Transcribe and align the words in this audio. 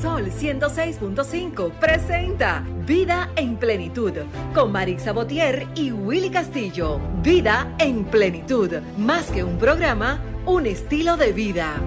Sol 0.00 0.30
106.5 0.30 1.72
presenta 1.78 2.64
Vida 2.86 3.30
en 3.36 3.56
Plenitud 3.56 4.12
con 4.54 4.70
Marix 4.70 5.02
Sabotier 5.02 5.66
y 5.74 5.90
Willy 5.90 6.30
Castillo. 6.30 7.00
Vida 7.22 7.74
en 7.78 8.04
Plenitud, 8.04 8.70
más 8.96 9.26
que 9.30 9.42
un 9.42 9.58
programa, 9.58 10.22
un 10.46 10.66
estilo 10.66 11.16
de 11.16 11.32
vida. 11.32 11.80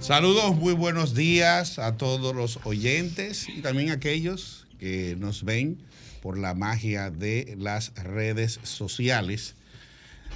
Saludos, 0.00 0.56
muy 0.56 0.72
buenos 0.72 1.14
días 1.14 1.78
a 1.78 1.96
todos 1.96 2.34
los 2.34 2.60
oyentes 2.64 3.48
y 3.48 3.60
también 3.60 3.90
a 3.90 3.94
aquellos 3.94 4.66
que 4.78 5.16
nos 5.18 5.44
ven 5.44 5.78
por 6.22 6.38
la 6.38 6.54
magia 6.54 7.10
de 7.10 7.54
las 7.58 7.92
redes 7.96 8.60
sociales, 8.62 9.56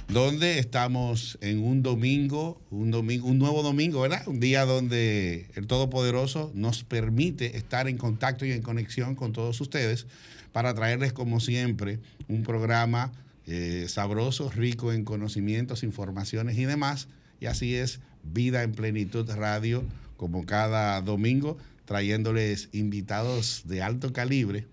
donde 0.07 0.59
estamos 0.59 1.37
en 1.41 1.63
un 1.63 1.83
domingo, 1.83 2.61
un 2.69 2.91
domingo, 2.91 3.27
un 3.27 3.37
nuevo 3.37 3.63
domingo, 3.63 4.01
¿verdad? 4.01 4.27
Un 4.27 4.41
día 4.41 4.65
donde 4.65 5.47
el 5.55 5.67
Todopoderoso 5.67 6.51
nos 6.53 6.83
permite 6.83 7.55
estar 7.55 7.87
en 7.87 7.97
contacto 7.97 8.45
y 8.45 8.51
en 8.51 8.61
conexión 8.61 9.15
con 9.15 9.31
todos 9.31 9.61
ustedes 9.61 10.07
para 10.51 10.73
traerles 10.73 11.13
como 11.13 11.39
siempre 11.39 11.99
un 12.27 12.43
programa 12.43 13.13
eh, 13.47 13.85
sabroso, 13.87 14.49
rico 14.49 14.91
en 14.91 15.05
conocimientos, 15.05 15.83
informaciones 15.83 16.57
y 16.57 16.65
demás. 16.65 17.07
Y 17.39 17.45
así 17.45 17.75
es 17.75 18.01
Vida 18.23 18.63
en 18.63 18.73
Plenitud 18.73 19.29
Radio, 19.31 19.83
como 20.17 20.45
cada 20.45 21.01
domingo, 21.01 21.57
trayéndoles 21.85 22.69
invitados 22.73 23.63
de 23.65 23.81
alto 23.81 24.13
calibre. 24.13 24.67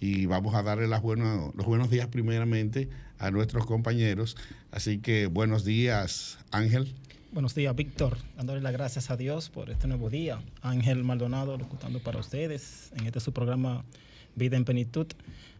Y 0.00 0.26
vamos 0.26 0.54
a 0.54 0.62
darle 0.62 0.86
los 0.86 1.02
buenos 1.02 1.90
días 1.90 2.08
primeramente 2.08 2.88
a 3.22 3.30
nuestros 3.30 3.64
compañeros. 3.66 4.36
Así 4.70 4.98
que 4.98 5.26
buenos 5.26 5.64
días, 5.64 6.38
Ángel. 6.50 6.92
Buenos 7.30 7.54
días, 7.54 7.74
Víctor. 7.74 8.18
Dándole 8.36 8.60
las 8.60 8.72
gracias 8.72 9.10
a 9.10 9.16
Dios 9.16 9.48
por 9.48 9.70
este 9.70 9.86
nuevo 9.86 10.10
día. 10.10 10.42
Ángel 10.60 11.04
Maldonado, 11.04 11.56
locutando 11.56 12.00
para 12.00 12.18
ustedes 12.18 12.90
en 12.96 13.06
este 13.06 13.20
su 13.20 13.32
programa 13.32 13.84
Vida 14.34 14.56
en 14.56 14.64
Plenitud. 14.64 15.06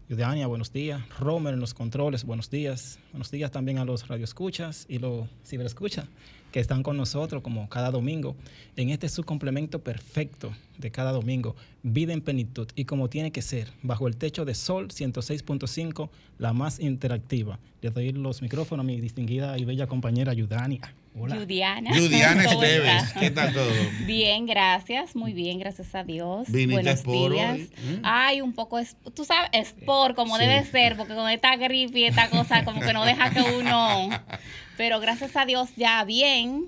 Yudania, 0.08 0.48
buenos 0.48 0.72
días. 0.72 1.00
Romer 1.18 1.54
en 1.54 1.60
los 1.60 1.72
controles, 1.72 2.24
buenos 2.24 2.50
días. 2.50 2.98
Buenos 3.12 3.30
días 3.30 3.50
también 3.52 3.78
a 3.78 3.84
los 3.84 4.08
radioescuchas 4.08 4.84
y 4.88 4.98
los 4.98 5.28
ciberescuchas 5.46 6.06
que 6.52 6.60
están 6.60 6.84
con 6.84 6.96
nosotros 6.96 7.42
como 7.42 7.68
cada 7.68 7.90
domingo 7.90 8.36
en 8.76 8.90
este 8.90 9.08
su 9.08 9.24
complemento 9.24 9.80
perfecto 9.80 10.52
de 10.78 10.90
cada 10.90 11.10
domingo, 11.10 11.56
Vida 11.82 12.12
en 12.12 12.20
Plenitud 12.20 12.68
y 12.76 12.84
como 12.84 13.08
tiene 13.08 13.32
que 13.32 13.42
ser, 13.42 13.72
bajo 13.82 14.06
el 14.06 14.16
techo 14.16 14.44
de 14.44 14.54
Sol 14.54 14.88
106.5, 14.88 16.10
la 16.38 16.52
más 16.52 16.78
interactiva. 16.78 17.58
Le 17.80 17.90
doy 17.90 18.12
los 18.12 18.42
micrófonos 18.42 18.84
a 18.84 18.86
mi 18.86 19.00
distinguida 19.00 19.58
y 19.58 19.64
bella 19.64 19.86
compañera 19.86 20.32
Yudania. 20.34 20.94
Hola. 21.14 21.36
Yudiana. 21.36 21.94
Yudiana 21.94 22.44
Esteves, 22.50 23.12
¿qué 23.20 23.30
tal 23.30 23.52
todo? 23.52 23.70
Bien, 24.06 24.46
gracias, 24.46 25.14
muy 25.14 25.32
bien, 25.34 25.58
gracias 25.58 25.94
a 25.94 26.04
Dios. 26.04 26.50
¿Viniste 26.50 26.82
Buenos 26.82 27.00
por 27.02 27.32
días. 27.32 27.52
hoy? 27.54 27.70
¿Mm? 27.84 28.00
Ay, 28.02 28.40
un 28.40 28.54
poco, 28.54 28.78
es, 28.78 28.96
tú 29.14 29.24
sabes, 29.24 29.50
es 29.52 29.72
por 29.84 30.14
como 30.14 30.36
Sí. 30.38 30.44
debe 30.46 30.64
ser, 30.64 30.96
porque 30.96 31.14
con 31.14 31.28
esta 31.28 31.54
gripe 31.56 31.98
y 31.98 32.04
esta 32.04 32.30
cosa 32.30 32.64
como 32.64 32.80
que 32.80 32.92
no 32.92 33.04
deja 33.04 33.30
que 33.30 33.42
uno... 33.42 34.08
Pero 34.78 35.00
gracias 35.00 35.36
a 35.36 35.44
Dios 35.44 35.68
ya 35.76 36.02
bien 36.04 36.66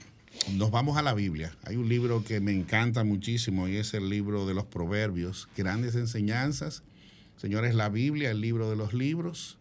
Nos 0.53 0.71
vamos 0.71 0.97
a 0.97 1.01
la 1.01 1.13
Biblia. 1.13 1.53
Hay 1.65 1.75
un 1.75 1.89
libro 1.89 2.23
que 2.23 2.39
me 2.39 2.51
encanta 2.51 3.03
muchísimo 3.03 3.67
y 3.67 3.77
es 3.77 3.93
el 3.93 4.09
libro 4.09 4.47
de 4.47 4.53
los 4.53 4.65
Proverbios, 4.65 5.49
grandes 5.57 5.95
enseñanzas. 5.95 6.83
Señores, 7.37 7.75
la 7.75 7.89
Biblia, 7.89 8.31
el 8.31 8.41
libro 8.41 8.69
de 8.69 8.75
los 8.75 8.93
libros 8.93 9.57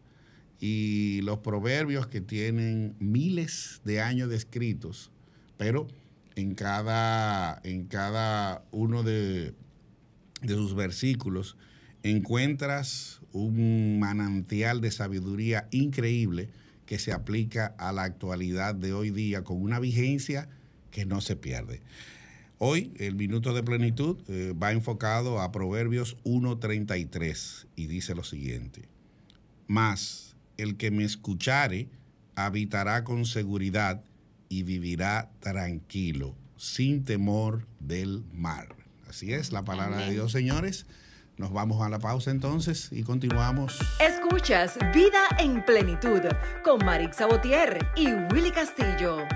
y 0.60 1.22
los 1.22 1.38
proverbios 1.38 2.06
que 2.06 2.20
tienen 2.20 2.94
miles 2.98 3.80
de 3.84 4.02
años 4.02 4.28
de 4.28 4.36
escritos, 4.36 5.10
pero 5.56 5.88
en 6.36 6.54
cada, 6.54 7.60
en 7.64 7.86
cada 7.86 8.62
uno 8.70 9.02
de, 9.02 9.54
de 10.42 10.54
sus 10.54 10.74
versículos 10.74 11.56
encuentras 12.02 13.20
un 13.32 13.98
manantial 13.98 14.80
de 14.80 14.90
sabiduría 14.90 15.66
increíble 15.70 16.48
que 16.86 16.98
se 16.98 17.12
aplica 17.12 17.74
a 17.78 17.92
la 17.92 18.02
actualidad 18.04 18.74
de 18.74 18.92
hoy 18.92 19.10
día 19.10 19.44
con 19.44 19.62
una 19.62 19.78
vigencia 19.78 20.48
que 20.90 21.06
no 21.06 21.20
se 21.20 21.36
pierde. 21.36 21.80
Hoy 22.58 22.92
el 22.98 23.14
minuto 23.14 23.54
de 23.54 23.62
plenitud 23.62 24.18
eh, 24.28 24.54
va 24.60 24.72
enfocado 24.72 25.40
a 25.40 25.52
Proverbios 25.52 26.16
1.33 26.24 27.66
y 27.76 27.86
dice 27.86 28.14
lo 28.14 28.24
siguiente. 28.24 28.82
Mas 29.66 30.29
el 30.62 30.76
que 30.76 30.90
me 30.90 31.04
escuchare 31.04 31.88
habitará 32.36 33.04
con 33.04 33.26
seguridad 33.26 34.02
y 34.48 34.62
vivirá 34.62 35.30
tranquilo, 35.40 36.34
sin 36.56 37.04
temor 37.04 37.66
del 37.78 38.24
mal. 38.32 38.68
Así 39.08 39.32
es 39.32 39.52
la 39.52 39.64
palabra 39.64 39.98
de. 39.98 40.12
Dios, 40.12 40.32
señores. 40.32 40.86
Nos 41.36 41.52
vamos 41.52 41.80
a 41.80 41.88
la 41.88 41.98
pausa 41.98 42.30
entonces 42.30 42.90
y 42.92 43.02
continuamos. 43.02 43.78
Escuchas 43.98 44.76
Vida 44.94 45.26
en 45.38 45.64
Plenitud 45.64 46.20
con 46.62 46.84
Marix 46.84 47.16
Sabotier 47.16 47.78
y 47.96 48.12
Willy 48.12 48.50
Castillo. 48.50 49.26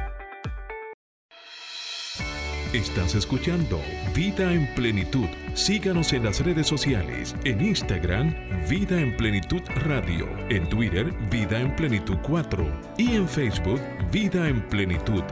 Estás 2.74 3.14
escuchando 3.14 3.80
Vida 4.16 4.52
en 4.52 4.66
Plenitud. 4.74 5.28
Síganos 5.54 6.12
en 6.12 6.24
las 6.24 6.40
redes 6.40 6.66
sociales, 6.66 7.36
en 7.44 7.64
Instagram, 7.64 8.34
Vida 8.68 9.00
en 9.00 9.16
Plenitud 9.16 9.60
Radio, 9.76 10.28
en 10.50 10.68
Twitter, 10.68 11.14
Vida 11.30 11.60
en 11.60 11.76
Plenitud 11.76 12.16
4 12.24 12.94
y 12.98 13.12
en 13.12 13.28
Facebook, 13.28 13.80
Vida 14.10 14.48
en 14.48 14.68
Plenitud. 14.68 15.22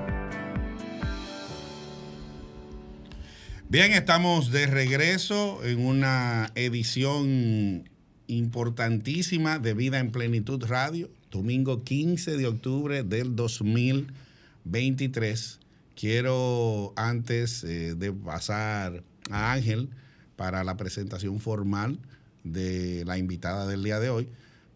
Bien, 3.68 3.90
estamos 3.90 4.52
de 4.52 4.68
regreso 4.68 5.64
en 5.64 5.84
una 5.84 6.52
edición 6.54 7.90
importantísima 8.28 9.58
de 9.58 9.74
Vida 9.74 9.98
en 9.98 10.12
Plenitud 10.12 10.64
Radio, 10.64 11.10
domingo 11.32 11.82
15 11.82 12.36
de 12.36 12.46
octubre 12.46 13.02
del 13.02 13.34
2023. 13.34 15.58
Quiero, 16.02 16.92
antes 16.96 17.62
eh, 17.62 17.94
de 17.94 18.12
pasar 18.12 19.04
a 19.30 19.52
Ángel 19.52 19.88
para 20.34 20.64
la 20.64 20.76
presentación 20.76 21.38
formal 21.38 22.00
de 22.42 23.04
la 23.04 23.18
invitada 23.18 23.68
del 23.68 23.84
día 23.84 24.00
de 24.00 24.10
hoy, 24.10 24.28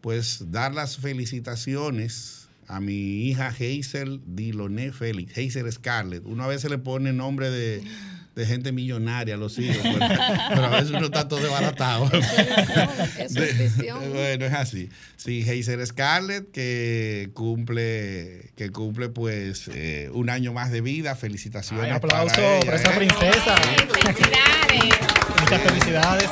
pues 0.03 0.53
dar 0.53 0.73
las 0.73 0.99
felicitaciones 0.99 2.47
a 2.69 2.79
mi 2.79 3.25
hija 3.25 3.49
Hazel 3.49 4.23
Diloné 4.25 4.93
Félix, 4.93 5.33
Hazel 5.37 5.73
Scarlett. 5.73 6.25
Una 6.27 6.47
vez 6.47 6.61
se 6.61 6.69
le 6.69 6.79
pone 6.79 7.13
nombre 7.13 7.51
de, 7.51 7.83
de 8.37 8.45
gente 8.45 8.71
millonaria 8.71 9.39
los 9.39 9.59
hijos, 9.59 9.79
pero, 9.83 9.99
pero 9.99 10.65
a 10.67 10.69
veces 10.69 10.91
uno 10.91 11.07
está 11.07 11.27
todo 11.27 11.41
desbaratado. 11.41 12.11
Eso 13.19 13.43
es 13.43 13.59
visión. 13.59 13.99
Bueno, 14.13 14.45
es 14.45 14.53
así. 14.53 14.91
Sí, 15.17 15.43
Hazel 15.43 15.85
Scarlett, 15.87 16.51
que 16.51 17.31
cumple, 17.33 18.51
que 18.55 18.69
cumple 18.71 19.09
pues 19.09 19.71
eh, 19.73 20.11
un 20.13 20.29
año 20.29 20.53
más 20.53 20.71
de 20.71 20.83
vida. 20.83 21.17
Felicitaciones. 21.17 21.87
Ay, 21.87 21.93
aplauso 21.93 22.35
para 22.35 22.61
para 22.61 22.61
ella, 22.61 22.75
esa 22.75 22.93
¿eh? 22.93 22.97
princesa. 22.97 23.57
Felicidades. 23.57 24.85
Muchas 25.41 25.63
felicidades. 25.63 26.31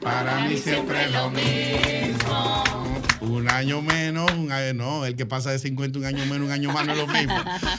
Para 0.00 0.48
mí 0.48 0.56
siempre 0.56 1.04
es 1.04 1.12
lo 1.12 1.30
mismo. 1.30 1.99
Año 3.60 3.82
menos, 3.82 4.30
no, 4.74 5.04
el 5.04 5.16
que 5.16 5.26
pasa 5.26 5.50
de 5.50 5.58
50 5.58 5.98
un 5.98 6.06
año 6.06 6.24
menos, 6.24 6.46
un 6.46 6.50
año 6.50 6.72
más 6.72 6.86
no 6.86 6.92
es 6.92 6.98
lo 6.98 7.06
mismo. 7.06 7.34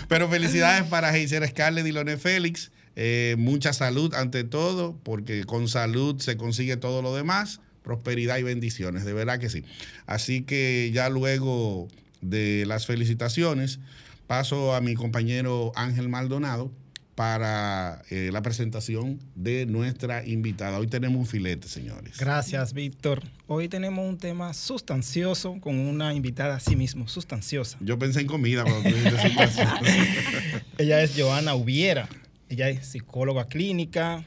Pero 0.07 0.29
felicidades 0.29 0.83
para 0.83 1.15
Heiser 1.15 1.47
Scarlett 1.47 1.87
y 1.87 1.91
Lone 1.91 2.17
Félix. 2.17 2.71
Eh, 2.95 3.35
mucha 3.39 3.73
salud 3.73 4.13
ante 4.13 4.43
todo, 4.43 4.95
porque 5.01 5.43
con 5.45 5.67
salud 5.67 6.19
se 6.19 6.37
consigue 6.37 6.77
todo 6.77 7.01
lo 7.01 7.15
demás, 7.15 7.61
prosperidad 7.81 8.37
y 8.37 8.43
bendiciones, 8.43 9.05
de 9.05 9.13
verdad 9.13 9.39
que 9.39 9.49
sí. 9.49 9.63
Así 10.05 10.43
que 10.43 10.91
ya 10.93 11.09
luego 11.09 11.87
de 12.21 12.65
las 12.67 12.85
felicitaciones, 12.85 13.79
paso 14.27 14.75
a 14.75 14.81
mi 14.81 14.93
compañero 14.93 15.71
Ángel 15.75 16.09
Maldonado 16.09 16.71
para 17.15 18.01
eh, 18.09 18.29
la 18.31 18.41
presentación 18.41 19.19
de 19.35 19.65
nuestra 19.65 20.25
invitada. 20.25 20.79
Hoy 20.79 20.87
tenemos 20.87 21.19
un 21.19 21.25
filete, 21.25 21.67
señores. 21.67 22.17
Gracias, 22.17 22.73
Víctor. 22.73 23.21
Hoy 23.47 23.67
tenemos 23.67 24.07
un 24.07 24.17
tema 24.17 24.53
sustancioso 24.53 25.59
con 25.59 25.77
una 25.77 26.13
invitada 26.13 26.55
a 26.55 26.59
sí 26.59 26.75
mismo, 26.75 27.07
sustanciosa. 27.07 27.77
Yo 27.81 27.99
pensé 27.99 28.21
en 28.21 28.27
comida 28.27 28.63
cuando 28.63 28.89
tú. 28.89 28.95
Ella 30.77 31.01
es 31.01 31.13
Joana 31.15 31.55
Ubiera. 31.55 32.07
Ella 32.49 32.69
es 32.69 32.87
psicóloga 32.87 33.47
clínica, 33.47 34.25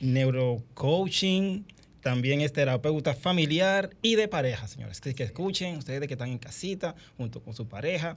neurocoaching, 0.00 1.64
también 2.00 2.40
es 2.40 2.52
terapeuta 2.52 3.14
familiar 3.14 3.90
y 4.02 4.14
de 4.16 4.28
pareja, 4.28 4.68
señores. 4.68 5.00
Que, 5.00 5.14
que 5.14 5.24
escuchen 5.24 5.76
ustedes 5.76 6.06
que 6.06 6.14
están 6.14 6.30
en 6.30 6.38
casita 6.38 6.94
junto 7.16 7.40
con 7.40 7.54
su 7.54 7.68
pareja 7.68 8.16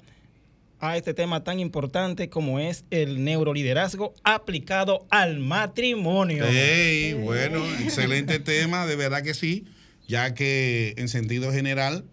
a 0.84 0.98
este 0.98 1.14
tema 1.14 1.46
tan 1.46 1.62
importante 1.62 2.30
como 2.30 2.60
es 2.60 2.84
el 2.92 3.24
neuroliderazgo 3.24 4.14
aplicado 4.24 5.08
al 5.10 5.40
matrimonio. 5.40 6.44
Hey, 6.46 7.14
bueno, 7.14 7.66
excelente 7.80 8.40
tema, 8.40 8.86
de 8.86 8.98
verdad 8.98 9.24
que 9.24 9.34
sí, 9.34 9.64
ya 10.10 10.34
que 10.34 10.94
en 10.98 11.08
sentido 11.08 11.54
general 11.54 12.04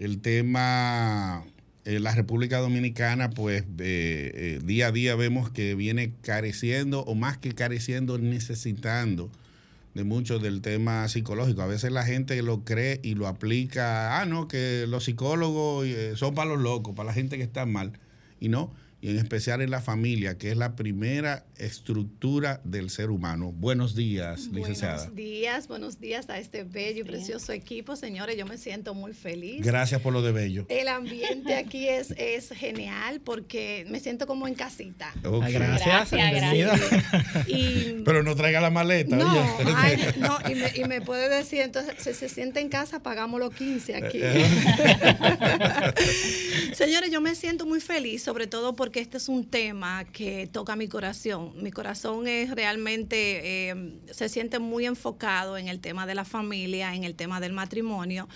el 0.00 0.20
tema 0.20 1.44
en 1.84 2.02
la 2.02 2.12
República 2.12 2.58
Dominicana, 2.58 3.30
pues 3.30 3.62
eh, 3.62 3.66
eh, 3.78 4.60
día 4.64 4.88
a 4.88 4.92
día 4.92 5.14
vemos 5.14 5.48
que 5.48 5.76
viene 5.76 6.12
careciendo, 6.20 7.02
o 7.02 7.14
más 7.14 7.38
que 7.38 7.54
careciendo, 7.54 8.18
necesitando 8.18 9.30
de 9.94 10.04
mucho 10.04 10.38
del 10.38 10.60
tema 10.62 11.08
psicológico. 11.08 11.62
A 11.62 11.66
veces 11.66 11.92
la 11.92 12.04
gente 12.04 12.40
lo 12.42 12.64
cree 12.64 13.00
y 13.02 13.14
lo 13.14 13.26
aplica, 13.26 14.20
ah, 14.20 14.26
no, 14.26 14.48
que 14.48 14.86
los 14.88 15.04
psicólogos 15.04 15.86
eh, 15.86 16.12
son 16.16 16.34
para 16.34 16.50
los 16.50 16.60
locos, 16.60 16.94
para 16.94 17.08
la 17.08 17.12
gente 17.12 17.36
que 17.36 17.42
está 17.42 17.66
mal. 17.66 17.92
Y 18.38 18.48
no, 18.48 18.72
y 19.02 19.10
en 19.10 19.18
especial 19.18 19.62
en 19.62 19.70
la 19.70 19.80
familia, 19.80 20.36
que 20.36 20.50
es 20.50 20.56
la 20.56 20.76
primera 20.76 21.46
estructura 21.56 22.60
del 22.64 22.90
ser 22.90 23.10
humano. 23.10 23.52
Buenos 23.52 23.94
días, 23.94 24.48
licenciada. 24.48 24.96
Buenos 24.96 25.16
días, 25.16 25.68
buenos 25.68 26.00
días 26.00 26.28
a 26.28 26.38
este 26.38 26.64
bello 26.64 27.00
y 27.00 27.04
precioso 27.04 27.52
equipo. 27.52 27.96
Señores, 27.96 28.36
yo 28.36 28.44
me 28.44 28.58
siento 28.58 28.94
muy 28.94 29.14
feliz. 29.14 29.64
Gracias 29.64 30.02
por 30.02 30.12
lo 30.12 30.20
de 30.20 30.32
bello. 30.32 30.66
El 30.68 30.88
ambiente 30.88 31.54
aquí 31.54 31.88
es, 31.88 32.12
es 32.18 32.50
genial 32.50 33.20
porque 33.20 33.86
me 33.88 34.00
siento 34.00 34.26
como 34.26 34.46
en 34.46 34.54
casita. 34.54 35.14
Ok. 35.24 35.46
Gracias, 35.48 36.10
Gracias. 36.10 36.80
Y, 37.46 38.00
Pero 38.04 38.22
no 38.22 38.36
traiga 38.36 38.60
la 38.60 38.70
maleta. 38.70 39.16
no, 39.16 39.58
ay, 39.76 39.98
no, 40.18 40.38
y, 40.50 40.54
me, 40.54 40.72
y 40.74 40.84
me 40.84 41.00
puede 41.00 41.28
decir, 41.28 41.60
entonces, 41.60 41.94
si 41.98 42.12
se 42.12 42.28
siente 42.28 42.60
en 42.60 42.68
casa, 42.68 43.02
pagamos 43.02 43.40
los 43.40 43.54
15 43.54 43.96
aquí. 43.96 44.20
Señores, 46.74 47.10
yo 47.10 47.20
me 47.20 47.34
siento 47.34 47.66
muy 47.66 47.80
feliz, 47.80 48.22
sobre 48.22 48.46
todo 48.46 48.76
porque 48.76 48.89
este 48.98 49.18
es 49.18 49.28
un 49.28 49.44
tema 49.44 50.04
que 50.06 50.48
toca 50.48 50.74
mi 50.74 50.88
corazón. 50.88 51.52
Mi 51.62 51.70
corazón 51.70 52.26
es 52.26 52.50
realmente, 52.50 53.68
eh, 53.70 54.00
se 54.10 54.28
siente 54.28 54.58
muy 54.58 54.86
enfocado 54.86 55.56
en 55.56 55.68
el 55.68 55.78
tema 55.78 56.06
de 56.06 56.16
la 56.16 56.24
familia, 56.24 56.96
en 56.96 57.04
el 57.04 57.14
tema 57.14 57.38
del 57.38 57.52
matrimonio. 57.52 58.28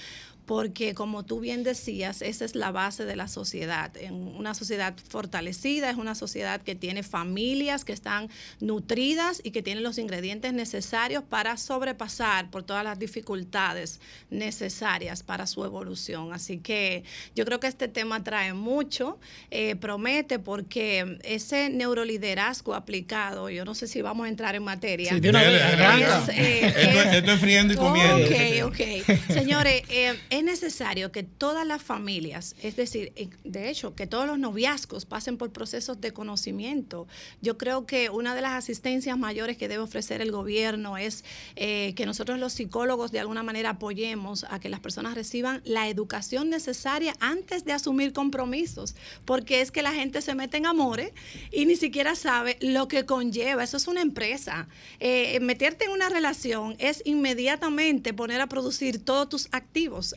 Porque 0.47 0.95
como 0.95 1.25
tú 1.25 1.41
bien 1.41 1.63
decías, 1.63 2.23
esa 2.23 2.45
es 2.45 2.55
la 2.55 2.71
base 2.71 3.05
de 3.05 3.17
la 3.17 3.29
sociedad. 3.29 3.97
En 3.97 4.15
una 4.15 4.55
sociedad 4.55 4.95
fortalecida 5.09 5.91
es 5.91 5.97
una 5.97 6.15
sociedad 6.15 6.61
que 6.61 6.75
tiene 6.75 7.03
familias 7.03 7.85
que 7.85 7.93
están 7.93 8.29
nutridas 8.61 9.41
y 9.43 9.51
que 9.51 9.63
tienen 9.63 9.83
los 9.83 9.99
ingredientes 9.99 10.53
necesarios 10.53 11.23
para 11.23 11.57
sobrepasar 11.57 12.51
por 12.51 12.63
todas 12.63 12.85
las 12.85 12.99
dificultades 12.99 14.01
necesarias 14.31 15.23
para 15.23 15.47
su 15.47 15.65
evolución. 15.65 16.33
Así 16.33 16.59
que 16.59 17.05
yo 17.35 17.45
creo 17.45 17.61
que 17.61 17.67
este 17.67 17.89
tema 17.89 18.23
trae 18.23 18.53
mucho, 18.53 19.19
eh, 19.51 19.77
promete 19.77 20.39
porque 20.39 21.19
ese 21.25 21.71
neuroliderazgo 21.71 22.75
aplicado, 22.75 23.51
yo 23.51 23.65
no 23.65 23.75
sé 23.75 23.87
si 23.87 24.03
vamos 24.03 24.27
a 24.27 24.29
entrar 24.29 24.55
en 24.55 24.63
materia. 24.63 25.11
Sí, 25.11 25.21
de 25.21 25.31
una 25.31 25.43
vez. 25.43 25.55
Es, 25.55 26.29
eh, 26.29 27.19
esto 27.19 27.33
es 27.33 27.41
friendo 27.41 27.75
y 27.75 27.77
comiendo. 27.77 28.27
Ok, 28.27 28.73
ok. 28.73 29.33
Señores, 29.33 29.83
eh, 29.89 30.15
es 30.35 30.43
necesario 30.43 31.13
que 31.13 31.23
todas 31.23 31.65
las 31.65 31.81
familias, 31.81 32.57
es 32.61 32.75
decir, 32.75 33.13
de 33.45 33.71
hecho, 33.71 33.95
que 33.95 34.09
todos 34.09 34.27
los 34.27 34.37
noviazgos 34.37 35.05
pasen 35.05 35.37
por 35.37 35.53
procesos 35.53 36.01
de 36.01 36.13
conocimiento. 36.13 37.07
Yo 37.41 37.57
creo 37.57 37.87
que 37.87 38.11
una 38.11 38.35
de 38.35 38.41
las 38.41 38.53
asistencias 38.53 39.17
mayores 39.17 39.57
que 39.57 39.69
debe 39.69 39.85
ofrecer 39.85 40.21
el 40.21 40.33
gobierno 40.33 40.99
es 40.99 41.25
eh, 41.55 41.93
que 41.95 42.05
nosotros 42.05 42.41
los 42.41 42.53
psicólogos 42.53 43.13
de 43.13 43.21
alguna 43.21 43.45
manera 43.45 43.71
apoyemos 43.71 44.45
a 44.51 44.59
que 44.59 44.69
las 44.69 44.81
personas 44.81 45.15
reciban 45.15 45.63
la 45.65 45.89
educación 45.89 46.51
necesaria 46.51 47.15
antes 47.21 47.65
de 47.65 47.71
asumir 47.71 48.13
compromisos, 48.13 48.97
porque 49.25 49.61
es 49.61 49.71
que 49.71 49.83
la 49.83 49.93
gente 49.93 50.21
se 50.21 50.35
mete 50.35 50.57
en 50.57 50.67
amores 50.67 51.13
y 51.53 51.67
ni 51.67 51.77
siquiera 51.77 52.17
sabe 52.17 52.59
lo 52.61 52.89
que 52.89 53.07
conlleva. 53.07 53.63
Eso 53.63 53.77
es 53.77 53.87
una 53.87 54.03
empresa. 54.03 54.67
Eh, 54.99 55.39
meterte 55.39 55.85
en 55.85 55.93
una 55.93 56.09
relación 56.09 56.75
es 56.81 57.03
inmediatamente 57.05 58.13
poner 58.13 58.41
a 58.41 58.49
producir 58.49 59.05
todos 59.05 59.29
tus 59.29 59.49
activos. 59.53 60.17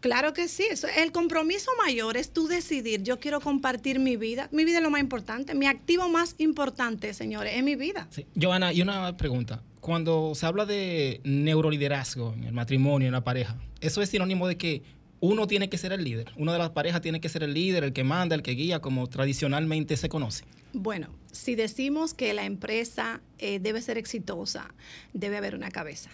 Claro 0.00 0.32
que 0.32 0.48
sí. 0.48 0.64
Eso, 0.70 0.86
el 0.96 1.12
compromiso 1.12 1.70
mayor 1.84 2.16
es 2.16 2.30
tú 2.32 2.48
decidir, 2.48 3.02
yo 3.02 3.18
quiero 3.18 3.40
compartir 3.40 3.98
mi 3.98 4.16
vida. 4.16 4.48
Mi 4.52 4.64
vida 4.64 4.78
es 4.78 4.82
lo 4.82 4.90
más 4.90 5.00
importante. 5.00 5.54
Mi 5.54 5.66
activo 5.66 6.08
más 6.08 6.34
importante, 6.38 7.14
señores, 7.14 7.54
es 7.56 7.62
mi 7.62 7.76
vida. 7.76 8.06
Sí. 8.10 8.26
Joana, 8.40 8.72
y 8.72 8.82
una 8.82 9.16
pregunta. 9.16 9.62
Cuando 9.80 10.34
se 10.34 10.46
habla 10.46 10.66
de 10.66 11.20
neuroliderazgo 11.24 12.34
en 12.34 12.44
el 12.44 12.52
matrimonio, 12.52 13.06
en 13.06 13.12
la 13.12 13.22
pareja, 13.22 13.56
¿eso 13.80 14.02
es 14.02 14.10
sinónimo 14.10 14.48
de 14.48 14.56
que 14.56 14.82
uno 15.20 15.46
tiene 15.46 15.68
que 15.68 15.78
ser 15.78 15.92
el 15.92 16.02
líder? 16.02 16.32
Una 16.36 16.52
de 16.52 16.58
las 16.58 16.70
parejas 16.70 17.00
tiene 17.00 17.20
que 17.20 17.28
ser 17.28 17.42
el 17.42 17.54
líder, 17.54 17.84
el 17.84 17.92
que 17.92 18.02
manda, 18.02 18.34
el 18.34 18.42
que 18.42 18.52
guía, 18.52 18.80
como 18.80 19.06
tradicionalmente 19.06 19.96
se 19.96 20.08
conoce. 20.08 20.44
Bueno, 20.72 21.08
si 21.32 21.54
decimos 21.54 22.14
que 22.14 22.34
la 22.34 22.44
empresa 22.44 23.20
eh, 23.38 23.60
debe 23.60 23.80
ser 23.80 23.96
exitosa, 23.96 24.74
debe 25.12 25.36
haber 25.36 25.54
una 25.54 25.70
cabeza. 25.70 26.10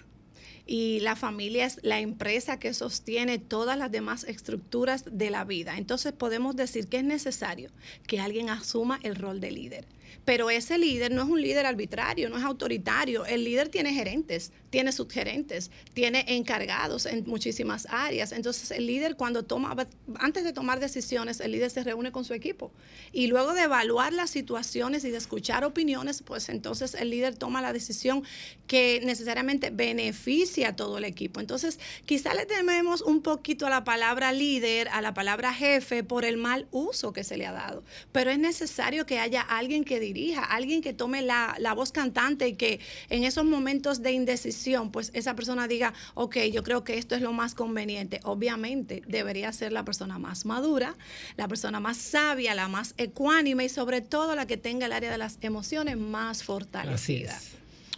Y 0.67 1.01
la 1.01 1.17
familia 1.17 1.67
es 1.67 1.81
la 1.83 2.01
empresa 2.01 2.59
que 2.59 2.73
sostiene 2.73 3.39
todas 3.39 3.77
las 3.77 3.91
demás 3.91 4.25
estructuras 4.25 5.05
de 5.11 5.31
la 5.31 5.45
vida. 5.45 5.77
Entonces 5.77 6.13
podemos 6.13 6.55
decir 6.57 6.89
que 6.89 6.99
es 6.99 7.05
necesario 7.05 7.71
que 8.07 8.21
alguien 8.21 8.49
asuma 8.49 9.01
el 9.03 9.17
rol 9.17 9.41
de 9.41 9.51
líder. 9.51 9.87
Pero 10.25 10.51
ese 10.51 10.79
líder 10.79 11.13
no 11.13 11.23
es 11.23 11.29
un 11.29 11.41
líder 11.41 11.67
arbitrario, 11.67 12.29
no 12.29 12.39
es 12.39 12.45
autoritario. 12.45 13.25
El 13.27 13.45
líder 13.45 13.69
tiene 13.69 13.93
gerentes, 13.93 14.53
tiene 14.71 14.93
subgerentes, 14.93 15.71
tiene 15.95 16.25
encargados 16.29 17.07
en 17.07 17.25
muchísimas 17.27 17.87
áreas. 17.91 18.33
Entonces 18.33 18.71
el 18.71 18.87
líder 18.87 19.17
cuando 19.17 19.45
toma, 19.45 19.77
antes 20.17 20.45
de 20.45 20.53
tomar 20.53 20.81
decisiones, 20.81 21.41
el 21.41 21.53
líder 21.53 21.71
se 21.71 21.85
reúne 21.85 22.13
con 22.13 22.25
su 22.25 22.35
equipo. 22.35 22.73
Y 23.13 23.27
luego 23.27 23.55
de 23.55 23.63
evaluar 23.63 24.13
las 24.13 24.31
situaciones 24.31 25.05
y 25.05 25.11
de 25.11 25.19
escuchar 25.19 25.65
opiniones, 25.65 26.23
pues 26.23 26.49
entonces 26.49 26.95
el 26.95 27.11
líder 27.11 27.37
toma 27.37 27.61
la 27.61 27.73
decisión 27.73 28.25
que 28.67 29.01
necesariamente 29.05 29.71
beneficia 29.71 30.71
a 30.71 30.77
todo 30.77 30.99
el 30.99 31.05
equipo. 31.05 31.41
Entonces 31.41 31.79
quizá 32.07 32.35
le 32.35 32.47
tememos 32.47 33.03
un 33.03 33.23
poquito 33.23 33.67
a 33.67 33.71
la 33.71 33.85
palabra 33.85 34.33
líder, 34.33 34.89
a 34.89 35.03
la 35.03 35.15
palabra 35.15 35.53
jefe, 35.53 36.05
por 36.05 36.25
el 36.25 36.37
mal 36.37 36.67
uso 36.71 37.13
que 37.13 37.25
se 37.25 37.37
le 37.37 37.47
ha 37.47 37.53
dado. 37.53 37.85
Pero 38.13 38.31
es 38.31 38.39
necesario 38.39 39.07
que 39.07 39.19
haya 39.19 39.43
alguien 39.43 39.85
que 39.85 40.01
dirija, 40.03 40.45
alguien 40.45 40.83
que 40.83 40.93
tome 40.93 41.23
la, 41.23 41.57
la 41.59 41.73
voz 41.73 41.93
cantante 41.93 42.49
y 42.49 42.55
que 42.55 42.81
en 43.09 43.25
esos 43.25 43.45
momentos 43.45 44.03
de 44.03 44.13
indecisión, 44.13 44.93
pues 44.93 45.11
esa 45.15 45.35
persona 45.35 45.67
diga, 45.69 45.95
ok, 46.15 46.37
yo 46.53 46.63
creo 46.63 46.85
que 46.85 46.99
esto 46.99 47.15
es 47.15 47.23
lo 47.23 47.33
más 47.33 47.55
conveniente. 47.55 48.21
Obviamente 48.25 49.03
debería 49.07 49.51
ser 49.53 49.73
la 49.73 49.85
persona 49.85 50.19
más 50.19 50.45
madura, 50.45 50.97
la 51.37 51.49
persona 51.49 51.81
más 51.81 51.97
sabia, 51.97 52.55
la 52.55 52.69
más 52.69 52.95
ecuánime 52.99 53.65
y 53.65 53.69
sobre 53.71 54.03
todo 54.03 54.37
la 54.37 54.47
que 54.47 54.59
tenga 54.59 54.87
el 54.87 54.93
área 54.93 55.11
de 55.11 55.19
las 55.19 55.39
emociones 55.41 55.97
más 55.97 56.39
Así 56.39 56.45
fortalecida. 56.45 57.37
es. 57.37 57.53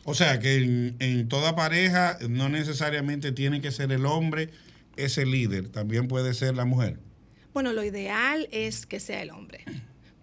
O 0.04 0.14
sea 0.14 0.38
que 0.38 0.56
en, 0.56 0.96
en 1.00 1.28
toda 1.28 1.56
pareja 1.56 2.18
no 2.28 2.48
necesariamente 2.48 3.32
tiene 3.32 3.60
que 3.60 3.72
ser 3.72 3.90
el 3.90 4.04
hombre 4.06 4.50
ese 4.96 5.24
líder, 5.26 5.70
también 5.70 6.08
puede 6.08 6.34
ser 6.34 6.54
la 6.54 6.64
mujer. 6.64 6.98
Bueno, 7.54 7.72
lo 7.72 7.82
ideal 7.84 8.48
es 8.50 8.84
que 8.84 9.00
sea 9.00 9.22
el 9.22 9.30
hombre, 9.30 9.64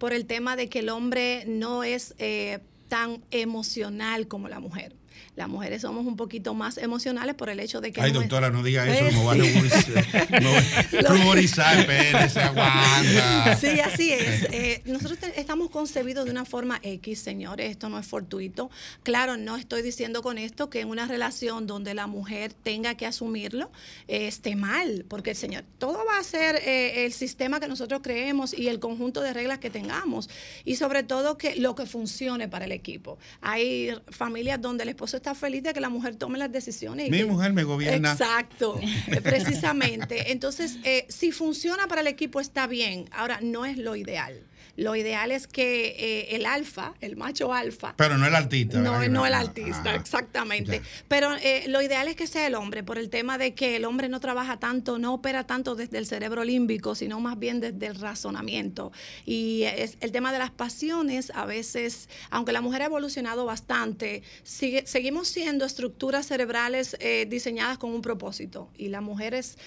por 0.02 0.12
el 0.12 0.26
tema 0.26 0.56
de 0.56 0.68
que 0.68 0.80
el 0.80 0.88
hombre 0.88 1.44
no 1.46 1.84
es 1.84 2.16
eh, 2.18 2.58
tan 2.88 3.22
emocional 3.30 4.26
como 4.26 4.48
la 4.48 4.58
mujer. 4.58 4.96
La 5.42 5.48
Las 5.48 5.54
mujeres 5.54 5.82
somos 5.82 6.06
un 6.06 6.14
poquito 6.16 6.54
más 6.54 6.78
emocionales 6.78 7.34
por 7.34 7.50
el 7.50 7.58
hecho 7.58 7.80
de 7.80 7.90
que... 7.90 8.00
Ay, 8.00 8.12
doctora, 8.12 8.50
no 8.50 8.62
diga 8.62 8.86
eso, 8.88 9.10
no 9.10 9.24
va 9.24 9.32
a 9.32 9.34
ruborizar, 11.08 11.80
espérese, 11.80 12.40
aguanta. 12.40 13.56
Sí, 13.56 13.80
así 13.80 14.12
es. 14.12 14.44
Eh, 14.52 14.82
nosotros 14.84 15.18
estamos 15.34 15.70
concebidos 15.70 16.26
de 16.26 16.30
una 16.30 16.44
forma 16.44 16.78
X, 16.84 17.18
señores, 17.18 17.72
esto 17.72 17.88
no 17.88 17.98
es 17.98 18.06
fortuito. 18.06 18.70
Claro, 19.02 19.36
no 19.36 19.56
estoy 19.56 19.82
diciendo 19.82 20.22
con 20.22 20.38
esto 20.38 20.70
que 20.70 20.78
en 20.78 20.88
una 20.88 21.08
relación 21.08 21.66
donde 21.66 21.94
la 21.94 22.06
mujer 22.06 22.52
tenga 22.52 22.94
que 22.94 23.06
asumirlo 23.06 23.72
eh, 24.06 24.28
esté 24.28 24.54
mal, 24.54 25.04
porque, 25.08 25.34
señor, 25.34 25.64
todo 25.78 26.04
va 26.06 26.18
a 26.18 26.22
ser 26.22 26.54
eh, 26.56 27.04
el 27.04 27.12
sistema 27.12 27.58
que 27.58 27.66
nosotros 27.66 28.00
creemos 28.00 28.56
y 28.56 28.68
el 28.68 28.78
conjunto 28.78 29.22
de 29.22 29.32
reglas 29.32 29.58
que 29.58 29.70
tengamos. 29.70 30.30
Y 30.64 30.76
sobre 30.76 31.02
todo 31.02 31.36
que 31.36 31.56
lo 31.56 31.74
que 31.74 31.86
funcione 31.86 32.46
para 32.46 32.66
el 32.66 32.72
equipo. 32.72 33.18
Hay 33.40 33.90
familias 34.08 34.60
donde 34.60 34.84
el 34.84 34.90
esposo 34.90 35.16
está 35.16 35.31
feliz 35.34 35.62
de 35.62 35.72
que 35.72 35.80
la 35.80 35.88
mujer 35.88 36.16
tome 36.16 36.38
las 36.38 36.50
decisiones. 36.50 37.10
Mi 37.10 37.24
mujer 37.24 37.52
me 37.52 37.64
gobierna. 37.64 38.12
Exacto, 38.12 38.80
precisamente. 39.22 40.32
Entonces, 40.32 40.78
eh, 40.84 41.06
si 41.08 41.32
funciona 41.32 41.86
para 41.86 42.00
el 42.00 42.06
equipo 42.06 42.40
está 42.40 42.66
bien. 42.66 43.08
Ahora, 43.12 43.40
no 43.42 43.64
es 43.64 43.78
lo 43.78 43.96
ideal. 43.96 44.42
Lo 44.76 44.96
ideal 44.96 45.30
es 45.32 45.46
que 45.46 45.94
eh, 45.98 46.36
el 46.36 46.46
alfa, 46.46 46.94
el 47.00 47.16
macho 47.16 47.52
alfa. 47.52 47.94
Pero 47.96 48.16
no 48.16 48.26
el 48.26 48.34
artista. 48.34 48.78
No, 48.78 49.06
no 49.08 49.26
el 49.26 49.34
artista, 49.34 49.94
exactamente. 49.94 50.80
Pero 51.08 51.34
eh, 51.36 51.64
lo 51.68 51.82
ideal 51.82 52.08
es 52.08 52.16
que 52.16 52.26
sea 52.26 52.46
el 52.46 52.54
hombre, 52.54 52.82
por 52.82 52.96
el 52.96 53.10
tema 53.10 53.36
de 53.36 53.54
que 53.54 53.76
el 53.76 53.84
hombre 53.84 54.08
no 54.08 54.18
trabaja 54.18 54.58
tanto, 54.58 54.98
no 54.98 55.12
opera 55.12 55.44
tanto 55.46 55.74
desde 55.74 55.98
el 55.98 56.06
cerebro 56.06 56.42
límbico, 56.44 56.94
sino 56.94 57.20
más 57.20 57.38
bien 57.38 57.60
desde 57.60 57.86
el 57.86 57.96
razonamiento. 57.96 58.92
Y 59.26 59.64
es 59.64 59.98
el 60.00 60.10
tema 60.10 60.32
de 60.32 60.38
las 60.38 60.50
pasiones, 60.50 61.32
a 61.34 61.44
veces, 61.44 62.08
aunque 62.30 62.52
la 62.52 62.62
mujer 62.62 62.82
ha 62.82 62.86
evolucionado 62.86 63.44
bastante, 63.44 64.22
sigue, 64.42 64.86
seguimos 64.86 65.28
siendo 65.28 65.66
estructuras 65.66 66.26
cerebrales 66.26 66.96
eh, 67.00 67.26
diseñadas 67.28 67.76
con 67.76 67.90
un 67.90 68.00
propósito. 68.00 68.70
Y 68.78 68.88
las 68.88 69.02
mujeres, 69.02 69.58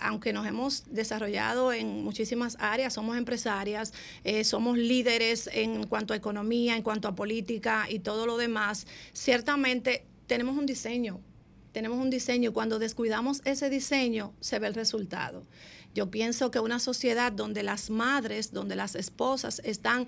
aunque 0.00 0.32
nos 0.32 0.46
hemos 0.46 0.84
desarrollado 0.86 1.72
en 1.72 2.02
muchísimas 2.02 2.56
áreas, 2.58 2.94
somos 2.94 3.18
empresarias, 3.18 3.92
eh, 4.24 4.44
somos 4.44 4.78
líderes 4.78 5.48
en 5.52 5.86
cuanto 5.86 6.14
a 6.14 6.16
economía, 6.16 6.76
en 6.76 6.82
cuanto 6.82 7.08
a 7.08 7.14
política 7.14 7.86
y 7.88 7.98
todo 7.98 8.26
lo 8.26 8.36
demás, 8.36 8.86
ciertamente 9.12 10.04
tenemos 10.26 10.56
un 10.56 10.66
diseño, 10.66 11.20
tenemos 11.72 11.98
un 11.98 12.10
diseño 12.10 12.50
y 12.50 12.52
cuando 12.52 12.78
descuidamos 12.78 13.42
ese 13.44 13.68
diseño 13.70 14.32
se 14.40 14.58
ve 14.58 14.68
el 14.68 14.74
resultado. 14.74 15.44
Yo 15.94 16.10
pienso 16.10 16.50
que 16.50 16.60
una 16.60 16.78
sociedad 16.78 17.32
donde 17.32 17.62
las 17.62 17.90
madres, 17.90 18.52
donde 18.52 18.76
las 18.76 18.94
esposas 18.94 19.60
están 19.64 20.06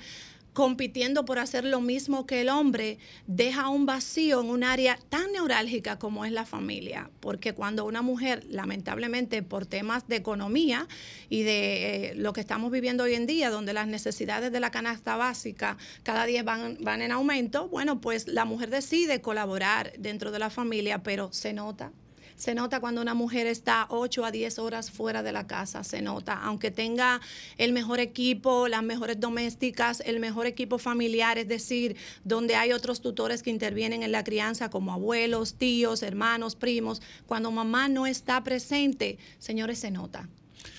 compitiendo 0.54 1.24
por 1.24 1.38
hacer 1.38 1.64
lo 1.64 1.80
mismo 1.80 2.26
que 2.26 2.40
el 2.40 2.48
hombre, 2.48 2.98
deja 3.26 3.68
un 3.68 3.84
vacío 3.84 4.40
en 4.40 4.48
un 4.48 4.64
área 4.64 4.98
tan 5.10 5.32
neurálgica 5.32 5.98
como 5.98 6.24
es 6.24 6.32
la 6.32 6.46
familia. 6.46 7.10
Porque 7.20 7.52
cuando 7.52 7.84
una 7.84 8.00
mujer, 8.00 8.44
lamentablemente 8.48 9.42
por 9.42 9.66
temas 9.66 10.08
de 10.08 10.16
economía 10.16 10.86
y 11.28 11.42
de 11.42 12.10
eh, 12.10 12.14
lo 12.14 12.32
que 12.32 12.40
estamos 12.40 12.70
viviendo 12.70 13.04
hoy 13.04 13.14
en 13.14 13.26
día, 13.26 13.50
donde 13.50 13.72
las 13.72 13.88
necesidades 13.88 14.52
de 14.52 14.60
la 14.60 14.70
canasta 14.70 15.16
básica 15.16 15.76
cada 16.04 16.24
día 16.24 16.44
van, 16.44 16.78
van 16.80 17.02
en 17.02 17.10
aumento, 17.10 17.68
bueno, 17.68 18.00
pues 18.00 18.28
la 18.28 18.44
mujer 18.44 18.70
decide 18.70 19.20
colaborar 19.20 19.92
dentro 19.98 20.30
de 20.30 20.38
la 20.38 20.50
familia, 20.50 21.02
pero 21.02 21.32
se 21.32 21.52
nota 21.52 21.92
se 22.36 22.54
nota 22.54 22.80
cuando 22.80 23.00
una 23.00 23.14
mujer 23.14 23.46
está 23.46 23.86
8 23.90 24.24
a 24.24 24.30
10 24.30 24.58
horas 24.58 24.90
fuera 24.90 25.22
de 25.22 25.32
la 25.32 25.46
casa, 25.46 25.84
se 25.84 26.02
nota, 26.02 26.34
aunque 26.42 26.70
tenga 26.70 27.20
el 27.58 27.72
mejor 27.72 28.00
equipo, 28.00 28.68
las 28.68 28.82
mejores 28.82 29.20
domésticas, 29.20 30.02
el 30.04 30.20
mejor 30.20 30.46
equipo 30.46 30.78
familiar, 30.78 31.38
es 31.38 31.48
decir, 31.48 31.96
donde 32.24 32.56
hay 32.56 32.72
otros 32.72 33.00
tutores 33.00 33.42
que 33.42 33.50
intervienen 33.50 34.02
en 34.02 34.12
la 34.12 34.24
crianza 34.24 34.70
como 34.70 34.92
abuelos, 34.92 35.54
tíos, 35.54 36.02
hermanos, 36.02 36.56
primos, 36.56 37.02
cuando 37.26 37.50
mamá 37.50 37.88
no 37.88 38.06
está 38.06 38.42
presente, 38.42 39.18
señores, 39.38 39.78
se 39.78 39.90
nota. 39.90 40.28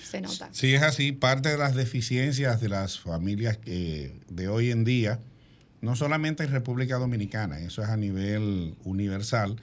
Se 0.04 0.20
nota. 0.20 0.48
Sí, 0.52 0.74
es 0.74 0.82
así. 0.82 1.12
Parte 1.12 1.48
de 1.48 1.58
las 1.58 1.74
deficiencias 1.74 2.60
de 2.60 2.68
las 2.68 3.00
familias 3.00 3.56
que 3.56 4.12
de 4.28 4.48
hoy 4.48 4.70
en 4.70 4.84
día, 4.84 5.20
no 5.80 5.96
solamente 5.96 6.44
en 6.44 6.50
República 6.50 6.96
Dominicana, 6.96 7.58
eso 7.60 7.82
es 7.82 7.88
a 7.88 7.96
nivel 7.96 8.76
universal, 8.84 9.56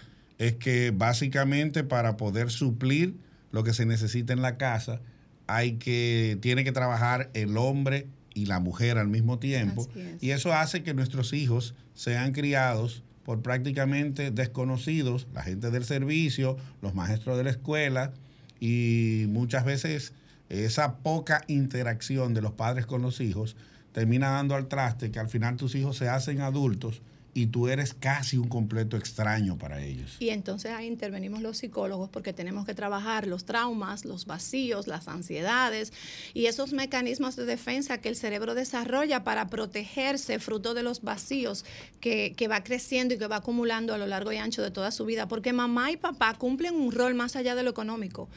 es 0.48 0.56
que 0.56 0.92
básicamente 0.92 1.86
para 1.86 2.18
poder 2.18 2.52
suplir 2.52 3.16
lo 3.52 3.64
que 3.64 3.74
se 3.74 3.86
necesita 3.86 4.34
en 4.34 4.42
la 4.42 4.58
casa, 4.58 5.00
hay 5.48 5.74
que, 5.74 6.38
tiene 6.42 6.66
que 6.66 6.74
trabajar 6.74 7.30
el 7.34 7.56
hombre 7.58 8.08
y 8.34 8.48
la 8.48 8.60
mujer 8.60 8.98
al 8.98 9.08
mismo 9.08 9.40
tiempo. 9.40 9.88
Y 10.20 10.32
eso 10.32 10.52
hace 10.54 10.84
que 10.84 10.94
nuestros 10.94 11.32
hijos 11.32 11.76
sean 11.94 12.34
criados 12.34 13.04
por 13.24 13.42
prácticamente 13.42 14.32
desconocidos, 14.32 15.28
la 15.34 15.44
gente 15.44 15.72
del 15.72 15.86
servicio, 15.86 16.58
los 16.82 16.94
maestros 16.94 17.38
de 17.38 17.46
la 17.46 17.52
escuela, 17.52 18.12
y 18.60 19.26
muchas 19.30 19.64
veces 19.64 20.12
esa 20.50 20.98
poca 20.98 21.44
interacción 21.48 22.34
de 22.34 22.42
los 22.42 22.52
padres 22.52 22.86
con 22.86 23.02
los 23.02 23.22
hijos 23.22 23.56
termina 23.94 24.32
dando 24.32 24.56
al 24.56 24.68
traste 24.68 25.10
que 25.10 25.20
al 25.20 25.30
final 25.30 25.56
tus 25.56 25.76
hijos 25.76 25.96
se 25.96 26.10
hacen 26.10 26.42
adultos 26.42 27.02
y 27.34 27.48
tú 27.48 27.68
eres 27.68 27.94
casi 27.94 28.38
un 28.38 28.48
completo 28.48 28.96
extraño 28.96 29.58
para 29.58 29.82
ellos. 29.82 30.18
Y 30.20 30.30
entonces 30.30 30.72
ahí 30.72 30.86
intervenimos 30.86 31.42
los 31.42 31.58
psicólogos 31.58 32.10
porque 32.10 32.34
tenemos 32.34 32.66
que 32.66 32.76
trabajar 32.76 33.28
los 33.28 33.46
traumas, 33.46 34.06
los 34.06 34.26
vacíos, 34.26 34.88
las 34.88 35.08
ansiedades 35.08 35.94
y 36.34 36.46
esos 36.46 36.74
mecanismos 36.74 37.36
de 37.36 37.46
defensa 37.46 38.00
que 38.00 38.10
el 38.10 38.16
cerebro 38.16 38.54
desarrolla 38.54 39.24
para 39.24 39.48
protegerse 39.48 40.40
fruto 40.40 40.74
de 40.74 40.84
los 40.84 41.02
vacíos 41.02 41.66
que, 42.00 42.34
que 42.38 42.48
va 42.48 42.64
creciendo 42.64 43.16
y 43.16 43.18
que 43.18 43.28
va 43.28 43.38
acumulando 43.38 43.94
a 43.94 43.98
lo 43.98 44.06
largo 44.06 44.32
y 44.32 44.38
ancho 44.38 44.62
de 44.62 44.72
toda 44.72 44.92
su 44.92 45.06
vida. 45.06 45.28
Porque 45.28 45.54
mamá 45.54 45.92
y 45.92 45.98
papá 45.98 46.36
cumplen 46.36 46.76
un 46.76 46.92
rol 46.92 47.16
más 47.16 47.36
allá 47.36 47.56
de 47.56 47.64
lo 47.64 47.72
económico. 47.72 48.30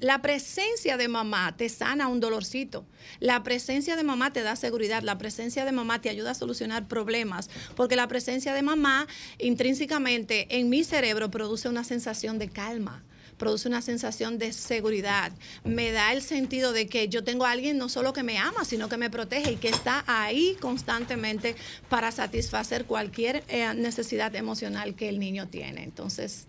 la 0.00 0.20
presencia 0.20 0.96
de 0.96 1.08
mamá 1.08 1.56
te 1.56 1.68
sana 1.68 2.08
un 2.08 2.20
dolorcito. 2.20 2.84
La 3.20 3.42
presencia 3.42 3.96
de 3.96 4.02
mamá 4.02 4.32
te 4.32 4.42
da 4.42 4.56
seguridad. 4.56 5.02
La 5.02 5.18
presencia 5.18 5.64
de 5.64 5.72
mamá 5.72 6.00
te 6.00 6.10
ayuda 6.10 6.32
a 6.32 6.34
solucionar 6.34 6.88
problemas. 6.88 7.48
Porque 7.74 7.96
la 7.96 8.08
presencia 8.08 8.33
de 8.42 8.62
mamá 8.62 9.06
intrínsecamente 9.38 10.58
en 10.58 10.68
mi 10.68 10.82
cerebro 10.82 11.30
produce 11.30 11.68
una 11.68 11.84
sensación 11.84 12.38
de 12.38 12.48
calma 12.48 13.04
produce 13.36 13.68
una 13.68 13.82
sensación 13.82 14.38
de 14.38 14.52
seguridad, 14.52 15.32
me 15.64 15.90
da 15.90 16.12
el 16.12 16.22
sentido 16.22 16.72
de 16.72 16.86
que 16.86 17.08
yo 17.08 17.24
tengo 17.24 17.44
a 17.44 17.50
alguien 17.50 17.78
no 17.78 17.88
solo 17.88 18.12
que 18.12 18.22
me 18.22 18.38
ama, 18.38 18.64
sino 18.64 18.88
que 18.88 18.96
me 18.96 19.10
protege 19.10 19.52
y 19.52 19.56
que 19.56 19.68
está 19.68 20.04
ahí 20.06 20.56
constantemente 20.60 21.56
para 21.88 22.12
satisfacer 22.12 22.84
cualquier 22.84 23.42
eh, 23.48 23.74
necesidad 23.74 24.34
emocional 24.36 24.94
que 24.94 25.08
el 25.08 25.18
niño 25.18 25.48
tiene. 25.48 25.82
Entonces, 25.82 26.46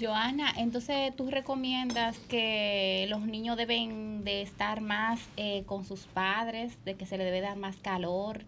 Joana, 0.00 0.54
entonces 0.56 1.14
tú 1.16 1.30
recomiendas 1.30 2.16
que 2.30 3.06
los 3.10 3.20
niños 3.20 3.58
deben 3.58 4.24
de 4.24 4.40
estar 4.40 4.80
más 4.80 5.20
eh, 5.36 5.64
con 5.66 5.84
sus 5.84 6.00
padres, 6.06 6.72
de 6.86 6.94
que 6.94 7.04
se 7.04 7.18
le 7.18 7.24
debe 7.24 7.42
dar 7.42 7.58
más 7.58 7.76
calor, 7.76 8.42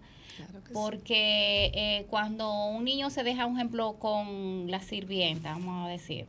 porque 0.73 1.71
eh, 1.75 2.07
cuando 2.11 2.53
un 2.67 2.85
niño 2.85 3.11
se 3.11 3.23
deja, 3.23 3.47
un 3.47 3.57
ejemplo, 3.57 3.95
con 3.99 4.71
la 4.71 4.81
sirvienta, 4.81 5.53
vamos 5.53 5.87
a 5.87 5.91
decir, 5.91 6.27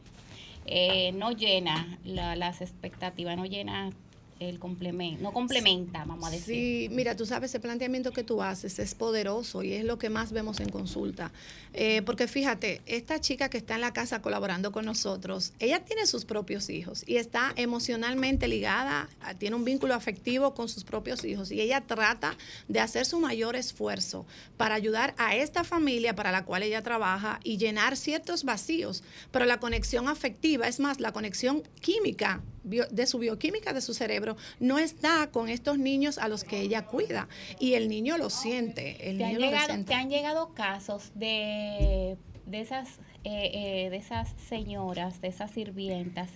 eh, 0.65 1.11
no 1.13 1.31
llena 1.31 1.99
las 2.03 2.61
expectativas, 2.61 3.37
no 3.37 3.45
llena 3.45 3.91
el 4.39 4.59
complemento, 4.59 5.23
no 5.23 5.31
complementa, 5.31 6.03
vamos 6.05 6.27
a 6.27 6.31
decir. 6.31 6.55
Sí, 6.55 6.89
mira, 6.91 7.15
tú 7.15 7.25
sabes, 7.25 7.51
ese 7.51 7.59
planteamiento 7.59 8.11
que 8.11 8.23
tú 8.23 8.41
haces 8.41 8.79
es 8.79 8.93
poderoso 8.93 9.63
y 9.63 9.73
es 9.73 9.85
lo 9.85 9.97
que 9.97 10.09
más 10.09 10.31
vemos 10.31 10.59
en 10.59 10.69
consulta. 10.69 11.31
Eh, 11.73 12.01
porque 12.05 12.27
fíjate, 12.27 12.81
esta 12.85 13.19
chica 13.19 13.49
que 13.49 13.57
está 13.57 13.75
en 13.75 13.81
la 13.81 13.93
casa 13.93 14.21
colaborando 14.21 14.71
con 14.71 14.85
nosotros, 14.85 15.53
ella 15.59 15.85
tiene 15.85 16.05
sus 16.05 16.25
propios 16.25 16.69
hijos 16.69 17.03
y 17.07 17.17
está 17.17 17.53
emocionalmente 17.55 18.47
ligada, 18.47 19.09
tiene 19.37 19.55
un 19.55 19.63
vínculo 19.63 19.93
afectivo 19.93 20.53
con 20.53 20.67
sus 20.67 20.83
propios 20.83 21.23
hijos 21.23 21.51
y 21.51 21.61
ella 21.61 21.81
trata 21.81 22.37
de 22.67 22.79
hacer 22.79 23.05
su 23.05 23.19
mayor 23.19 23.55
esfuerzo 23.55 24.25
para 24.57 24.75
ayudar 24.75 25.15
a 25.17 25.35
esta 25.35 25.63
familia 25.63 26.15
para 26.15 26.31
la 26.31 26.45
cual 26.45 26.63
ella 26.63 26.81
trabaja 26.81 27.39
y 27.43 27.57
llenar 27.57 27.95
ciertos 27.95 28.43
vacíos. 28.43 29.03
Pero 29.31 29.45
la 29.45 29.59
conexión 29.59 30.07
afectiva, 30.07 30.67
es 30.67 30.79
más, 30.79 30.99
la 30.99 31.13
conexión 31.13 31.63
química 31.79 32.41
de 32.65 33.05
su 33.05 33.19
bioquímica 33.19 33.73
de 33.73 33.81
su 33.81 33.93
cerebro 33.93 34.35
no 34.59 34.79
está 34.79 35.29
con 35.31 35.49
estos 35.49 35.77
niños 35.77 36.17
a 36.17 36.27
los 36.27 36.43
que 36.43 36.59
ella 36.59 36.85
cuida 36.85 37.27
y 37.59 37.73
el 37.73 37.89
niño 37.89 38.17
lo 38.17 38.29
siente. 38.29 39.09
El 39.09 39.19
¿Te, 39.19 39.27
niño 39.27 39.35
han 39.35 39.51
llegado, 39.51 39.85
¿Te 39.85 39.93
han 39.93 40.09
llegado 40.09 40.53
casos 40.53 41.11
de, 41.13 42.17
de, 42.45 42.61
esas, 42.61 42.99
eh, 43.23 43.51
eh, 43.53 43.89
de 43.89 43.97
esas 43.97 44.33
señoras, 44.49 45.21
de 45.21 45.29
esas 45.29 45.51
sirvientas? 45.51 46.29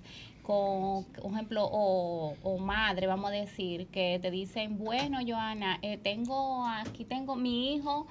con, 0.44 1.04
por 1.06 1.32
ejemplo, 1.32 1.70
o, 1.72 2.34
o, 2.42 2.58
madre, 2.58 3.06
vamos 3.06 3.30
a 3.30 3.34
decir, 3.34 3.86
que 3.90 4.18
te 4.20 4.32
dicen, 4.32 4.80
bueno, 4.80 5.20
Joana, 5.24 5.78
eh, 5.84 6.00
tengo, 6.00 6.66
aquí 6.66 7.06
tengo 7.06 7.36
mi 7.36 7.76
hijo, 7.76 8.08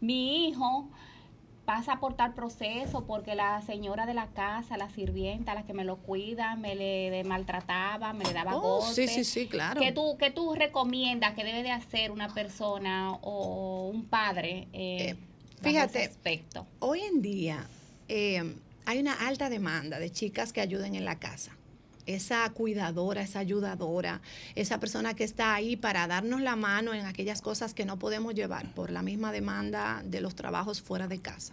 mi 0.00 0.48
hijo 0.48 0.88
pasa 1.68 2.00
por 2.00 2.14
tal 2.14 2.32
proceso 2.32 3.04
porque 3.04 3.34
la 3.34 3.60
señora 3.60 4.06
de 4.06 4.14
la 4.14 4.28
casa, 4.28 4.78
la 4.78 4.88
sirvienta, 4.88 5.52
la 5.52 5.66
que 5.66 5.74
me 5.74 5.84
lo 5.84 5.98
cuida, 5.98 6.56
me 6.56 6.74
le 6.74 7.22
maltrataba, 7.24 8.14
me 8.14 8.24
le 8.24 8.32
daba 8.32 8.56
oh, 8.56 8.80
Sí, 8.90 9.06
sí, 9.06 9.22
sí, 9.22 9.48
claro. 9.48 9.78
¿Qué 9.78 9.92
tú, 9.92 10.16
tú 10.34 10.54
recomiendas 10.54 11.34
que 11.34 11.44
debe 11.44 11.62
de 11.62 11.70
hacer 11.70 12.10
una 12.10 12.32
persona 12.32 13.12
o 13.20 13.90
un 13.92 14.06
padre? 14.06 14.66
Eh? 14.72 15.10
Eh, 15.10 15.16
Fíjate, 15.60 16.04
aspecto. 16.04 16.66
hoy 16.78 17.00
en 17.02 17.20
día 17.20 17.66
eh, 18.08 18.56
hay 18.86 18.98
una 18.98 19.28
alta 19.28 19.50
demanda 19.50 19.98
de 19.98 20.10
chicas 20.10 20.54
que 20.54 20.62
ayuden 20.62 20.94
en 20.94 21.04
la 21.04 21.18
casa. 21.18 21.54
Esa 22.08 22.48
cuidadora, 22.50 23.22
esa 23.22 23.38
ayudadora, 23.40 24.22
esa 24.54 24.80
persona 24.80 25.14
que 25.14 25.24
está 25.24 25.54
ahí 25.54 25.76
para 25.76 26.06
darnos 26.06 26.40
la 26.40 26.56
mano 26.56 26.94
en 26.94 27.04
aquellas 27.04 27.42
cosas 27.42 27.74
que 27.74 27.84
no 27.84 27.98
podemos 27.98 28.34
llevar 28.34 28.74
por 28.74 28.90
la 28.90 29.02
misma 29.02 29.30
demanda 29.30 30.02
de 30.04 30.22
los 30.22 30.34
trabajos 30.34 30.80
fuera 30.80 31.06
de 31.06 31.20
casa. 31.20 31.52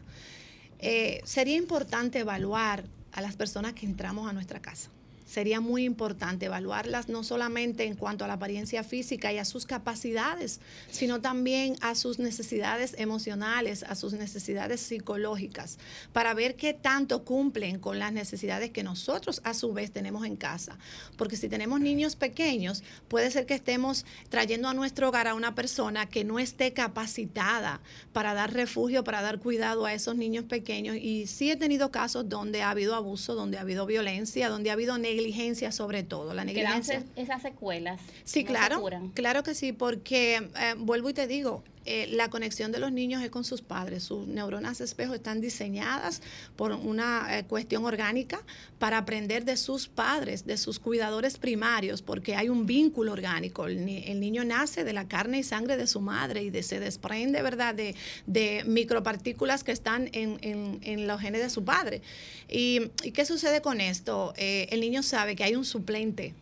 Eh, 0.79 1.21
sería 1.25 1.57
importante 1.57 2.19
evaluar 2.19 2.85
a 3.11 3.21
las 3.21 3.35
personas 3.35 3.73
que 3.73 3.85
entramos 3.85 4.29
a 4.29 4.33
nuestra 4.33 4.61
casa 4.61 4.94
sería 5.25 5.59
muy 5.59 5.83
importante 5.83 6.45
evaluarlas 6.45 7.09
no 7.09 7.23
solamente 7.23 7.85
en 7.85 7.95
cuanto 7.95 8.23
a 8.23 8.27
la 8.27 8.35
apariencia 8.35 8.83
física 8.83 9.33
y 9.33 9.37
a 9.37 9.45
sus 9.45 9.65
capacidades, 9.65 10.59
sino 10.91 11.19
también 11.19 11.75
a 11.81 11.95
sus 11.95 12.19
necesidades 12.19 12.95
emocionales, 12.97 13.83
a 13.83 13.95
sus 13.95 14.13
necesidades 14.13 14.81
psicológicas, 14.81 15.77
para 16.13 16.33
ver 16.33 16.55
qué 16.55 16.73
tanto 16.73 17.25
cumplen 17.25 17.79
con 17.79 17.99
las 17.99 18.13
necesidades 18.13 18.69
que 18.69 18.83
nosotros 18.83 19.41
a 19.43 19.53
su 19.53 19.73
vez 19.73 19.91
tenemos 19.91 20.25
en 20.25 20.35
casa. 20.35 20.77
Porque 21.17 21.37
si 21.37 21.49
tenemos 21.49 21.79
niños 21.79 22.15
pequeños, 22.15 22.83
puede 23.07 23.31
ser 23.31 23.45
que 23.45 23.55
estemos 23.55 24.05
trayendo 24.29 24.69
a 24.69 24.73
nuestro 24.73 25.09
hogar 25.09 25.27
a 25.27 25.33
una 25.33 25.55
persona 25.55 26.05
que 26.05 26.23
no 26.23 26.39
esté 26.39 26.73
capacitada 26.73 27.81
para 28.13 28.33
dar 28.33 28.53
refugio, 28.53 29.03
para 29.03 29.21
dar 29.21 29.39
cuidado 29.39 29.85
a 29.85 29.93
esos 29.93 30.15
niños 30.15 30.45
pequeños. 30.45 30.97
Y 30.97 31.27
sí 31.27 31.49
he 31.49 31.55
tenido 31.55 31.91
casos 31.91 32.29
donde 32.29 32.61
ha 32.61 32.69
habido 32.69 32.95
abuso, 32.95 33.33
donde 33.33 33.57
ha 33.57 33.61
habido 33.61 33.85
violencia, 33.85 34.49
donde 34.49 34.69
ha 34.69 34.73
habido 34.73 34.97
negligencia 34.97 35.14
negligencia 35.15 35.71
sobre 35.71 36.03
todo. 36.03 36.33
La 36.33 36.45
negligencia. 36.45 37.03
esas 37.15 37.41
secuelas. 37.41 38.01
Sí, 38.23 38.43
claro. 38.43 38.83
Claro 39.13 39.43
que 39.43 39.55
sí, 39.55 39.71
porque 39.71 40.35
eh, 40.35 40.73
vuelvo 40.77 41.09
y 41.09 41.13
te 41.13 41.27
digo, 41.27 41.63
eh, 41.85 42.07
la 42.11 42.29
conexión 42.29 42.71
de 42.71 42.79
los 42.79 42.91
niños 42.91 43.21
es 43.23 43.29
con 43.29 43.43
sus 43.43 43.61
padres. 43.61 44.03
Sus 44.03 44.27
neuronas 44.27 44.81
espejo 44.81 45.13
están 45.13 45.41
diseñadas 45.41 46.21
por 46.55 46.71
una 46.71 47.37
eh, 47.37 47.45
cuestión 47.45 47.85
orgánica 47.85 48.41
para 48.79 48.97
aprender 48.97 49.45
de 49.45 49.55
sus 49.57 49.87
padres, 49.87 50.45
de 50.45 50.57
sus 50.57 50.79
cuidadores 50.79 51.37
primarios, 51.37 52.01
porque 52.01 52.35
hay 52.35 52.49
un 52.49 52.65
vínculo 52.65 53.11
orgánico. 53.11 53.67
El, 53.67 53.85
niño 53.85 54.43
nace 54.43 54.83
de 54.83 54.93
la 54.93 55.07
carne 55.07 55.39
y 55.39 55.43
sangre 55.43 55.77
de 55.77 55.87
su 55.87 56.01
madre 56.01 56.43
y 56.43 56.49
de, 56.49 56.63
se 56.63 56.79
desprende, 56.79 57.41
¿verdad?, 57.41 57.75
de, 57.75 58.63
micropartículas 58.65 59.63
que 59.63 59.71
están 59.71 60.09
en, 60.13 61.07
los 61.07 61.21
genes 61.21 61.41
de 61.41 61.49
su 61.49 61.63
padre. 61.63 62.01
¿Y, 62.49 62.89
qué 63.13 63.25
sucede 63.25 63.61
con 63.61 63.81
esto? 63.81 64.33
Eh, 64.37 64.67
el 64.71 64.81
niño 64.81 65.03
sabe 65.03 65.35
que 65.35 65.43
hay 65.43 65.55
un 65.55 65.65
suplente 65.65 66.33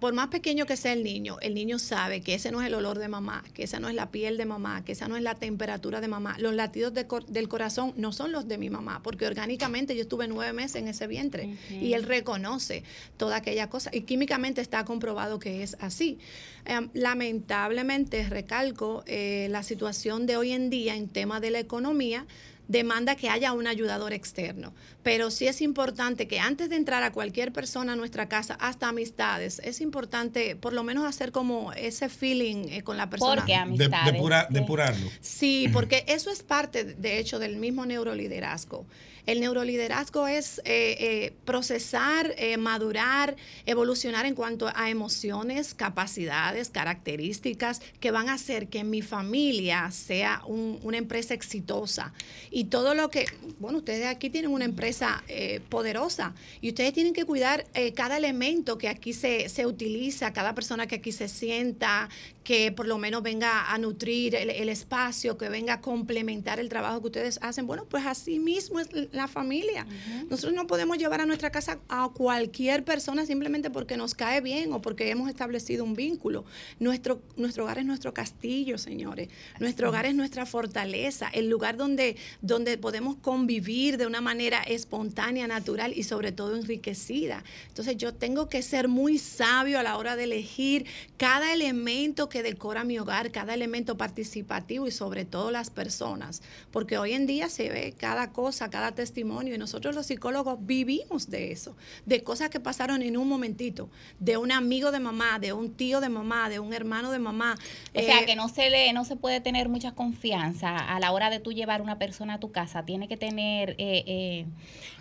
por 0.00 0.14
más 0.14 0.28
pequeño 0.28 0.64
que 0.64 0.76
sea 0.76 0.94
el 0.94 1.04
niño, 1.04 1.36
el 1.42 1.54
niño 1.54 1.78
sabe 1.78 2.22
que 2.22 2.34
ese 2.34 2.50
no 2.50 2.62
es 2.62 2.66
el 2.68 2.74
olor 2.74 2.98
de 2.98 3.08
mamá, 3.08 3.44
que 3.52 3.64
esa 3.64 3.78
no 3.78 3.88
es 3.88 3.94
la 3.94 4.10
piel 4.10 4.38
de 4.38 4.46
mamá, 4.46 4.82
que 4.84 4.92
esa 4.92 5.08
no 5.08 5.16
es 5.16 5.22
la 5.22 5.34
temperatura 5.34 6.00
de 6.00 6.08
mamá. 6.08 6.36
Los 6.38 6.54
latidos 6.54 6.94
del 6.94 7.48
corazón 7.48 7.92
no 7.96 8.12
son 8.12 8.32
los 8.32 8.48
de 8.48 8.56
mi 8.56 8.70
mamá, 8.70 9.02
porque 9.02 9.26
orgánicamente 9.26 9.94
yo 9.94 10.02
estuve 10.02 10.26
nueve 10.26 10.52
meses 10.52 10.76
en 10.76 10.88
ese 10.88 11.06
vientre 11.06 11.56
y 11.70 11.92
él 11.92 12.04
reconoce 12.04 12.82
toda 13.16 13.36
aquella 13.36 13.68
cosa 13.68 13.90
y 13.92 14.02
químicamente 14.02 14.60
está 14.60 14.84
comprobado 14.84 15.38
que 15.38 15.62
es 15.62 15.76
así. 15.80 16.18
Em, 16.64 16.88
lamentablemente, 16.94 18.28
recalco, 18.28 19.04
eh, 19.06 19.48
la 19.50 19.62
situación 19.62 20.26
de 20.26 20.36
hoy 20.36 20.52
en 20.52 20.70
día 20.70 20.96
en 20.96 21.08
tema 21.08 21.40
de 21.40 21.50
la 21.50 21.58
economía 21.58 22.26
demanda 22.68 23.16
que 23.16 23.28
haya 23.28 23.52
un 23.52 23.66
ayudador 23.66 24.12
externo. 24.12 24.72
Pero 25.02 25.30
sí 25.30 25.46
es 25.46 25.60
importante 25.62 26.28
que 26.28 26.38
antes 26.38 26.68
de 26.68 26.76
entrar 26.76 27.02
a 27.02 27.12
cualquier 27.12 27.52
persona 27.52 27.94
a 27.94 27.96
nuestra 27.96 28.28
casa, 28.28 28.54
hasta 28.60 28.88
amistades, 28.88 29.60
es 29.64 29.80
importante 29.80 30.54
por 30.54 30.72
lo 30.72 30.84
menos 30.84 31.06
hacer 31.06 31.32
como 31.32 31.72
ese 31.72 32.08
feeling 32.08 32.68
eh, 32.68 32.82
con 32.82 32.96
la 32.96 33.08
persona. 33.10 33.36
¿Por 33.36 33.46
qué 33.46 33.54
amistades? 33.54 34.14
depurarlo. 34.50 35.10
Sí, 35.20 35.68
porque 35.72 36.04
eso 36.08 36.30
es 36.30 36.42
parte, 36.42 36.84
de 36.84 37.18
hecho, 37.18 37.38
del 37.38 37.56
mismo 37.56 37.86
neuroliderazgo. 37.86 38.86
El 39.28 39.40
neuroliderazgo 39.40 40.26
es 40.26 40.58
eh, 40.60 40.96
eh, 40.98 41.34
procesar, 41.44 42.34
eh, 42.38 42.56
madurar, 42.56 43.36
evolucionar 43.66 44.24
en 44.24 44.34
cuanto 44.34 44.70
a 44.74 44.88
emociones, 44.88 45.74
capacidades, 45.74 46.70
características 46.70 47.82
que 48.00 48.10
van 48.10 48.30
a 48.30 48.32
hacer 48.32 48.68
que 48.68 48.84
mi 48.84 49.02
familia 49.02 49.90
sea 49.90 50.40
una 50.46 50.96
empresa 50.96 51.34
exitosa. 51.34 52.14
Y 52.50 52.64
todo 52.64 52.94
lo 52.94 53.10
que, 53.10 53.26
bueno, 53.58 53.78
ustedes 53.78 54.06
aquí 54.06 54.30
tienen 54.30 54.50
una 54.50 54.64
empresa 54.64 55.22
poderosa 55.68 56.34
y 56.62 56.68
ustedes 56.70 56.94
tienen 56.94 57.12
que 57.12 57.26
cuidar 57.26 57.66
cada 57.94 58.16
elemento 58.16 58.78
que 58.78 58.88
aquí 58.88 59.12
se, 59.12 59.50
se 59.50 59.66
utiliza, 59.66 60.32
cada 60.32 60.54
persona 60.54 60.86
que 60.86 60.94
aquí 60.94 61.12
se 61.12 61.28
sienta, 61.28 62.08
que 62.48 62.72
por 62.72 62.86
lo 62.86 62.96
menos 62.96 63.22
venga 63.22 63.74
a 63.74 63.76
nutrir 63.76 64.34
el, 64.34 64.70
espacio, 64.70 65.36
que 65.36 65.50
venga 65.50 65.74
a 65.74 65.80
complementar 65.82 66.58
el 66.58 66.70
trabajo 66.70 67.02
que 67.02 67.08
ustedes 67.08 67.38
hacen. 67.42 67.66
Bueno, 67.66 67.84
pues 67.84 68.06
así 68.06 68.38
mismo 68.38 68.80
es 68.80 68.88
la 69.12 69.28
familia. 69.28 69.86
Nosotros 70.30 70.54
no 70.54 70.66
podemos 70.66 70.96
llevar 70.96 71.20
a 71.20 71.26
nuestra 71.26 71.50
casa 71.50 71.78
a 71.90 72.08
cualquier 72.08 72.86
persona 72.86 73.26
simplemente 73.26 73.68
porque 73.68 73.98
nos 73.98 74.14
cae 74.14 74.40
bien 74.40 74.72
o 74.72 74.80
porque 74.80 75.10
hemos 75.10 75.28
establecido 75.28 75.84
un 75.84 75.92
vínculo. 75.92 76.46
Nuestro, 76.80 77.20
nuestro 77.36 77.64
hogar 77.64 77.80
es 77.80 77.84
nuestro 77.84 78.14
castillo, 78.14 78.78
señores. 78.78 79.28
Nuestro 79.60 79.90
hogar 79.90 80.06
es 80.06 80.14
nuestra 80.14 80.46
fortaleza, 80.46 81.28
el 81.28 81.50
lugar 81.50 81.76
donde, 81.76 82.16
donde 82.40 82.78
podemos 82.78 83.16
convivir 83.16 83.98
de 83.98 84.06
una 84.06 84.22
manera 84.22 84.62
espontánea, 84.62 85.46
natural 85.48 85.92
y 85.94 86.04
sobre 86.04 86.32
todo 86.32 86.56
enriquecida. 86.56 87.44
Entonces 87.66 87.98
yo 87.98 88.14
tengo 88.14 88.48
que 88.48 88.62
ser 88.62 88.88
muy 88.88 89.18
sabio 89.18 89.78
a 89.78 89.82
la 89.82 89.98
hora 89.98 90.16
de 90.16 90.24
elegir 90.24 90.86
cada 91.18 91.52
elemento 91.52 92.30
que 92.30 92.37
decora 92.42 92.84
mi 92.84 92.98
hogar, 92.98 93.30
cada 93.30 93.54
elemento 93.54 93.96
participativo 93.96 94.86
y 94.86 94.90
sobre 94.90 95.24
todo 95.24 95.50
las 95.50 95.70
personas, 95.70 96.42
porque 96.70 96.98
hoy 96.98 97.12
en 97.12 97.26
día 97.26 97.48
se 97.48 97.68
ve 97.68 97.94
cada 97.96 98.32
cosa, 98.32 98.70
cada 98.70 98.92
testimonio 98.92 99.54
y 99.54 99.58
nosotros 99.58 99.94
los 99.94 100.06
psicólogos 100.06 100.58
vivimos 100.60 101.30
de 101.30 101.52
eso, 101.52 101.76
de 102.06 102.22
cosas 102.22 102.50
que 102.50 102.60
pasaron 102.60 103.02
en 103.02 103.16
un 103.16 103.28
momentito, 103.28 103.90
de 104.18 104.36
un 104.36 104.52
amigo 104.52 104.90
de 104.90 105.00
mamá, 105.00 105.38
de 105.38 105.52
un 105.52 105.74
tío 105.74 106.00
de 106.00 106.08
mamá, 106.08 106.48
de 106.48 106.60
un 106.60 106.72
hermano 106.72 107.10
de 107.10 107.18
mamá. 107.18 107.56
O 107.94 108.00
sea, 108.00 108.20
eh, 108.20 108.26
que 108.26 108.36
no 108.36 108.48
se 108.48 108.70
le, 108.70 108.92
no 108.92 109.04
se 109.04 109.16
puede 109.16 109.40
tener 109.40 109.68
mucha 109.68 109.92
confianza 109.92 110.76
a 110.76 111.00
la 111.00 111.12
hora 111.12 111.30
de 111.30 111.40
tú 111.40 111.52
llevar 111.52 111.82
una 111.82 111.98
persona 111.98 112.34
a 112.34 112.40
tu 112.40 112.52
casa, 112.52 112.84
tiene 112.84 113.08
que 113.08 113.16
tener 113.16 113.74
eh, 113.78 114.46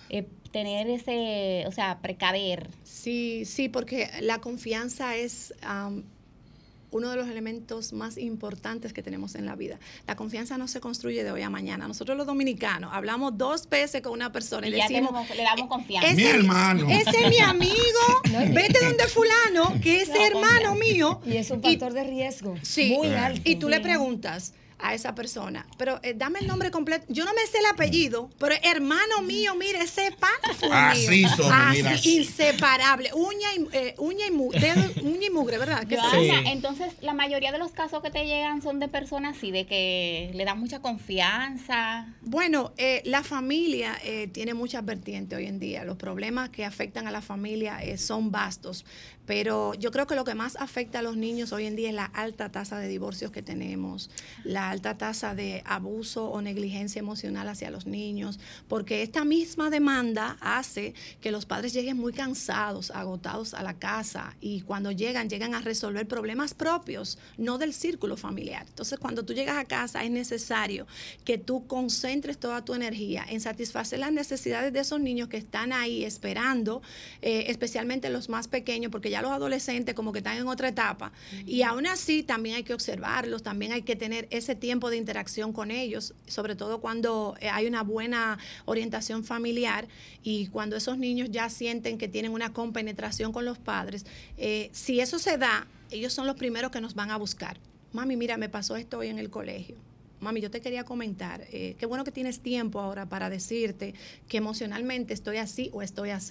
eh, 0.09 0.25
tener 0.51 0.89
ese, 0.89 1.65
o 1.67 1.71
sea, 1.71 1.99
precaver. 2.01 2.69
Sí, 2.83 3.43
sí, 3.45 3.69
porque 3.69 4.09
la 4.21 4.39
confianza 4.39 5.15
es 5.15 5.53
uno 6.91 7.09
de 7.09 7.15
los 7.17 7.27
elementos 7.27 7.93
más 7.93 8.17
importantes 8.17 8.93
que 8.93 9.03
tenemos 9.03 9.35
en 9.35 9.45
la 9.45 9.55
vida. 9.55 9.79
La 10.05 10.15
confianza 10.15 10.57
no 10.57 10.67
se 10.67 10.79
construye 10.79 11.23
de 11.23 11.31
hoy 11.31 11.41
a 11.41 11.49
mañana. 11.49 11.87
Nosotros 11.87 12.17
los 12.17 12.25
dominicanos 12.25 12.91
hablamos 12.93 13.37
dos 13.37 13.67
veces 13.69 14.01
con 14.01 14.13
una 14.13 14.31
persona 14.31 14.67
y, 14.67 14.71
le 14.71 14.77
decimos, 14.77 15.11
le 15.35 15.43
damos 15.43 15.67
confianza. 15.67 16.13
mi 16.13 16.23
hermano. 16.23 16.87
Ese 16.89 17.23
es 17.23 17.29
mi 17.29 17.39
amigo. 17.39 17.75
Vete 18.53 18.85
donde 18.85 19.03
fulano, 19.07 19.79
que 19.81 20.01
es 20.01 20.09
hermano 20.09 20.75
mío. 20.75 21.21
Y 21.25 21.37
es 21.37 21.51
un 21.51 21.61
factor 21.61 21.93
de 21.93 22.03
riesgo 22.03 22.55
sí, 22.61 22.93
muy 22.95 23.13
alto. 23.13 23.41
Y 23.43 23.57
tú 23.57 23.69
le 23.69 23.79
preguntas, 23.79 24.53
a 24.79 24.93
esa 24.93 25.15
persona. 25.15 25.65
Pero 25.77 25.99
eh, 26.03 26.13
dame 26.15 26.39
el 26.39 26.47
nombre 26.47 26.71
completo. 26.71 27.05
Yo 27.09 27.25
no 27.25 27.33
me 27.33 27.45
sé 27.47 27.59
el 27.59 27.65
apellido, 27.65 28.29
pero 28.39 28.55
hermano 28.63 29.21
mío, 29.23 29.55
mire, 29.55 29.81
ese 29.81 30.11
pan 30.11 30.29
Así 30.71 31.25
son, 31.35 31.51
Así, 31.51 32.17
inseparable. 32.17 33.11
Uña 33.13 33.47
y, 33.55 33.67
eh, 33.75 33.95
uña, 33.97 34.27
y 34.27 34.31
uña 34.31 35.25
y 35.27 35.29
mugre, 35.29 35.57
¿verdad? 35.57 35.85
Entonces, 36.45 36.93
la 37.01 37.13
mayoría 37.13 37.51
de 37.51 37.57
los 37.57 37.71
casos 37.71 38.01
que 38.01 38.09
te 38.09 38.25
llegan 38.25 38.61
son 38.61 38.79
de 38.79 38.87
personas 38.87 39.37
así, 39.37 39.51
de 39.51 39.65
que 39.65 40.31
le 40.33 40.45
dan 40.45 40.59
mucha 40.59 40.79
confianza. 40.79 42.07
Bueno, 42.21 42.73
eh, 42.77 43.01
la 43.05 43.23
familia 43.23 43.97
tiene 44.31 44.53
muchas 44.53 44.85
vertientes 44.85 45.37
hoy 45.37 45.45
en 45.45 45.59
día. 45.59 45.83
Los 45.83 45.97
problemas 45.97 46.49
que 46.49 46.65
afectan 46.65 47.07
a 47.07 47.11
la 47.11 47.21
familia 47.21 47.79
son 47.97 48.31
vastos. 48.31 48.85
Pero 49.27 49.73
yo 49.73 49.91
creo 49.91 50.07
que 50.07 50.15
lo 50.15 50.23
que 50.23 50.33
más 50.33 50.55
afecta 50.55 50.99
a 50.99 51.01
los 51.01 51.17
niños 51.17 51.51
hoy 51.51 51.65
en 51.65 51.75
día 51.75 51.89
es 51.89 51.95
la 51.95 52.05
alta 52.05 52.49
tasa 52.49 52.79
de 52.79 52.87
divorcios 52.87 53.29
que 53.29 53.43
tenemos, 53.43 54.09
la 54.45 54.69
alta 54.69 54.97
tasa 54.97 55.35
de 55.35 55.61
abuso 55.65 56.29
o 56.29 56.41
negligencia 56.41 56.99
emocional 56.99 57.49
hacia 57.49 57.69
los 57.69 57.85
niños, 57.85 58.39
porque 58.69 59.03
esta 59.03 59.25
misma 59.25 59.69
demanda 59.69 60.37
hace 60.39 60.93
que 61.19 61.31
los 61.31 61.45
padres 61.45 61.73
lleguen 61.73 61.97
muy 61.97 62.13
cansados, 62.13 62.89
agotados 62.91 63.53
a 63.53 63.63
la 63.63 63.73
casa 63.73 64.35
y 64.39 64.61
cuando 64.61 64.91
llegan, 64.91 65.29
llegan 65.29 65.53
a 65.53 65.61
resolver 65.61 66.07
problemas 66.07 66.53
propios, 66.53 67.19
no 67.37 67.57
del 67.57 67.73
círculo 67.73 68.15
familiar. 68.15 68.65
Entonces, 68.67 68.97
cuando 68.97 69.25
tú 69.25 69.33
llegas 69.33 69.57
a 69.57 69.65
casa 69.65 70.05
es 70.05 70.11
necesario 70.11 70.87
que 71.25 71.37
tú 71.37 71.67
concentres 71.67 72.37
toda 72.37 72.63
tu 72.63 72.73
energía 72.73 73.25
en 73.27 73.41
satisfacer 73.41 73.99
las 73.99 74.13
necesidades 74.13 74.71
de 74.71 74.79
esos 74.79 75.01
niños 75.01 75.27
que 75.27 75.37
están 75.37 75.73
ahí 75.73 76.05
esperando, 76.05 76.81
eh, 77.21 77.45
especialmente 77.47 78.09
los 78.09 78.29
más 78.29 78.47
pequeños, 78.47 78.89
porque 78.89 79.09
ya 79.09 79.16
los 79.21 79.31
adolescentes 79.31 79.95
como 79.95 80.11
que 80.11 80.19
están 80.19 80.37
en 80.37 80.47
otra 80.47 80.69
etapa. 80.69 81.11
Y 81.45 81.61
aún 81.61 81.87
así 81.87 82.23
también 82.23 82.55
hay 82.55 82.63
que 82.63 82.73
observarlos, 82.73 83.43
también 83.43 83.71
hay 83.71 83.81
que 83.81 83.95
tener 83.95 84.27
ese 84.31 84.55
tiempo 84.55 84.89
de 84.89 84.97
interacción 84.97 85.53
con 85.53 85.71
ellos, 85.71 86.13
sobre 86.27 86.55
todo 86.55 86.79
cuando 86.79 87.35
eh, 87.39 87.49
hay 87.49 87.67
una 87.67 87.83
buena 87.83 88.37
orientación 88.65 89.23
familiar 89.23 89.87
y 90.23 90.47
cuando 90.47 90.75
esos 90.75 90.97
niños 90.97 91.29
ya 91.31 91.49
sienten 91.49 91.97
que 91.97 92.07
tienen 92.07 92.31
una 92.31 92.53
compenetración 92.53 93.31
con 93.31 93.45
los 93.45 93.57
padres. 93.57 94.05
Eh, 94.37 94.69
si 94.73 94.99
eso 94.99 95.19
se 95.19 95.37
da, 95.37 95.67
ellos 95.91 96.13
son 96.13 96.27
los 96.27 96.35
primeros 96.35 96.71
que 96.71 96.81
nos 96.81 96.95
van 96.95 97.11
a 97.11 97.17
buscar. 97.17 97.57
Mami, 97.93 98.17
mira, 98.17 98.37
me 98.37 98.49
pasó 98.49 98.75
esto 98.75 98.99
hoy 98.99 99.07
en 99.07 99.19
el 99.19 99.29
colegio 99.29 99.86
mami, 100.19 100.41
yo 100.41 100.51
te 100.51 100.61
quería 100.61 100.83
comentar, 100.83 101.45
eh, 101.51 101.75
qué 101.77 101.85
bueno 101.85 102.03
que 102.03 102.11
tienes 102.11 102.41
tiempo 102.41 102.79
ahora 102.79 103.07
para 103.07 103.29
decirte 103.29 103.93
que 104.27 104.37
emocionalmente 104.37 105.13
estoy 105.13 105.37
así 105.37 105.69
o 105.73 105.81
estoy 105.81 106.11
así. 106.11 106.27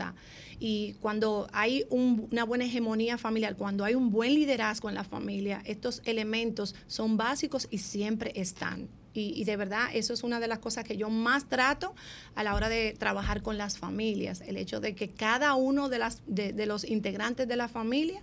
Y 0.59 0.95
cuando 1.01 1.49
hay 1.53 1.87
una 1.91 2.45
buena 2.45 2.65
hegemonía 2.65 3.19
familiar, 3.19 3.57
cuando 3.57 3.85
hay 3.85 3.95
un 3.95 4.11
buen 4.11 4.35
liderazgo 4.35 4.89
en 4.89 4.95
la 4.95 5.05
familia, 5.05 5.63
estos 5.65 6.03
elementos 6.05 6.75
son 6.87 7.17
básicos 7.17 7.69
y 7.71 7.79
siempre 7.79 8.33
están. 8.35 8.89
Y, 9.19 9.45
de 9.45 9.57
verdad, 9.57 9.89
eso 9.95 10.13
es 10.13 10.23
una 10.25 10.41
de 10.41 10.47
las 10.47 10.59
cosas 10.59 10.85
que 10.85 10.99
yo 10.99 11.09
más 11.09 11.49
trato 11.49 11.95
a 12.35 12.45
la 12.45 12.55
hora 12.55 12.69
de 12.69 12.95
trabajar 12.99 13.41
con 13.41 13.57
las 13.57 13.79
familias, 13.79 14.43
el 14.43 14.59
hecho 14.59 14.79
de 14.79 14.95
que 14.95 15.09
cada 15.09 15.55
uno 15.55 15.89
de, 15.89 15.99
las, 15.99 16.23
de 16.27 16.67
los 16.67 16.85
integrantes 16.85 17.49
de 17.49 17.57
la 17.57 17.67
familia 17.67 18.23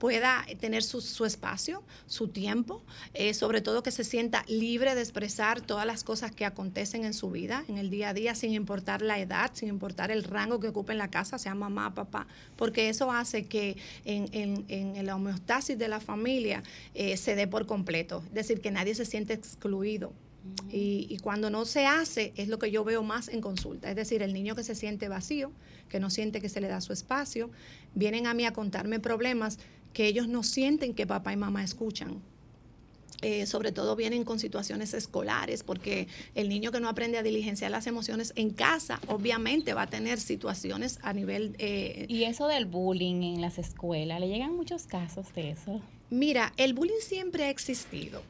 pueda 0.00 0.46
tener 0.58 0.82
su, 0.82 1.26
espacio, 1.26 1.82
su 2.06 2.28
tiempo, 2.28 2.82
eh, 3.12 3.34
sobre 3.34 3.60
todo 3.60 3.82
que 3.82 3.90
se 3.90 4.02
sienta 4.02 4.46
libre 4.48 4.94
de 4.94 5.02
expresar 5.02 5.60
todas 5.60 5.84
las 5.84 6.04
cosas 6.04 6.34
que 6.34 6.46
acontecen 6.46 7.04
en 7.04 7.12
su 7.12 7.30
vida, 7.30 7.66
en 7.68 7.76
el 7.76 7.90
día 7.90 8.08
a 8.08 8.14
día, 8.14 8.34
sin 8.34 8.54
importar 8.54 9.02
la 9.02 9.20
edad, 9.20 9.50
sin 9.52 9.68
importar 9.68 10.10
el 10.10 10.24
rango 10.24 10.58
que 10.58 10.68
ocupe 10.68 10.92
en 10.92 10.98
la 10.98 11.10
casa, 11.10 11.38
sea 11.38 11.54
mamá, 11.54 11.94
papá, 11.94 12.26
porque 12.56 12.88
eso 12.88 13.12
hace 13.12 13.44
que 13.44 13.76
en, 14.06 15.04
la 15.04 15.16
homeostasis 15.16 15.76
de 15.76 15.88
la 15.88 16.00
familia 16.00 16.62
eh, 16.94 17.18
se 17.18 17.34
dé 17.34 17.46
por 17.46 17.66
completo, 17.66 18.22
es 18.28 18.32
decir, 18.32 18.62
que 18.62 18.70
nadie 18.70 18.94
se 18.94 19.04
siente 19.04 19.34
excluido. 19.34 20.14
Y, 20.70 21.06
y, 21.10 21.18
cuando 21.18 21.50
no 21.50 21.66
se 21.66 21.84
hace 21.84 22.32
es 22.34 22.48
lo 22.48 22.58
que 22.58 22.70
yo 22.70 22.82
veo 22.82 23.02
más 23.02 23.28
en 23.28 23.42
consulta, 23.42 23.90
es 23.90 23.96
decir, 23.96 24.22
el 24.22 24.32
niño 24.32 24.54
que 24.54 24.64
se 24.64 24.74
siente 24.74 25.06
vacío, 25.08 25.52
que 25.90 26.00
no 26.00 26.08
siente 26.08 26.40
que 26.40 26.48
se 26.48 26.62
le 26.62 26.68
da 26.68 26.80
su 26.80 26.94
espacio, 26.94 27.50
vienen 27.94 28.26
a 28.26 28.32
mí 28.32 28.46
a 28.46 28.54
contarme 28.54 29.00
problemas 29.00 29.58
que 29.92 30.06
ellos 30.06 30.28
no 30.28 30.42
sienten 30.42 30.94
que 30.94 31.06
papá 31.06 31.32
y 31.32 31.36
mamá 31.36 31.64
escuchan. 31.64 32.20
Eh, 33.22 33.44
sobre 33.44 33.70
todo 33.70 33.96
vienen 33.96 34.24
con 34.24 34.38
situaciones 34.38 34.94
escolares, 34.94 35.62
porque 35.62 36.08
el 36.34 36.48
niño 36.48 36.72
que 36.72 36.80
no 36.80 36.88
aprende 36.88 37.18
a 37.18 37.22
diligenciar 37.22 37.70
las 37.70 37.86
emociones 37.86 38.32
en 38.34 38.48
casa, 38.48 38.98
obviamente 39.08 39.74
va 39.74 39.82
a 39.82 39.86
tener 39.88 40.18
situaciones 40.18 40.98
a 41.02 41.12
nivel... 41.12 41.54
Eh, 41.58 42.06
y 42.08 42.24
eso 42.24 42.46
del 42.46 42.64
bullying 42.64 43.34
en 43.34 43.40
las 43.42 43.58
escuelas, 43.58 44.20
¿le 44.20 44.28
llegan 44.28 44.56
muchos 44.56 44.84
casos 44.84 45.34
de 45.34 45.50
eso? 45.50 45.82
Mira, 46.08 46.54
el 46.56 46.72
bullying 46.72 47.00
siempre 47.02 47.44
ha 47.44 47.50
existido. 47.50 48.22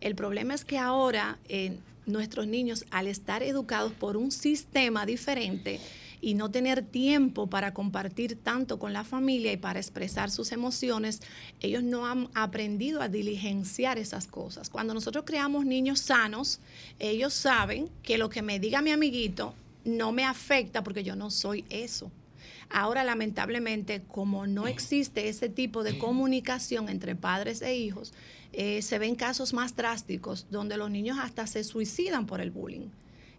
El 0.00 0.14
problema 0.14 0.54
es 0.54 0.64
que 0.64 0.78
ahora 0.78 1.38
eh, 1.48 1.76
nuestros 2.06 2.46
niños, 2.46 2.86
al 2.90 3.08
estar 3.08 3.42
educados 3.42 3.92
por 3.92 4.16
un 4.16 4.30
sistema 4.30 5.04
diferente, 5.04 5.80
y 6.24 6.32
no 6.32 6.50
tener 6.50 6.82
tiempo 6.82 7.48
para 7.48 7.74
compartir 7.74 8.42
tanto 8.42 8.78
con 8.78 8.94
la 8.94 9.04
familia 9.04 9.52
y 9.52 9.58
para 9.58 9.78
expresar 9.78 10.30
sus 10.30 10.52
emociones, 10.52 11.20
ellos 11.60 11.82
no 11.82 12.06
han 12.06 12.30
aprendido 12.32 13.02
a 13.02 13.08
diligenciar 13.08 13.98
esas 13.98 14.26
cosas. 14.26 14.70
Cuando 14.70 14.94
nosotros 14.94 15.24
creamos 15.26 15.66
niños 15.66 16.00
sanos, 16.00 16.60
ellos 16.98 17.34
saben 17.34 17.90
que 18.02 18.16
lo 18.16 18.30
que 18.30 18.40
me 18.40 18.58
diga 18.58 18.80
mi 18.80 18.90
amiguito 18.90 19.54
no 19.84 20.12
me 20.12 20.24
afecta 20.24 20.82
porque 20.82 21.04
yo 21.04 21.14
no 21.14 21.30
soy 21.30 21.66
eso. 21.68 22.10
Ahora, 22.70 23.04
lamentablemente, 23.04 24.00
como 24.08 24.46
no 24.46 24.66
existe 24.66 25.28
ese 25.28 25.50
tipo 25.50 25.82
de 25.82 25.98
comunicación 25.98 26.88
entre 26.88 27.14
padres 27.16 27.60
e 27.60 27.76
hijos, 27.76 28.14
eh, 28.54 28.80
se 28.80 28.98
ven 28.98 29.14
casos 29.14 29.52
más 29.52 29.76
drásticos 29.76 30.46
donde 30.50 30.78
los 30.78 30.90
niños 30.90 31.18
hasta 31.20 31.46
se 31.46 31.64
suicidan 31.64 32.24
por 32.24 32.40
el 32.40 32.50
bullying. 32.50 32.88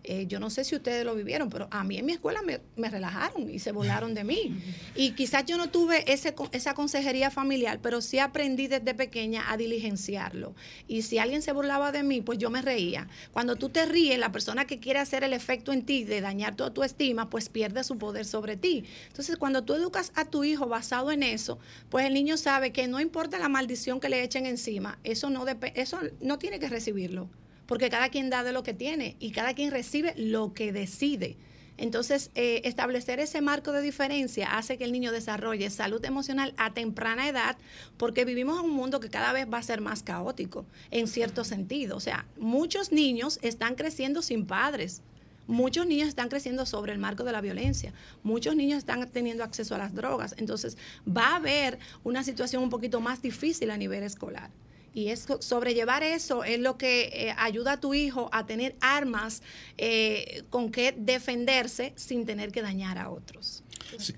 Eh, 0.08 0.28
yo 0.28 0.40
no 0.40 0.52
sé 0.52 0.64
si 0.64 0.76
ustedes 0.76 1.04
lo 1.04 1.16
vivieron, 1.16 1.50
pero 1.50 1.68
a 1.72 1.84
mí 1.84 1.98
en 1.98 2.06
mi 2.06 2.14
escuela 2.14 2.42
me, 2.44 2.90
relajaron 2.90 3.50
y 3.50 3.58
se 3.58 3.72
burlaron 3.72 4.14
de 4.14 4.24
mí. 4.24 4.56
Y 4.96 5.12
quizás 5.12 5.46
yo 5.46 5.58
no 5.58 5.70
tuve 5.70 6.12
ese, 6.12 6.36
esa 6.52 6.76
consejería 6.76 7.32
familiar, 7.32 7.80
pero 7.82 8.02
sí 8.02 8.20
aprendí 8.20 8.68
desde 8.68 8.94
pequeña 8.94 9.52
a 9.52 9.58
diligenciarlo. 9.58 10.54
Y 10.88 11.02
si 11.02 11.18
alguien 11.18 11.42
se 11.42 11.54
burlaba 11.54 11.92
de 11.92 12.04
mí, 12.04 12.22
pues 12.22 12.38
yo 12.38 12.52
me 12.52 12.62
reía. 12.62 13.08
Cuando 13.32 13.56
tú 13.56 13.70
te 13.70 13.86
ríes, 13.86 14.20
la 14.20 14.32
persona 14.32 14.66
que 14.66 14.80
quiere 14.80 15.00
hacer 15.00 15.24
el 15.24 15.34
efecto 15.34 15.74
en 15.74 15.84
ti 15.84 16.04
de 16.04 16.22
dañar 16.22 16.56
toda 16.56 16.72
tu 16.72 16.84
estima, 16.84 17.30
pues 17.32 17.50
pierde 17.50 17.84
su 17.84 17.98
poder 17.98 18.26
sobre 18.26 18.58
ti. 18.58 18.84
Entonces, 19.08 19.38
cuando 19.38 19.64
tú 19.64 19.74
educas 19.74 20.12
a 20.16 20.26
tu 20.26 20.44
hijo 20.44 20.68
basado 20.68 21.12
en 21.12 21.24
eso, 21.24 21.58
pues 21.90 22.06
el 22.06 22.14
niño 22.14 22.38
sabe 22.38 22.72
que 22.72 22.88
no 22.88 23.00
importa 23.00 23.40
la 23.40 23.50
maldición 23.50 24.00
que 24.00 24.10
le 24.10 24.24
echen 24.24 24.46
encima, 24.46 25.00
eso 25.04 25.32
no, 25.32 25.46
eso 25.74 26.00
no 26.22 26.38
tiene 26.38 26.60
que 26.60 26.70
recibirlo 26.70 27.28
porque 27.66 27.90
cada 27.90 28.10
quien 28.10 28.30
da 28.30 28.44
de 28.44 28.54
lo 28.54 28.64
que 28.64 28.74
tiene 28.74 29.16
y 29.20 29.32
cada 29.32 29.54
quien 29.54 29.72
recibe 29.72 30.14
lo 30.18 30.54
que 30.54 30.72
decide. 30.72 31.38
Entonces, 31.78 32.32
eh, 32.36 32.62
establecer 32.64 33.20
ese 33.20 33.42
marco 33.42 33.74
de 33.74 33.82
diferencia 33.82 34.58
hace 34.58 34.78
que 34.78 34.86
el 34.86 34.94
niño 34.94 35.12
desarrolle 35.12 35.70
salud 35.70 36.04
emocional 36.06 36.54
a 36.58 36.74
temprana 36.74 37.28
edad, 37.28 37.58
porque 37.98 38.24
vivimos 38.24 38.60
en 38.60 38.66
un 38.66 38.76
mundo 38.76 39.02
que 39.02 39.10
cada 39.10 39.34
vez 39.34 39.46
va 39.52 39.58
a 39.58 39.64
ser 39.64 39.82
más 39.82 40.02
caótico, 40.02 40.66
en 40.92 41.08
cierto 41.08 41.44
sentido. 41.44 41.98
O 41.98 42.00
sea, 42.00 42.26
muchos 42.38 42.94
niños 42.94 43.40
están 43.42 43.76
creciendo 43.76 44.22
sin 44.22 44.46
padres. 44.46 45.02
Muchos 45.48 45.86
niños 45.86 46.08
están 46.08 46.30
creciendo 46.30 46.66
sobre 46.66 46.94
el 46.94 46.98
marco 46.98 47.24
de 47.24 47.32
la 47.32 47.42
violencia. 47.42 47.94
Muchos 48.24 48.56
niños 48.56 48.80
están 48.80 49.08
teniendo 49.10 49.44
acceso 49.44 49.76
a 49.76 49.78
las 49.78 49.94
drogas. 49.94 50.34
Entonces, 50.38 50.78
va 51.06 51.34
a 51.34 51.36
haber 51.36 51.78
una 52.04 52.24
situación 52.24 52.64
un 52.64 52.70
poquito 52.70 53.00
más 53.00 53.22
difícil 53.22 53.70
a 53.70 53.78
nivel 53.78 54.02
escolar. 54.02 54.50
Y 54.96 55.10
es 55.10 55.28
sobrellevar 55.42 56.04
eso 56.04 56.46
es 56.46 56.60
lo 56.60 56.78
que 56.78 57.10
eh, 57.14 57.36
ayuda 57.38 57.74
a 57.74 57.80
tu 57.82 57.94
hijo 57.94 58.30
a 58.32 58.46
tener 58.46 58.78
armas 58.80 59.44
eh, 59.78 60.44
con 60.50 60.72
que 60.72 60.96
defenderse 60.98 61.92
sin 61.98 62.26
tener 62.26 62.54
que 62.54 62.62
dañar 62.62 62.98
a 62.98 63.10
otros. 63.10 63.62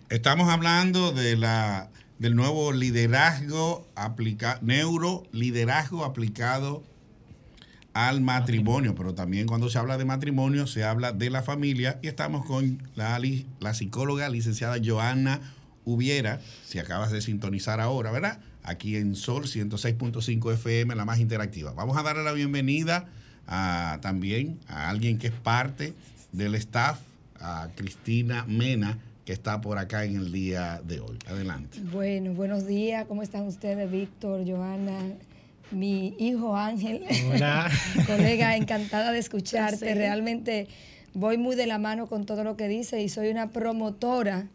estamos 0.10 0.50
hablando 0.50 1.12
de 1.12 1.36
la 1.36 1.90
del 2.20 2.36
nuevo 2.36 2.72
liderazgo 2.72 3.88
aplicado, 3.96 4.60
neuroliderazgo 4.62 6.06
aplicado 6.06 6.84
al 7.94 8.22
matrimonio, 8.22 8.94
pero 8.94 9.16
también 9.16 9.48
cuando 9.48 9.70
se 9.70 9.80
habla 9.80 9.98
de 9.98 10.06
matrimonio 10.06 10.68
se 10.68 10.84
habla 10.84 11.12
de 11.12 11.32
la 11.32 11.42
familia 11.42 12.00
y 12.04 12.08
estamos 12.08 12.46
con 12.46 12.88
la, 12.94 13.20
la 13.60 13.74
psicóloga 13.74 14.30
licenciada 14.30 14.78
Joana 14.84 15.42
Hubiera, 15.86 16.42
si 16.66 16.80
acabas 16.80 17.12
de 17.12 17.22
sintonizar 17.22 17.80
ahora, 17.80 18.12
¿verdad? 18.12 18.42
Aquí 18.68 18.98
en 18.98 19.16
Sol 19.16 19.46
106.5 19.46 20.54
FM, 20.54 20.94
la 20.94 21.06
más 21.06 21.20
interactiva. 21.20 21.72
Vamos 21.72 21.98
a 21.98 22.04
darle 22.04 22.24
la 22.24 22.34
bienvenida 22.34 23.06
a, 23.48 24.00
también 24.02 24.60
a 24.68 24.90
alguien 24.90 25.18
que 25.18 25.28
es 25.28 25.34
parte 25.34 25.94
del 26.34 26.54
staff, 26.56 27.00
a 27.40 27.70
Cristina 27.76 28.46
Mena, 28.46 29.00
que 29.24 29.32
está 29.32 29.62
por 29.62 29.78
acá 29.78 30.04
en 30.04 30.18
el 30.18 30.34
día 30.34 30.82
de 30.86 31.00
hoy. 31.00 31.18
Adelante. 31.28 31.80
Bueno, 31.94 32.34
buenos 32.34 32.68
días. 32.68 33.06
¿Cómo 33.08 33.24
están 33.24 33.48
ustedes, 33.48 33.90
Víctor, 33.90 34.46
Joana? 34.46 35.00
Mi 35.72 36.14
hijo 36.20 36.56
Ángel. 36.56 37.04
Hola. 37.32 37.72
Colega, 38.06 38.58
encantada 38.58 39.14
de 39.14 39.20
escucharte. 39.20 39.94
Realmente 39.96 40.68
voy 41.14 41.38
muy 41.38 41.56
de 41.56 41.68
la 41.68 41.78
mano 41.78 42.08
con 42.08 42.26
todo 42.26 42.44
lo 42.44 42.58
que 42.58 42.68
dice 42.68 43.02
y 43.02 43.08
soy 43.08 43.30
una 43.30 43.50
promotora 43.52 44.48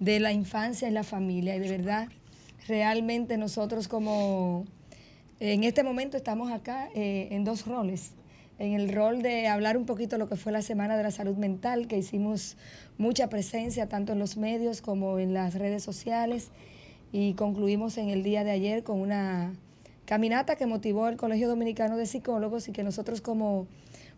de 0.00 0.18
la 0.18 0.32
infancia 0.32 0.88
y 0.88 0.92
la 0.92 1.04
familia. 1.04 1.54
Y 1.54 1.60
de 1.60 1.68
verdad 1.68 2.08
realmente 2.68 3.36
nosotros 3.36 3.88
como 3.88 4.64
en 5.40 5.64
este 5.64 5.82
momento 5.82 6.16
estamos 6.16 6.52
acá 6.52 6.88
eh, 6.94 7.28
en 7.32 7.44
dos 7.44 7.66
roles. 7.66 8.12
En 8.58 8.74
el 8.74 8.92
rol 8.92 9.22
de 9.22 9.48
hablar 9.48 9.76
un 9.76 9.86
poquito 9.86 10.18
lo 10.18 10.28
que 10.28 10.36
fue 10.36 10.52
la 10.52 10.62
Semana 10.62 10.96
de 10.96 11.02
la 11.02 11.10
Salud 11.10 11.36
Mental, 11.36 11.88
que 11.88 11.98
hicimos 11.98 12.56
mucha 12.96 13.28
presencia 13.28 13.88
tanto 13.88 14.12
en 14.12 14.20
los 14.20 14.36
medios 14.36 14.82
como 14.82 15.18
en 15.18 15.34
las 15.34 15.54
redes 15.54 15.82
sociales 15.82 16.50
y 17.10 17.34
concluimos 17.34 17.98
en 17.98 18.08
el 18.08 18.22
día 18.22 18.44
de 18.44 18.52
ayer 18.52 18.84
con 18.84 19.00
una 19.00 19.52
caminata 20.04 20.54
que 20.56 20.66
motivó 20.66 21.08
el 21.08 21.16
Colegio 21.16 21.48
Dominicano 21.48 21.96
de 21.96 22.06
Psicólogos 22.06 22.68
y 22.68 22.72
que 22.72 22.84
nosotros 22.84 23.20
como 23.20 23.66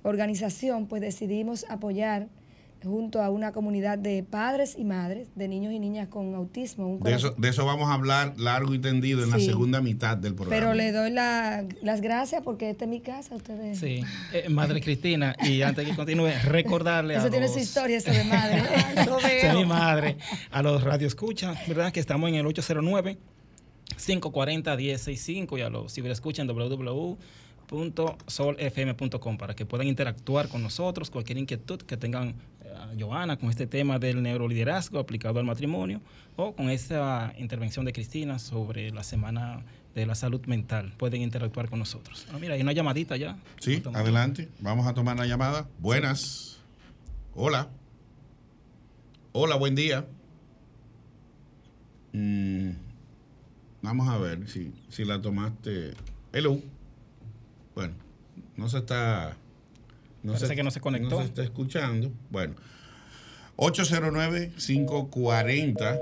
organización 0.03 0.87
pues 0.87 1.01
decidimos 1.01 1.65
apoyar 1.71 2.29
junto 2.85 3.23
a 3.23 3.31
una 3.31 3.53
comunidad 3.53 3.99
de 3.99 4.23
padres 4.23 4.77
y 4.79 4.85
madres 4.85 5.29
de 5.35 5.49
niños 5.49 5.73
y 5.73 5.79
niñas 5.79 6.09
con 6.09 6.35
autismo. 6.35 6.99
de, 7.03 7.15
eso, 7.15 7.35
de 7.37 7.49
eso 7.49 7.65
vamos 7.67 7.89
a 7.91 7.95
hablar 7.95 8.35
largo 8.39 8.75
y 8.75 8.79
tendido 8.79 9.25
en 9.25 9.31
la 9.31 9.39
segunda 9.39 9.81
mitad 9.81 10.17
del 10.17 10.35
programa. 10.35 10.61
Pero 10.61 10.75
le 10.75 10.93
doy 10.93 11.11
las 11.11 12.01
gracias 12.01 12.43
porque 12.43 12.71
esta 12.71 12.85
es 12.85 12.91
mi 12.91 13.01
casa. 13.01 13.35
Ustedes. 13.35 13.79
Sí, 13.79 14.03
eh, 14.33 14.49
Madre 14.49 14.81
Cristina, 14.81 15.35
y 15.43 15.63
antes 15.63 15.87
que 15.89 15.97
continúe, 15.97 16.31
recordarle 16.45 17.17
eso 17.17 17.31
tiene 17.31 17.49
su 17.49 17.59
historia, 17.59 17.97
eso 17.97 18.11
de 18.11 18.25
madre. 18.25 18.63
eso 19.43 19.59
mi 19.59 19.65
madre. 19.65 20.17
A 20.51 20.63
los 20.63 20.83
radioescuchas, 20.83 21.67
¿verdad? 21.67 21.93
Que 21.93 22.01
estamos 22.01 22.29
en 22.29 22.37
el 22.37 22.47
809 22.47 23.19
540 23.97 24.77
1065 24.77 25.59
y 25.59 25.63
a 25.63 25.71
los 25.71 25.93
ciberescuchas 25.93 26.47
en 26.47 26.49
www.solfm.com 26.49 27.19
para 29.39 29.55
que 29.55 29.67
puedan 29.67 29.87
interactuar 29.87 30.49
con 30.49 30.63
nosotros, 30.63 31.11
cualquier 31.11 31.39
inquietud 31.39 31.81
que 31.83 31.97
tengan 31.97 32.35
Joana 32.99 33.37
con 33.37 33.51
este 33.51 33.67
tema 33.67 33.99
del 33.99 34.23
neuroliderazgo 34.23 34.99
aplicado 34.99 35.39
al 35.39 35.45
matrimonio 35.45 36.01
o 36.37 36.55
con 36.55 36.71
esa 36.71 37.33
intervención 37.39 37.85
de 37.85 37.93
Cristina 37.93 38.39
sobre 38.39 38.91
la 38.91 39.05
semana 39.05 39.65
de 39.95 40.07
la 40.07 40.15
salud 40.15 40.45
mental. 40.47 40.93
Pueden 40.97 41.23
interactuar 41.23 41.69
con 41.69 41.79
nosotros. 41.79 42.27
Ah, 42.33 42.39
mira, 42.41 42.55
hay 42.55 42.63
una 42.63 42.73
llamadita 42.73 43.17
ya. 43.17 43.39
Sí, 43.61 43.83
adelante. 43.95 44.49
Vamos 44.61 44.87
a 44.87 44.95
tomar 44.95 45.17
la 45.17 45.27
llamada. 45.27 45.69
Buenas. 45.79 46.59
Hola. 47.35 47.69
Hola, 49.33 49.57
buen 49.57 49.75
día. 49.75 50.07
Mm, 52.13 52.71
vamos 53.83 54.09
a 54.09 54.19
ver 54.19 54.49
si, 54.49 54.73
si 54.89 55.05
la 55.05 55.21
tomaste. 55.21 55.95
Hello. 56.33 56.61
Bueno, 57.75 57.95
no 58.57 58.69
se 58.69 58.79
está... 58.79 59.37
No 60.25 60.33
Parece 60.33 60.57
que 60.57 60.63
no 60.63 60.71
se 60.71 60.81
conectó. 60.81 61.17
No 61.17 61.21
se 61.21 61.27
está 61.27 61.43
escuchando. 61.43 62.11
Bueno, 62.31 62.55
809-540, 63.59 66.01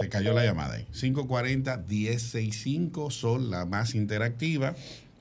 se 0.00 0.08
cayó 0.08 0.32
la 0.32 0.44
llamada 0.44 0.76
ahí. 0.76 0.86
540-1065 0.92 3.10
son 3.10 3.50
la 3.50 3.66
más 3.66 3.96
interactiva. 3.96 4.76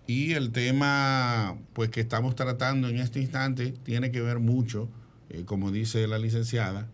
Y 0.06 0.34
el 0.34 0.52
tema 0.52 1.58
pues 1.74 1.90
que 1.90 2.02
estamos 2.02 2.36
tratando 2.36 2.90
en 2.90 3.00
este 3.00 3.20
instante 3.20 3.72
tiene 3.72 4.12
que 4.12 4.22
ver 4.22 4.38
mucho, 4.38 4.88
eh, 5.32 5.46
como 5.46 5.72
dice 5.72 6.08
la 6.08 6.20
licenciada, 6.20 6.88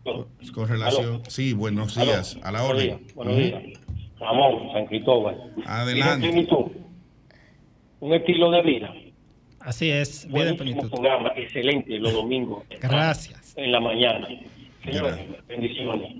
con 0.54 0.70
relación... 0.70 1.24
Sí, 1.28 1.52
buenos 1.52 1.96
días, 1.96 2.40
a 2.42 2.54
la 2.54 2.64
orden. 2.64 3.06
Buenos 3.16 3.36
días. 3.36 3.62
Ramón, 4.18 4.72
San 4.72 4.86
Cristóbal. 4.86 5.54
Adelante. 5.66 6.48
Un 8.00 8.14
estilo 8.14 8.50
de 8.52 8.62
vida. 8.62 8.94
Así 9.62 9.90
es. 9.90 10.28
Buenísimo 10.30 10.90
programa, 10.90 11.32
excelente, 11.36 12.00
los 12.00 12.14
domingos. 12.14 12.64
Gracias. 12.82 13.54
En 13.58 13.72
la 13.72 13.80
mañana. 13.80 14.28
Señores, 14.84 15.20
bendiciones. 15.48 16.16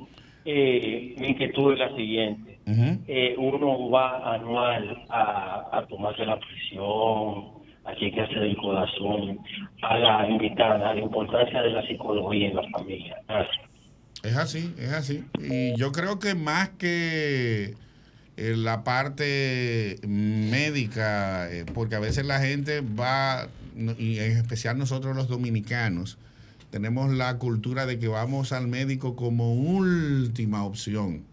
Eh, 0.46 1.16
mi 1.18 1.28
inquietud 1.30 1.74
es 1.74 1.80
la 1.80 1.96
siguiente. 1.96 2.60
Eh, 3.08 3.36
uno 3.38 3.90
va 3.90 4.36
anual 4.36 5.04
a, 5.10 5.70
a 5.72 5.86
tomarse 5.88 6.24
la 6.26 6.40
presión, 6.40 7.46
a 7.84 7.96
chequearse 7.96 8.40
del 8.40 8.56
corazón, 8.58 9.40
a 9.82 9.98
la 9.98 10.30
invitada, 10.30 10.92
a 10.92 10.94
la 10.94 11.02
importancia 11.02 11.62
de 11.62 11.72
la 11.72 11.88
psicología 11.88 12.50
en 12.50 12.56
la 12.56 12.70
familia. 12.70 13.18
Gracias. 13.28 13.66
Es 14.24 14.38
así, 14.38 14.74
es 14.78 14.92
así. 14.92 15.24
Y 15.40 15.76
yo 15.78 15.92
creo 15.92 16.20
que 16.20 16.36
más 16.36 16.70
que 16.70 17.74
la 18.40 18.84
parte 18.84 20.00
médica, 20.08 21.52
eh, 21.52 21.66
porque 21.74 21.96
a 21.96 22.00
veces 22.00 22.26
la 22.26 22.40
gente 22.40 22.82
va, 22.82 23.50
y 23.98 24.20
en 24.20 24.38
especial 24.38 24.78
nosotros 24.78 25.16
los 25.16 25.28
dominicanos, 25.28 26.18
tenemos 26.72 27.12
la 27.14 27.38
cultura 27.38 27.86
de 27.86 28.00
que 28.00 28.08
vamos 28.08 28.52
al 28.52 28.68
médico 28.68 29.16
como 29.16 29.54
última 29.54 30.64
opción. 30.64 31.24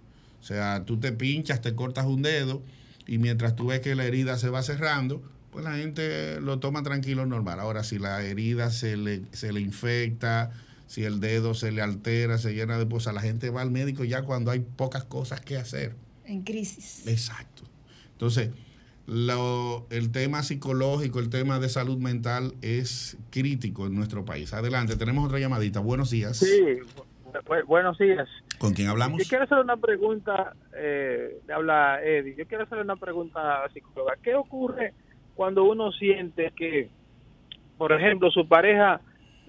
O 0.40 0.44
sea, 0.44 0.84
tú 0.84 0.98
te 0.98 1.12
pinchas, 1.12 1.60
te 1.60 1.74
cortas 1.74 2.06
un 2.06 2.22
dedo 2.22 2.62
y 3.06 3.18
mientras 3.18 3.54
tú 3.54 3.66
ves 3.66 3.80
que 3.80 3.94
la 3.94 4.04
herida 4.04 4.38
se 4.38 4.48
va 4.48 4.62
cerrando, 4.62 5.22
pues 5.50 5.64
la 5.64 5.76
gente 5.76 6.40
lo 6.40 6.58
toma 6.58 6.82
tranquilo, 6.82 7.26
normal. 7.26 7.60
Ahora, 7.60 7.84
si 7.84 7.98
la 7.98 8.22
herida 8.22 8.70
se 8.70 8.96
le, 8.96 9.22
se 9.32 9.52
le 9.52 9.60
infecta, 9.60 10.52
si 10.86 11.04
el 11.04 11.20
dedo 11.20 11.54
se 11.54 11.72
le 11.72 11.82
altera, 11.82 12.38
se 12.38 12.54
llena 12.54 12.78
de 12.78 12.86
posa, 12.86 13.12
la 13.12 13.20
gente 13.20 13.50
va 13.50 13.62
al 13.62 13.70
médico 13.70 14.04
ya 14.04 14.22
cuando 14.22 14.50
hay 14.50 14.60
pocas 14.60 15.04
cosas 15.04 15.40
que 15.40 15.56
hacer. 15.56 15.94
En 16.26 16.42
crisis. 16.42 17.06
Exacto. 17.06 17.62
Entonces, 18.12 18.50
lo, 19.06 19.86
el 19.90 20.10
tema 20.10 20.42
psicológico, 20.42 21.20
el 21.20 21.30
tema 21.30 21.60
de 21.60 21.68
salud 21.68 21.98
mental 21.98 22.54
es 22.62 23.16
crítico 23.30 23.86
en 23.86 23.94
nuestro 23.94 24.24
país. 24.24 24.52
Adelante, 24.52 24.96
tenemos 24.96 25.24
otra 25.26 25.38
llamadita. 25.38 25.80
Buenos 25.80 26.10
días. 26.10 26.38
Sí, 26.38 26.80
buenos 27.66 27.98
días. 27.98 28.28
¿Con 28.58 28.72
quién 28.72 28.88
hablamos? 28.88 29.22
Yo 29.22 29.28
quiero 29.28 29.44
hacer 29.44 29.58
una 29.58 29.76
pregunta, 29.76 30.54
eh, 30.74 31.38
habla 31.54 32.02
Eddie, 32.02 32.34
yo 32.36 32.46
quiero 32.46 32.64
hacer 32.64 32.78
una 32.78 32.96
pregunta 32.96 33.64
a 33.64 33.68
psicóloga. 33.68 34.14
¿Qué 34.22 34.34
ocurre 34.34 34.94
cuando 35.34 35.64
uno 35.64 35.92
siente 35.92 36.52
que, 36.56 36.88
por 37.78 37.92
ejemplo, 37.92 38.30
su 38.30 38.48
pareja 38.48 39.00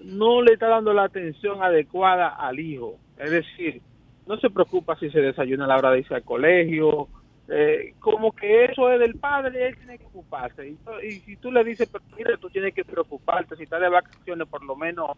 no 0.04 0.42
le 0.42 0.52
está 0.52 0.68
dando 0.68 0.92
la 0.92 1.04
atención 1.04 1.62
adecuada 1.62 2.28
al 2.28 2.60
hijo? 2.60 2.98
Es 3.16 3.30
decir, 3.30 3.82
no 4.28 4.38
se 4.38 4.50
preocupa 4.50 4.96
si 4.98 5.10
se 5.10 5.20
desayuna 5.20 5.64
a 5.64 5.68
la 5.68 5.76
hora 5.78 5.90
de 5.90 6.00
irse 6.00 6.14
al 6.14 6.22
colegio, 6.22 7.08
eh, 7.48 7.94
como 7.98 8.32
que 8.32 8.66
eso 8.66 8.92
es 8.92 9.00
del 9.00 9.14
padre, 9.14 9.68
él 9.68 9.76
tiene 9.76 9.98
que 9.98 10.04
ocuparse. 10.04 10.68
Y, 11.02 11.12
si 11.20 11.36
tú 11.36 11.50
le 11.50 11.64
dices, 11.64 11.90
mira, 12.16 12.36
tú 12.36 12.50
tienes 12.50 12.74
que 12.74 12.84
preocuparte, 12.84 13.56
si 13.56 13.62
está 13.62 13.78
de 13.78 13.88
vacaciones, 13.88 14.46
por 14.46 14.62
lo 14.62 14.76
menos 14.76 15.16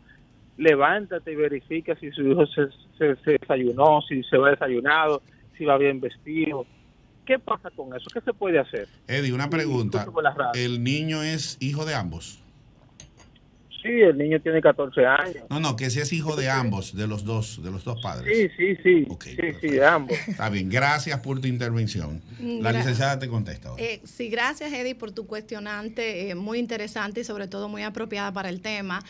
levántate 0.57 1.33
y 1.33 1.37
verifica 1.37 1.97
si 1.97 2.13
su 2.13 2.23
hijo 2.23 2.47
se, 2.47 2.69
se, 2.99 3.39
desayunó, 3.39 4.01
si 4.03 4.23
se 4.23 4.39
va 4.39 4.51
desayunado, 4.51 5.23
si 5.59 5.65
va 5.65 5.77
bien 5.77 6.01
vestido. 6.01 6.65
¿Qué 7.27 7.39
pasa 7.39 7.71
con 7.71 7.95
eso? 7.97 8.09
¿Qué 8.13 8.21
se 8.21 8.33
puede 8.33 8.61
hacer? 8.61 8.87
Eddie, 9.09 9.33
una 9.33 9.51
pregunta. 9.51 10.07
¿El 10.55 10.85
niño 10.85 11.23
es 11.23 11.57
hijo 11.61 11.85
de 11.85 11.95
ambos? 11.95 12.43
Sí, 13.83 13.89
el 13.89 14.19
niño 14.19 14.41
tiene 14.41 14.61
14 14.61 15.07
años. 15.07 15.45
No, 15.49 15.59
no, 15.59 15.75
que 15.75 15.89
si 15.89 16.01
es 16.01 16.13
hijo 16.13 16.37
de 16.37 16.51
ambos, 16.51 16.95
de 16.95 17.07
los 17.07 17.25
dos, 17.25 17.63
de 17.63 17.71
los 17.71 17.85
dos 17.85 18.01
padres. 18.03 18.31
Sí, 18.37 18.49
sí, 18.57 18.77
sí. 18.83 19.07
sí, 19.25 19.53
sí, 19.61 19.69
de 19.69 19.87
ambos. 19.87 20.17
Está 20.29 20.51
bien, 20.51 20.69
gracias 20.69 21.19
por 21.21 21.41
tu 21.41 21.49
intervención. 21.49 22.21
La 22.41 22.73
licenciada 22.73 23.19
te 23.19 23.29
contesta. 23.29 23.71
Eh, 23.79 24.01
sí, 24.05 24.29
gracias, 24.29 24.73
Eddie, 24.73 24.95
por 24.95 25.13
tu 25.13 25.27
cuestionante, 25.27 26.31
eh, 26.31 26.35
muy 26.35 26.59
interesante 26.59 27.21
y 27.21 27.25
sobre 27.25 27.49
todo 27.49 27.69
muy 27.69 27.83
apropiada 27.83 28.33
para 28.33 28.51
el 28.51 28.61
tema. 28.61 29.03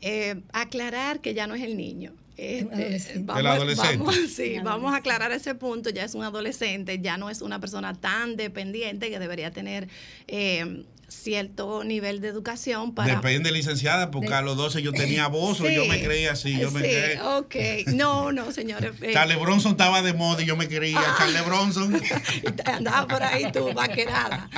Eh, 0.00 0.40
aclarar 0.52 1.20
que 1.20 1.34
ya 1.34 1.46
no 1.46 1.54
es 1.54 1.62
el 1.62 1.76
niño. 1.76 2.12
Este, 2.36 3.20
vamos, 3.20 3.40
el 3.40 3.46
adolescente. 3.46 3.96
Vamos, 3.98 4.16
sí, 4.34 4.56
vamos 4.62 4.92
a 4.92 4.96
aclarar 4.96 5.32
ese 5.32 5.54
punto. 5.54 5.90
Ya 5.90 6.04
es 6.04 6.14
un 6.14 6.24
adolescente, 6.24 6.98
ya 7.00 7.16
no 7.16 7.30
es 7.30 7.42
una 7.42 7.60
persona 7.60 7.94
tan 7.94 8.36
dependiente 8.36 9.10
que 9.10 9.18
debería 9.18 9.50
tener 9.50 9.88
eh, 10.26 10.84
cierto 11.14 11.84
nivel 11.84 12.20
de 12.20 12.28
educación 12.28 12.94
para... 12.94 13.16
Depende, 13.16 13.52
licenciada, 13.52 14.10
porque 14.10 14.34
a 14.34 14.42
los 14.42 14.56
12 14.56 14.82
yo 14.82 14.92
tenía 14.92 15.26
voz 15.28 15.60
o 15.60 15.68
yo 15.68 15.86
me 15.86 16.02
creía 16.02 16.32
así, 16.32 16.58
yo 16.58 16.70
me 16.70 16.80
creía... 16.80 17.36
ok. 17.38 17.54
No, 17.94 18.32
no, 18.32 18.52
señores. 18.52 18.92
Eh. 19.04 19.10
Charles 19.12 19.38
Bronson 19.38 19.72
estaba 19.72 20.00
de 20.00 20.14
moda 20.14 20.42
y 20.42 20.46
yo 20.46 20.56
me 20.56 20.66
creía 20.66 20.98
ah. 20.98 21.14
Charles 21.18 21.44
Bronson. 21.44 22.00
Andaba 22.64 23.06
por 23.06 23.22
ahí 23.22 23.50
tú, 23.52 23.72
vaquerada. 23.74 24.48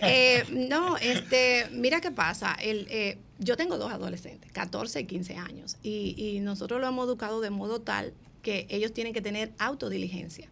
Eh, 0.00 0.44
no, 0.50 0.96
este, 0.96 1.68
mira 1.70 2.00
qué 2.00 2.10
pasa. 2.10 2.54
El, 2.60 2.88
eh, 2.90 3.18
yo 3.38 3.56
tengo 3.56 3.78
dos 3.78 3.92
adolescentes, 3.92 4.50
14 4.50 5.00
y 5.00 5.04
15 5.04 5.36
años, 5.36 5.76
y, 5.82 6.14
y 6.16 6.40
nosotros 6.40 6.80
lo 6.80 6.88
hemos 6.88 7.06
educado 7.06 7.40
de 7.40 7.50
modo 7.50 7.80
tal 7.80 8.14
que 8.42 8.66
ellos 8.68 8.92
tienen 8.92 9.12
que 9.12 9.20
tener 9.20 9.52
autodiligencia 9.58 10.48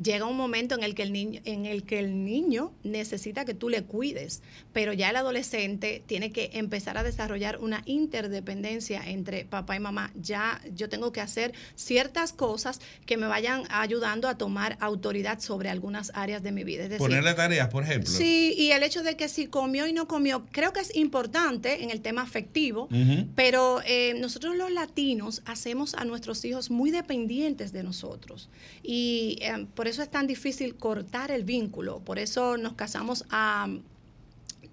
llega 0.00 0.26
un 0.26 0.36
momento 0.36 0.74
en 0.74 0.82
el 0.82 0.94
que 0.94 1.02
el 1.02 1.12
niño, 1.12 1.40
en 1.44 1.66
el 1.66 1.84
que 1.84 1.98
el 1.98 2.24
niño 2.24 2.72
necesita 2.82 3.44
que 3.44 3.54
tú 3.54 3.68
le 3.68 3.82
cuides, 3.82 4.42
pero 4.72 4.92
ya 4.92 5.10
el 5.10 5.16
adolescente 5.16 6.02
tiene 6.06 6.32
que 6.32 6.50
empezar 6.54 6.98
a 6.98 7.02
desarrollar 7.02 7.58
una 7.58 7.82
interdependencia 7.86 9.02
entre 9.08 9.44
papá 9.44 9.76
y 9.76 9.80
mamá. 9.80 10.12
Ya 10.20 10.60
yo 10.74 10.88
tengo 10.88 11.12
que 11.12 11.20
hacer 11.20 11.52
ciertas 11.74 12.32
cosas 12.32 12.80
que 13.06 13.16
me 13.16 13.26
vayan 13.26 13.64
ayudando 13.70 14.28
a 14.28 14.36
tomar 14.36 14.76
autoridad 14.80 15.40
sobre 15.40 15.68
algunas 15.68 16.12
áreas 16.14 16.42
de 16.42 16.52
mi 16.52 16.64
vida. 16.64 16.88
Ponerle 16.98 17.34
tareas, 17.34 17.68
por 17.68 17.84
ejemplo. 17.84 18.10
Sí, 18.10 18.54
y 18.56 18.70
el 18.72 18.82
hecho 18.82 19.02
de 19.02 19.16
que 19.16 19.28
si 19.28 19.46
comió 19.46 19.86
y 19.86 19.92
no 19.92 20.08
comió, 20.08 20.46
creo 20.50 20.72
que 20.72 20.80
es 20.80 20.94
importante 20.96 21.82
en 21.82 21.90
el 21.90 22.00
tema 22.00 22.22
afectivo, 22.22 22.88
pero 23.34 23.80
eh, 23.86 24.14
nosotros 24.18 24.56
los 24.56 24.70
latinos 24.70 25.42
hacemos 25.44 25.94
a 25.94 26.04
nuestros 26.04 26.44
hijos 26.44 26.70
muy 26.70 26.90
dependientes 26.90 27.72
de 27.72 27.82
nosotros. 27.82 28.48
Y 28.82 29.38
eh, 29.40 29.66
por 29.74 29.81
eso 29.88 30.02
es 30.02 30.10
tan 30.10 30.26
difícil 30.26 30.76
cortar 30.76 31.30
el 31.30 31.44
vínculo, 31.44 32.00
por 32.00 32.18
eso 32.18 32.56
nos 32.56 32.74
casamos 32.74 33.24
a 33.30 33.68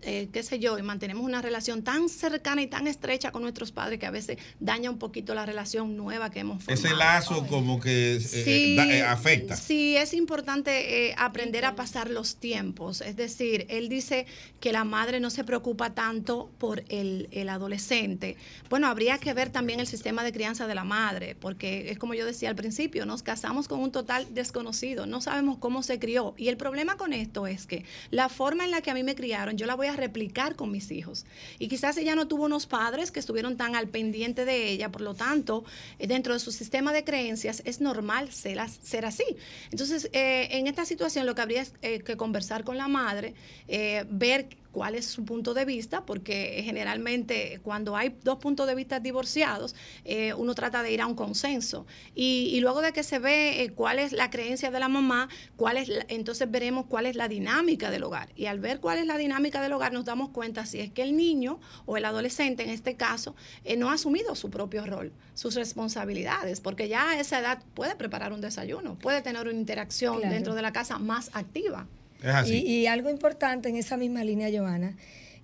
eh, 0.02 0.30
qué 0.32 0.44
sé 0.44 0.60
yo, 0.60 0.78
y 0.78 0.82
mantenemos 0.82 1.24
una 1.24 1.42
relación 1.42 1.84
tan 1.84 2.10
cercana 2.10 2.62
y 2.62 2.68
tan 2.68 2.88
estrecha 2.88 3.32
con 3.32 3.42
nuestros 3.42 3.72
padres 3.72 4.00
que 4.00 4.06
a 4.06 4.12
veces 4.12 4.38
daña 4.60 4.90
un 4.90 4.98
poquito 4.98 5.34
la 5.34 5.46
relación 5.46 5.98
nueva 5.98 6.30
que 6.30 6.40
hemos 6.40 6.64
formado. 6.64 6.88
Ese 6.88 6.96
lazo 6.96 7.48
como 7.48 7.80
que 7.80 8.16
eh, 8.16 8.76
eh, 8.78 9.02
afecta. 9.04 9.56
Sí, 9.56 9.96
es 9.98 10.14
importante 10.14 11.14
aprender 11.18 11.66
a 11.66 11.76
pasar 11.76 12.10
los 12.10 12.38
tiempos. 12.38 13.02
Es 13.02 13.16
decir, 13.16 13.66
él 13.70 13.90
dice 13.90 14.26
que 14.60 14.72
la 14.72 14.84
madre 14.84 15.20
no 15.20 15.30
se 15.30 15.44
preocupa 15.44 15.94
tanto 15.94 16.50
por 16.58 16.84
el, 16.90 17.28
el 17.32 17.50
adolescente. 17.50 18.38
Bueno, 18.70 18.88
habría 18.88 19.18
que 19.18 19.34
ver 19.34 19.50
también 19.50 19.80
el 19.80 19.88
sistema 19.88 20.24
de 20.24 20.32
crianza 20.32 20.68
de 20.68 20.76
la 20.76 20.84
madre, 20.84 21.36
porque 21.36 21.92
es 21.92 21.98
como 21.98 22.14
yo 22.14 22.26
decía 22.26 22.50
al 22.50 22.56
principio, 22.56 23.06
nos 23.06 23.24
casamos 23.24 23.68
con 23.68 23.80
un 23.80 23.92
total 23.92 24.34
desconocido, 24.34 25.06
no 25.06 25.22
sabemos 25.22 25.58
cómo 25.58 25.84
se 25.84 26.00
crió. 26.00 26.34
Y 26.38 26.48
el 26.48 26.58
problema 26.58 26.98
con 26.98 27.14
esto 27.14 27.48
es 27.48 27.66
que 27.66 27.84
la 28.12 28.30
forma 28.30 28.66
en 28.66 28.72
la 28.72 28.82
que 28.82 28.92
a 28.92 28.94
mí 28.94 29.04
me 29.04 29.16
criaron, 29.16 29.58
yo 29.58 29.66
la 29.66 29.76
voy 29.76 29.88
a 29.88 29.89
replicar 29.96 30.56
con 30.56 30.72
mis 30.72 30.92
hijos. 30.92 31.26
Y 31.58 31.68
quizás 31.68 31.98
ella 31.98 32.16
no 32.16 32.28
tuvo 32.28 32.46
unos 32.46 32.66
padres 32.66 33.12
que 33.12 33.20
estuvieron 33.20 33.58
tan 33.58 33.76
al 33.76 33.88
pendiente 33.88 34.46
de 34.46 34.70
ella, 34.70 34.90
por 34.90 35.02
lo 35.02 35.14
tanto, 35.14 35.64
eh, 36.00 36.08
dentro 36.08 36.34
de 36.34 36.40
su 36.40 36.52
sistema 36.52 36.94
de 36.94 37.04
creencias 37.04 37.62
es 37.66 37.82
normal 37.82 38.32
ser, 38.32 38.60
así. 38.60 39.26
Entonces, 39.72 40.10
eh, 40.14 40.48
en 40.52 40.68
esta 40.68 40.86
situación 40.86 41.26
lo 41.26 41.36
que 41.36 41.42
habría 41.42 41.66
eh, 41.82 42.00
que 42.00 42.18
conversar 42.18 42.64
con 42.64 42.78
la 42.78 42.88
madre, 42.88 43.34
ver 44.10 44.48
cuál 44.72 44.96
es 44.96 45.06
su 45.06 45.26
punto 45.26 45.54
de 45.54 45.66
vista, 45.66 46.06
porque 46.06 46.62
generalmente 46.64 47.60
cuando 47.64 47.96
hay 47.96 48.16
dos 48.24 48.38
puntos 48.38 48.68
de 48.68 48.76
vista 48.76 49.00
divorciados, 49.00 49.76
eh, 50.06 50.34
uno 50.34 50.54
trata 50.56 50.84
de 50.84 50.92
ir 50.92 51.02
a 51.02 51.08
un 51.08 51.16
consenso. 51.16 51.86
Y, 52.16 52.60
luego 52.60 52.82
de 52.82 52.92
que 52.92 53.04
se 53.04 53.20
ve 53.20 53.64
eh, 53.64 53.72
cuál 53.72 54.00
es 54.00 54.12
la 54.12 54.30
creencia 54.30 54.70
de 54.70 54.80
la 54.80 54.90
mamá, 54.90 55.30
cuál 55.56 55.78
es 55.78 55.90
entonces 56.10 56.52
veremos 56.52 56.86
cuál 56.88 57.06
es 57.06 57.16
la 57.16 57.28
dinámica 57.28 57.90
del 57.90 58.04
hogar. 58.04 58.30
Y 58.36 58.46
al 58.46 58.60
ver 58.60 58.80
cuál 58.80 59.00
es 59.00 59.06
la 59.06 59.18
dinámica 59.18 59.62
del 59.62 59.72
hogar, 59.74 59.94
nos 59.94 60.06
damos 60.06 60.30
cuenta 60.30 60.66
si 60.66 60.80
es 60.80 60.92
que 60.92 61.04
el 61.04 61.16
niño 61.16 61.60
o 61.86 61.98
el 61.98 62.06
adolescente, 62.06 62.64
en 62.64 62.70
este 62.70 62.96
caso, 62.96 63.36
eh, 63.64 63.78
no 63.78 63.90
ha 63.90 63.94
asumido 63.94 64.36
su 64.36 64.50
propio 64.50 64.86
rol, 64.86 65.12
sus 65.34 65.56
responsabilidades, 65.56 66.60
porque 66.60 66.90
ya 66.90 67.12
a 67.12 67.20
esa 67.20 67.40
edad 67.40 67.64
puede 67.74 67.96
preparar 67.96 68.34
un 68.34 68.42
desayuno, 68.42 69.00
puede 69.00 69.22
tener 69.22 69.48
una 69.48 69.58
interacción 69.58 70.22
dentro 70.22 70.54
de 70.54 70.62
la 70.62 70.74
casa 70.74 71.00
más 71.00 71.32
activa. 71.34 71.88
Y, 72.46 72.86
algo 72.88 73.10
importante 73.10 73.70
en 73.70 73.78
esa 73.78 73.96
misma 73.96 74.24
línea, 74.24 74.50
Joana, 74.52 74.98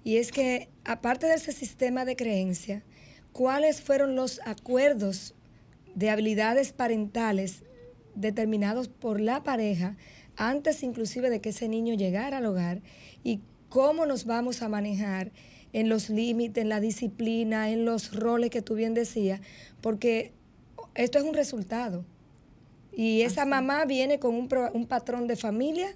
y 0.04 0.18
es 0.18 0.32
que 0.32 0.70
aparte 0.84 1.26
de 1.28 1.36
ese 1.36 1.52
sistema 1.52 2.04
de 2.06 2.16
creencia, 2.16 2.84
¿cuáles 3.32 3.82
fueron 3.82 4.16
los 4.16 4.42
acuerdos 4.46 5.36
de 5.96 6.10
habilidades 6.10 6.74
parentales 6.74 7.64
determinados 8.14 8.88
por 8.88 9.20
la 9.20 9.44
pareja 9.44 9.96
antes 10.38 10.84
inclusive 10.84 11.30
de 11.30 11.40
que 11.40 11.50
ese 11.50 11.70
niño 11.70 11.94
llegara 11.94 12.38
al 12.38 12.46
hogar 12.46 12.82
y 13.24 13.40
cómo 13.70 14.06
nos 14.06 14.26
vamos 14.26 14.62
a 14.62 14.70
manejar 14.70 15.32
en 15.74 15.90
los 15.90 16.10
límites, 16.10 16.62
en 16.62 16.70
la 16.70 16.80
disciplina, 16.80 17.70
en 17.70 17.86
los 17.86 18.14
roles 18.14 18.50
que 18.50 18.62
tú 18.62 18.76
bien 18.76 18.94
decías, 18.94 19.42
porque 19.82 20.34
esto 20.94 21.18
es 21.18 21.26
un 21.26 21.34
resultado. 21.34 22.06
Y 22.94 23.22
esa 23.22 23.46
mamá 23.46 23.84
viene 23.86 24.20
con 24.20 24.36
un, 24.36 24.50
un, 24.74 24.88
patrón 24.88 25.28
de 25.28 25.36
familia 25.36 25.96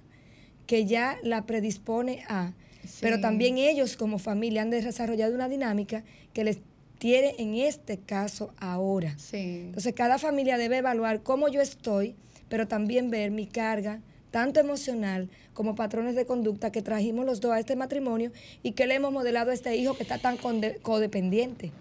que 0.69 0.86
ya 0.86 1.17
la 1.23 1.47
predispone 1.47 2.23
a. 2.29 2.53
Pero 3.01 3.19
también 3.19 3.58
ellos 3.58 3.97
como 3.97 4.19
familia 4.19 4.62
han 4.62 4.69
desarrollado 4.69 5.34
una 5.34 5.49
dinámica 5.49 6.03
que 6.32 6.43
les 6.43 6.60
tiene 6.99 7.34
en 7.39 7.55
este 7.55 7.97
caso 7.97 8.53
ahora. 8.60 9.17
Entonces 9.32 9.95
cada 9.95 10.19
familia 10.19 10.60
debe 10.60 10.77
evaluar 10.77 11.23
cómo 11.23 11.47
yo 11.47 11.60
estoy, 11.60 12.13
pero 12.49 12.67
también 12.67 13.10
ver 13.10 13.32
mi 13.32 13.47
carga, 13.47 13.99
tanto 14.29 14.60
emocional 14.60 15.27
como 15.55 15.73
patrones 15.73 16.15
de 16.15 16.27
conducta 16.27 16.71
que 16.71 16.84
trajimos 16.84 17.25
los 17.25 17.41
dos 17.41 17.51
a 17.51 17.60
este 17.60 17.75
matrimonio 17.75 18.32
y 18.62 18.73
que 18.73 18.86
le 18.86 18.93
hemos 18.93 19.12
modelado 19.12 19.49
a 19.49 19.55
este 19.55 19.75
hijo 19.75 19.97
que 19.97 20.03
está 20.03 20.19
tan 20.19 20.38
codependiente. 20.84 21.71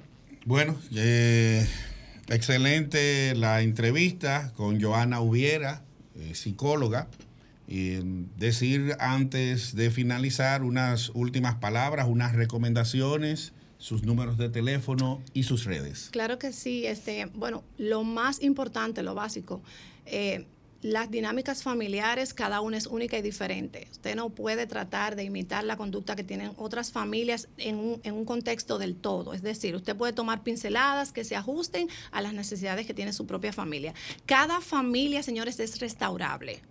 Bueno, 0.47 0.79
eh, 0.97 1.67
excelente 2.31 3.35
la 3.35 3.61
entrevista 3.61 4.51
con 4.57 4.81
Joana 4.81 5.21
Ubiera, 5.21 5.83
eh, 6.19 6.35
psicóloga. 6.35 7.07
Y 7.69 7.99
decir 8.39 8.97
antes 8.99 9.77
de 9.77 9.91
finalizar 9.91 10.63
unas 10.63 11.11
últimas 11.11 11.57
palabras, 11.57 12.09
unas 12.09 12.35
recomendaciones 12.35 13.53
sus 13.79 14.03
números 14.03 14.37
de 14.37 14.49
teléfono 14.49 15.23
y 15.33 15.45
sus 15.45 15.65
redes. 15.65 16.09
Claro 16.11 16.39
que 16.39 16.53
sí. 16.53 16.85
Este, 16.87 17.27
bueno, 17.35 17.65
lo 17.79 18.05
más 18.05 18.43
importante, 18.43 19.03
lo 19.03 19.15
básico, 19.15 19.63
eh, 20.05 20.47
las 20.81 21.11
dinámicas 21.11 21.63
familiares, 21.65 22.35
cada 22.35 22.61
una 22.61 22.77
es 22.77 22.87
única 22.87 23.19
y 23.19 23.23
diferente. 23.23 23.89
Usted 23.91 24.15
no 24.15 24.31
puede 24.31 24.67
tratar 24.67 25.17
de 25.17 25.25
imitar 25.25 25.65
la 25.65 25.77
conducta 25.77 26.15
que 26.15 26.23
tienen 26.23 26.53
otras 26.57 26.93
familias 26.93 27.49
en 27.57 27.77
un, 27.77 28.01
en 28.05 28.15
un, 28.15 28.25
contexto 28.25 28.79
del 28.79 28.95
todo. 28.95 29.35
Es 29.35 29.43
decir, 29.43 29.75
usted 29.75 29.97
puede 29.97 30.13
tomar 30.13 30.45
pinceladas 30.45 31.13
que 31.13 31.25
se 31.25 31.35
ajusten 31.35 31.89
a 32.13 32.21
las 32.21 32.33
necesidades 32.33 32.87
que 32.87 32.95
tiene 32.95 33.13
su 33.13 33.27
propia 33.27 33.53
familia. 33.53 33.93
Cada 34.25 34.61
familia, 34.61 35.25
señores, 35.25 35.59
es 35.59 35.81
restaurable 35.81 36.63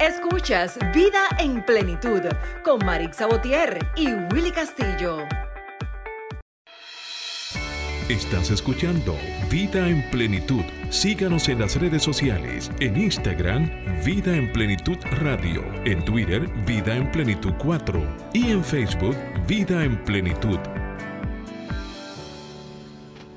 Escuchas 0.00 0.78
Vida 0.92 1.28
en 1.38 1.64
Plenitud 1.64 2.20
con 2.64 2.84
Marix 2.84 3.18
Sabotier 3.18 3.78
y 3.96 4.08
Willy 4.34 4.50
Castillo. 4.50 5.18
Estás 8.12 8.50
escuchando 8.50 9.16
Vida 9.50 9.88
en 9.88 10.02
Plenitud. 10.10 10.60
Síganos 10.90 11.48
en 11.48 11.60
las 11.60 11.76
redes 11.76 12.02
sociales, 12.02 12.70
en 12.78 13.00
Instagram, 13.00 13.70
Vida 14.04 14.36
en 14.36 14.52
Plenitud 14.52 14.98
Radio, 15.12 15.64
en 15.86 16.04
Twitter, 16.04 16.46
Vida 16.66 16.94
en 16.94 17.10
Plenitud 17.10 17.54
4 17.58 18.30
y 18.34 18.50
en 18.50 18.62
Facebook, 18.62 19.16
Vida 19.48 19.82
en 19.82 20.04
Plenitud. 20.04 20.58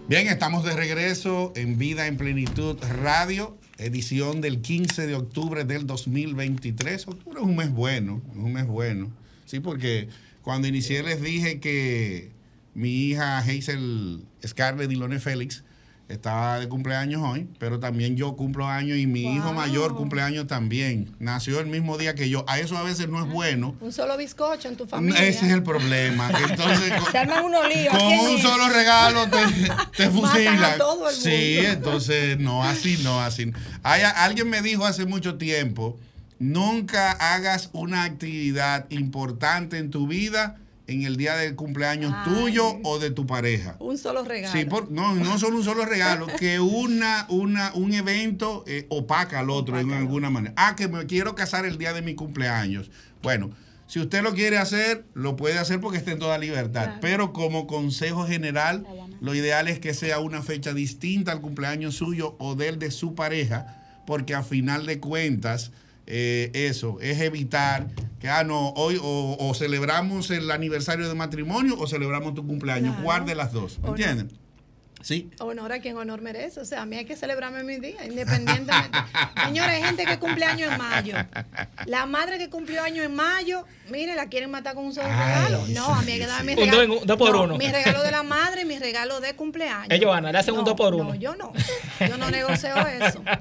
Bien, 0.09 0.27
estamos 0.27 0.65
de 0.65 0.75
regreso 0.75 1.53
en 1.55 1.77
Vida 1.77 2.07
en 2.07 2.17
Plenitud 2.17 2.77
Radio, 3.01 3.57
edición 3.77 4.41
del 4.41 4.59
15 4.59 5.07
de 5.07 5.15
octubre 5.15 5.63
del 5.63 5.88
2023. 5.88 7.07
Octubre 7.07 7.39
es 7.39 7.45
un 7.45 7.55
mes 7.55 7.71
bueno, 7.71 8.21
es 8.29 8.35
un 8.35 8.51
mes 8.51 8.67
bueno. 8.67 9.09
Sí, 9.45 9.61
porque 9.61 10.09
cuando 10.41 10.67
inicié 10.67 11.01
les 11.01 11.21
dije 11.21 11.61
que 11.61 12.35
mi 12.75 12.89
hija 12.89 13.39
Hazel 13.39 14.23
Scarlett 14.45 14.89
Dilone 14.89 15.19
Félix 15.19 15.63
estaba 16.07 16.59
de 16.59 16.69
cumpleaños 16.69 17.23
hoy, 17.23 17.49
pero 17.57 17.79
también 17.79 18.15
yo 18.15 18.35
cumplo 18.35 18.67
años 18.67 18.97
y 18.99 19.07
mi 19.07 19.35
hijo 19.35 19.53
mayor 19.53 19.95
cumpleaños 19.95 20.45
también. 20.45 21.15
Nació 21.17 21.59
el 21.59 21.65
mismo 21.65 21.97
día 21.97 22.13
que 22.13 22.29
yo. 22.29 22.45
A 22.47 22.59
eso 22.59 22.77
a 22.77 22.83
veces 22.83 23.09
no 23.09 23.23
es 23.25 23.31
bueno. 23.31 23.75
Un 23.81 23.91
solo 23.91 24.15
bizcocho 24.15 24.67
en 24.67 24.75
tu 24.75 24.85
familia. 24.85 25.25
Ese 25.25 25.47
es 25.47 25.51
el 25.51 25.63
problema. 25.63 26.29
Entonces, 26.49 26.93
con, 27.11 27.27
con 27.97 28.29
un 28.29 28.39
solo 28.39 28.69
regalo 28.69 29.27
te, 29.29 29.38
te 29.97 30.09
fusilan. 30.11 30.77
Sí, 31.11 31.57
entonces 31.59 32.38
no 32.39 32.63
así, 32.63 32.99
no 33.03 33.19
así. 33.21 33.51
Hay, 33.81 34.03
alguien 34.03 34.49
me 34.49 34.61
dijo 34.61 34.85
hace 34.85 35.05
mucho 35.05 35.38
tiempo, 35.38 35.97
nunca 36.38 37.11
hagas 37.11 37.69
una 37.73 38.03
actividad 38.03 38.85
importante 38.91 39.77
en 39.79 39.89
tu 39.89 40.07
vida 40.07 40.57
en 40.88 41.04
el 41.04 41.17
día 41.17 41.36
del 41.36 41.56
cumpleaños 41.56 42.13
tuyo 42.24 42.80
o 42.84 43.00
de 43.00 43.12
tu 43.12 43.26
pareja. 43.26 43.76
Un 43.80 43.98
solo 43.98 44.24
regalo. 44.24 44.54
Sí, 44.54 44.67
no, 44.89 45.15
no 45.15 45.39
solo 45.39 45.58
un 45.58 45.63
solo 45.63 45.86
regalo, 45.86 46.28
que 46.39 46.60
una, 46.60 47.26
una, 47.30 47.71
un 47.74 47.93
evento 47.93 48.63
eh, 48.67 48.86
opaca 48.89 49.39
al 49.39 49.50
otro 49.50 49.80
en 49.80 49.91
alguna 49.91 50.30
manera. 50.30 50.54
Ah, 50.58 50.76
que 50.76 50.88
me 50.88 51.06
quiero 51.06 51.36
casar 51.36 51.65
el 51.65 51.78
día 51.78 51.93
de 51.93 52.02
mi 52.02 52.15
cumpleaños. 52.15 52.91
Bueno, 53.21 53.52
si 53.88 54.00
usted 54.00 54.24
lo 54.24 54.34
quiere 54.34 54.58
hacer, 54.58 55.06
lo 55.13 55.36
puede 55.36 55.60
hacer 55.60 55.80
porque 55.80 55.98
está 55.98 56.12
en 56.12 56.19
toda 56.19 56.38
libertad. 56.38 56.95
Pero 57.02 57.34
como 57.34 57.67
consejo 57.67 58.26
general, 58.26 58.86
lo 59.21 59.36
ideal 59.36 59.67
es 59.67 59.80
que 59.80 59.93
sea 59.93 60.19
una 60.19 60.41
fecha 60.41 60.74
distinta 60.74 61.32
al 61.32 61.41
cumpleaños 61.41 61.95
suyo 61.95 62.36
o 62.39 62.56
del 62.56 62.80
de 62.80 62.91
su 62.91 63.15
pareja, 63.15 63.84
porque 64.08 64.34
a 64.34 64.43
final 64.43 64.86
de 64.86 65.00
cuentas 65.00 65.71
eh, 66.08 66.52
eso, 66.54 67.00
es 67.02 67.19
evitar 67.21 67.88
que, 68.19 68.30
ah, 68.30 68.43
no, 68.43 68.69
hoy 68.69 68.99
o, 69.01 69.54
celebramos 69.56 70.32
el 70.32 70.49
aniversario 70.51 71.08
de 71.08 71.15
matrimonio 71.15 71.75
o 71.78 71.88
celebramos 71.88 72.34
tu 72.34 72.45
cumpleaños. 72.45 73.01
Guarde 73.01 73.36
las 73.36 73.51
dos, 73.51 73.80
¿entienden? 73.84 74.44
Sí. 75.05 75.29
Honor 75.37 75.71
a 75.71 75.79
quien 75.81 75.95
honor 75.97 76.21
merece. 76.21 76.59
O 76.59 76.65
sea, 76.65 76.81
a 76.81 76.85
mí 76.87 76.95
hay 76.95 77.05
que 77.05 77.15
celebrarme 77.15 77.63
mi 77.63 77.77
día, 77.77 78.03
independientemente. 78.07 78.97
Señores, 79.45 79.75
hay 79.75 79.83
gente 79.83 80.03
que 80.03 80.17
cumple 80.17 80.45
año 80.45 80.65
en 80.65 80.79
mayo. 80.79 81.15
La 81.85 82.07
madre 82.07 82.39
que 82.39 82.49
cumplió 82.49 82.81
año 82.81 83.03
en 83.03 83.13
mayo, 83.13 83.65
mire, 83.91 84.15
la 84.15 84.29
quieren 84.29 84.49
matar 84.49 84.73
con 84.73 84.85
un 84.85 84.95
solo 84.95 85.07
regalo. 85.07 85.63
No, 85.67 85.93
a 85.93 86.01
mí 86.01 86.13
hay 86.13 86.17
que 86.17 86.25
darme 86.25 86.55
mi 86.55 86.65
regalo. 86.65 87.01
Un 87.01 87.05
dos 87.05 87.17
por 87.17 87.35
uno. 87.35 87.55
Mi 87.55 87.67
regalo 87.67 88.01
de 88.01 88.09
la 88.09 88.23
madre 88.23 88.63
y 88.63 88.65
mi 88.65 88.79
regalo 88.79 89.19
de 89.19 89.35
cumpleaños. 89.35 89.91
Eh, 89.91 90.03
Joana, 90.03 90.31
le 90.31 90.39
hacen 90.39 90.55
un 90.55 90.65
dos 90.65 90.73
por 90.73 90.95
uno. 90.95 91.09
No, 91.09 91.13
yo 91.13 91.35
no. 91.35 91.53
Yo 91.99 92.17
no 92.17 92.31
negocio 92.31 92.69
eso. 92.87 93.23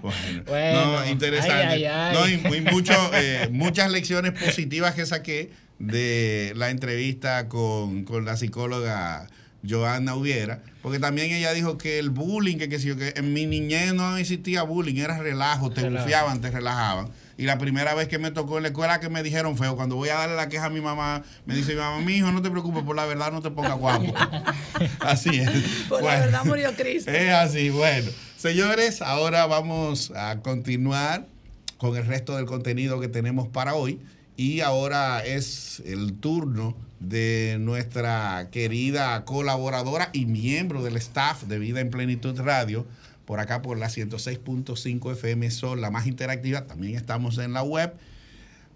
Bueno, 0.47 1.01
no, 1.01 1.07
interesante. 1.07 1.89
No, 2.13 2.29
y, 2.29 2.61
mucho, 2.61 2.93
eh, 3.15 3.49
muchas 3.51 3.91
lecciones 3.91 4.33
positivas 4.33 4.95
que 4.95 5.07
saqué 5.07 5.51
de 5.79 6.53
la 6.57 6.69
entrevista 6.69 7.49
con, 7.49 8.05
con 8.05 8.27
la 8.27 8.37
psicóloga 8.37 9.29
Joana 9.69 10.15
Hubiera, 10.15 10.63
porque 10.83 10.99
también 10.99 11.31
ella 11.33 11.53
dijo 11.53 11.79
que 11.79 11.99
el 11.99 12.11
bullying, 12.11 12.59
que, 12.59 12.69
que, 12.69 12.79
que 12.79 13.15
en 13.17 13.33
mi 13.33 13.47
niñez 13.47 13.95
no 13.95 14.17
existía 14.17 14.63
bullying, 14.63 14.97
era 14.97 15.19
relajo, 15.19 15.71
te 15.71 15.83
confiaban, 15.83 16.41
te 16.41 16.51
relajaban. 16.51 17.09
Y 17.37 17.45
la 17.45 17.59
primera 17.59 17.95
vez 17.95 18.07
que 18.07 18.19
me 18.19 18.31
tocó 18.31 18.59
en 18.59 18.63
la 18.63 18.69
escuela 18.69 19.01
que 19.01 19.09
me 19.09 19.23
dijeron 19.23 19.59
feo, 19.59 19.75
cuando 19.75 19.97
voy 19.97 20.09
a 20.09 20.15
darle 20.15 20.37
la 20.37 20.49
queja 20.49 20.67
a 20.67 20.71
mi 20.71 20.81
mamá, 20.81 21.23
me 21.47 21.55
dice 21.57 21.73
mi 21.73 21.81
mamá, 21.81 22.01
mi 22.01 22.15
hijo, 22.15 22.31
no 22.31 22.43
te 22.43 22.51
preocupes, 22.51 22.85
por 22.85 22.95
la 22.95 23.07
verdad 23.07 23.33
no 23.33 23.43
te 23.43 23.51
pongas 23.51 23.77
guapo. 23.77 24.15
así 25.01 25.41
es. 25.41 25.51
Por 25.89 26.03
la 26.03 26.21
verdad 26.21 26.45
murió 26.45 26.73
Cristo. 26.75 27.11
Es 27.11 27.33
así, 27.33 27.71
bueno. 27.71 28.11
Señores, 28.37 29.03
ahora 29.03 29.47
vamos 29.47 30.13
a 30.15 30.41
continuar 30.43 31.27
con 31.79 31.97
el 31.97 32.07
resto 32.07 32.37
del 32.37 32.47
contenido 32.47 33.01
que 33.01 33.09
tenemos 33.09 33.49
para 33.49 33.75
hoy. 33.75 34.01
Y 34.37 34.61
ahora 34.61 35.25
es 35.25 35.81
el 35.87 36.15
turno 36.15 36.77
de 36.99 37.57
nuestra 37.61 38.49
querida 38.51 39.25
colaboradora 39.25 40.11
y 40.13 40.27
miembro 40.27 40.83
del 40.83 40.97
staff 40.97 41.45
de 41.45 41.59
Vida 41.59 41.81
en 41.81 41.91
Plenitud 41.91 42.39
Radio, 42.41 42.85
por 43.27 43.39
acá 43.39 43.63
por 43.63 43.79
la 43.79 43.87
106.5 43.87 45.13
FM 45.13 45.51
Sol, 45.51 45.81
la 45.81 45.91
más 45.91 46.07
interactiva. 46.07 46.67
También 46.67 46.97
estamos 46.97 47.39
en 47.39 47.53
la 47.53 47.63
web. 47.63 47.95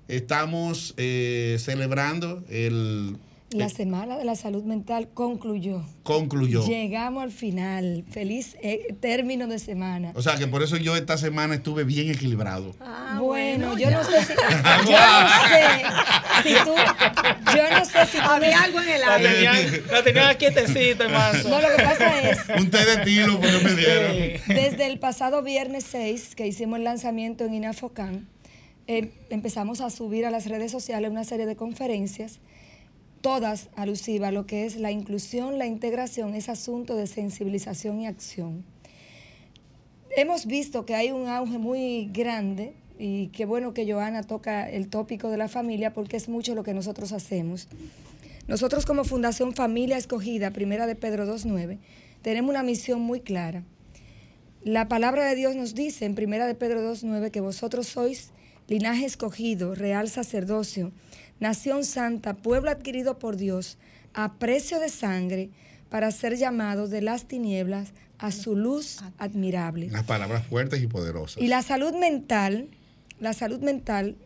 Estamos 0.07 0.95
eh, 0.97 1.57
celebrando 1.59 2.45
el 2.49 3.19
la 3.51 3.69
Semana 3.71 4.19
de 4.19 4.25
la 4.25 4.35
Salud 4.37 4.63
Mental 4.65 5.09
concluyó. 5.15 5.83
Concluyó. 6.03 6.67
Llegamos 6.67 7.23
al 7.23 7.33
final. 7.33 8.05
Feliz 8.11 8.57
eh, 8.63 8.95
término 9.01 9.47
de 9.47 9.59
semana. 9.59 10.13
O 10.15 10.23
sea 10.23 10.37
que 10.37 10.47
por 10.47 10.63
eso 10.63 10.77
yo 10.77 10.97
esta 10.97 11.17
semana 11.17 11.55
estuve 11.55 11.85
bien 11.85 12.11
equilibrado. 12.11 12.75
Ah, 12.81 13.19
bueno, 13.23 13.79
yo 13.79 13.91
no 13.91 14.05
sé 14.05 14.23
si. 14.23 14.33
yo 14.87 14.99
no 14.99 15.29
sé 15.49 16.43
si 16.43 16.55
tú. 16.65 16.75
Yo 17.57 17.71
no 17.71 17.85
sé 17.85 18.07
si 18.07 18.19
tú. 18.19 18.29
Había 18.29 18.63
algo 18.63 18.81
en 18.81 18.89
el 18.89 19.03
aire. 19.03 19.83
La 19.91 20.03
tenían 20.03 20.37
quietecita, 20.37 21.05
hermano. 21.05 21.49
No, 21.49 21.61
lo 21.61 21.69
que 21.75 21.83
pasa 21.83 22.31
es. 22.31 22.39
Un 22.59 22.71
té 22.71 22.85
de 22.85 23.05
tilo 23.05 23.41
porque 23.41 23.59
me 23.65 23.75
dieron. 23.75 24.17
Desde 24.49 24.87
el 24.87 24.99
pasado 24.99 25.43
viernes 25.43 25.85
6, 25.91 26.35
que 26.35 26.47
hicimos 26.47 26.79
el 26.79 26.85
lanzamiento 26.85 27.45
en 27.45 27.55
Inafocan, 27.55 28.29
eh, 28.87 29.11
empezamos 29.31 29.81
a 29.81 29.89
subir 29.89 30.27
a 30.27 30.31
las 30.31 30.47
redes 30.47 30.71
sociales 30.71 31.11
una 31.11 31.25
serie 31.25 31.47
de 31.47 31.57
conferencias 31.57 32.41
todas 33.21 33.69
alusivas 33.77 34.29
a 34.29 34.33
lo 34.33 34.47
que 34.47 34.67
es 34.67 34.77
la 34.77 34.91
inclusión, 34.91 35.59
la 35.59 35.67
integración, 35.67 36.35
es 36.35 36.49
asunto 36.49 36.97
de 36.97 37.07
sensibilización 37.07 38.01
y 38.01 38.07
acción. 38.07 38.65
Hemos 40.17 40.47
visto 40.47 40.85
que 40.85 40.95
hay 40.95 41.11
un 41.11 41.29
auge 41.29 41.59
muy 41.59 42.11
grande 42.13 42.75
y 42.99 43.29
qué 43.29 43.45
bueno 43.45 43.75
que 43.75 43.91
Joana 43.91 44.23
toca 44.23 44.69
el 44.69 44.89
tópico 44.89 45.31
de 45.31 45.37
la 45.37 45.49
familia 45.49 45.93
porque 45.93 46.17
es 46.17 46.29
mucho 46.29 46.55
lo 46.55 46.65
que 46.65 46.75
nosotros 46.75 47.13
hacemos. 47.13 47.69
Nosotros 48.49 48.87
como 48.87 49.05
Fundación 49.05 49.55
Familia 49.55 49.97
Escogida, 49.99 50.51
primera 50.53 50.87
de 50.87 50.97
Pedro 50.97 51.27
2.9, 51.27 51.79
tenemos 52.23 52.51
una 52.51 52.63
misión 52.63 53.01
muy 53.01 53.21
clara. 53.21 53.63
La 54.65 54.89
palabra 54.89 55.25
de 55.29 55.37
Dios 55.37 55.55
nos 55.55 55.75
dice 55.75 56.05
en 56.05 56.15
primera 56.15 56.47
de 56.47 56.55
Pedro 56.55 56.81
2.9 56.81 57.31
que 57.31 57.41
vosotros 57.41 57.87
sois 57.87 58.33
linaje 58.67 59.05
escogido, 59.05 59.75
real 59.75 60.09
sacerdocio, 60.09 60.93
nación 61.41 61.85
santa, 61.85 62.35
pueblo 62.35 62.71
adquirido 62.71 63.19
por 63.19 63.37
Dios, 63.37 63.79
a 64.15 64.35
precio 64.35 64.81
de 64.81 64.89
sangre, 64.89 65.51
para 65.91 66.11
ser 66.11 66.37
llamados 66.37 66.91
de 66.91 67.03
las 67.03 67.27
tinieblas 67.27 67.93
a 68.19 68.33
su 68.33 68.57
luz 68.57 68.99
admirable. 69.19 69.89
Las 69.91 70.05
palabras 70.05 70.47
fuertes 70.47 70.83
y 70.83 70.87
poderosas. 70.87 71.43
Y 71.43 71.49
la 71.49 71.63
salud 71.63 71.95
mental, 71.95 72.69
la 73.21 73.33
salud 73.33 73.61
mental 73.61 74.17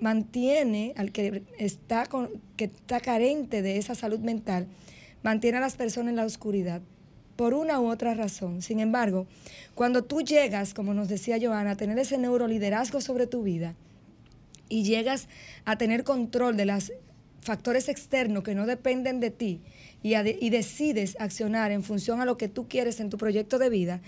mantiene 0.00 0.92
al 0.96 1.12
que 1.12 1.42
está, 1.58 2.06
con, 2.06 2.28
que 2.56 2.64
está 2.64 3.00
carente 3.00 3.62
de 3.62 3.78
esa 3.78 3.94
salud 3.94 4.20
mental, 4.20 4.66
mantiene 5.22 5.58
a 5.58 5.60
las 5.60 5.76
personas 5.76 6.10
en 6.10 6.16
la 6.16 6.24
oscuridad 6.24 6.82
por 7.36 7.54
una 7.54 7.80
u 7.80 7.90
otra 7.90 8.14
razón. 8.14 8.62
Sin 8.62 8.80
embargo, 8.80 9.26
cuando 9.74 10.04
tú 10.04 10.20
llegas, 10.22 10.74
como 10.74 10.92
nos 10.94 11.08
decía 11.08 11.38
Joana, 11.40 11.72
a 11.72 11.76
tener 11.76 11.98
ese 11.98 12.18
neuroliderazgo 12.18 13.00
sobre 13.00 13.26
tu 13.26 13.42
vida, 13.42 13.74
y 14.72 14.84
llegas 14.84 15.28
a 15.66 15.76
tener 15.76 16.02
control 16.02 16.56
de 16.56 16.64
los 16.64 16.92
factores 17.42 17.90
externos 17.90 18.42
que 18.42 18.54
no 18.54 18.64
dependen 18.64 19.20
de 19.20 19.30
ti 19.30 19.60
y, 20.02 20.14
decides 20.48 21.16
accionar 21.20 21.72
en 21.72 21.82
función 21.82 22.22
a 22.22 22.24
lo 22.24 22.38
que 22.38 22.48
tú 22.48 22.68
quieres 22.68 22.98
en 22.98 23.10
tu 23.10 23.18
proyecto 23.18 23.58
de 23.58 23.68
vida, 23.68 24.00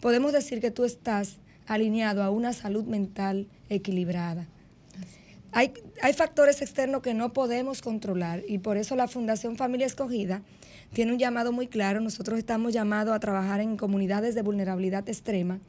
podemos 0.00 0.32
decir 0.32 0.60
que 0.60 0.70
tú 0.70 0.84
estás 0.84 1.38
alineado 1.66 2.22
a 2.22 2.30
una 2.30 2.52
salud 2.52 2.84
mental 2.84 3.46
equilibrada. 3.70 4.46
Hay, 5.52 5.72
hay, 6.02 6.12
factores 6.12 6.60
externos 6.60 7.00
que 7.00 7.14
no 7.14 7.32
podemos 7.32 7.80
controlar 7.80 8.42
y 8.46 8.58
por 8.58 8.76
eso 8.76 8.96
la 8.96 9.08
Fundación 9.08 9.56
Familia 9.56 9.86
Escogida 9.86 10.42
tiene 10.92 11.12
un 11.12 11.18
llamado 11.18 11.50
muy 11.50 11.66
claro. 11.66 12.00
Nosotros 12.00 12.38
estamos 12.38 12.72
llamados 12.72 13.14
a 13.14 13.20
trabajar 13.20 13.60
en 13.60 13.76
comunidades 13.76 14.34
de 14.34 14.42
vulnerabilidad 14.42 15.08
extrema 15.08 15.60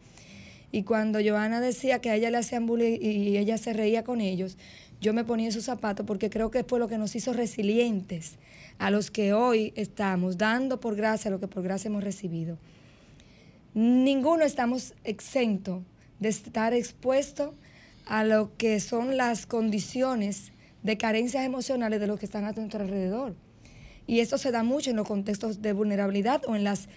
y 0.72 0.84
cuando 0.84 1.20
Joana 1.24 1.60
decía 1.60 2.00
que 2.00 2.10
a 2.10 2.16
ella 2.16 2.32
le 2.32 2.38
hacían 2.38 2.66
bullying 2.66 2.98
y 3.02 3.38
ella 3.38 3.58
se 3.58 3.74
reía 3.74 4.04
con 4.04 4.22
ellos, 4.22 4.58
yo 5.02 5.14
me 5.14 5.24
ponía 5.24 5.48
en 5.48 5.52
sus 5.52 5.66
zapatos 5.66 6.06
porque 6.06 6.30
creo 6.30 6.52
que 6.52 6.64
fue 6.64 6.80
lo 6.80 6.88
que 6.88 6.98
nos 6.98 7.16
hizo 7.16 7.34
resilientes 7.34 8.38
a 8.78 8.90
los 8.92 9.12
que 9.12 9.34
hoy 9.34 9.74
estamos 9.76 10.38
dando 10.38 10.80
por 10.80 10.96
gracia 10.96 11.30
lo 11.32 11.40
que 11.40 11.48
por 11.48 11.64
gracia 11.64 11.90
hemos 11.90 12.04
recibido. 12.04 12.58
Ninguno 13.74 14.44
estamos 14.44 14.94
exento 15.04 15.84
de 16.20 16.30
estar 16.30 16.74
expuesto 16.74 17.54
a 18.06 18.24
lo 18.24 18.56
que 18.58 18.80
son 18.80 19.18
las 19.18 19.46
condiciones 19.46 20.52
de 20.84 20.98
carencias 20.98 21.46
emocionales 21.46 22.00
de 22.00 22.08
los 22.08 22.20
que 22.20 22.26
están 22.26 22.46
a 22.46 22.52
nuestro 22.54 22.82
alrededor. 22.82 23.36
Y 24.08 24.20
esto 24.20 24.38
se 24.38 24.52
da 24.52 24.64
mucho 24.64 24.90
en 24.90 24.96
los 24.96 25.08
contextos 25.08 25.62
de 25.62 25.74
vulnerabilidad 25.74 26.42
o 26.48 26.56
en 26.56 26.64
las 26.64 26.90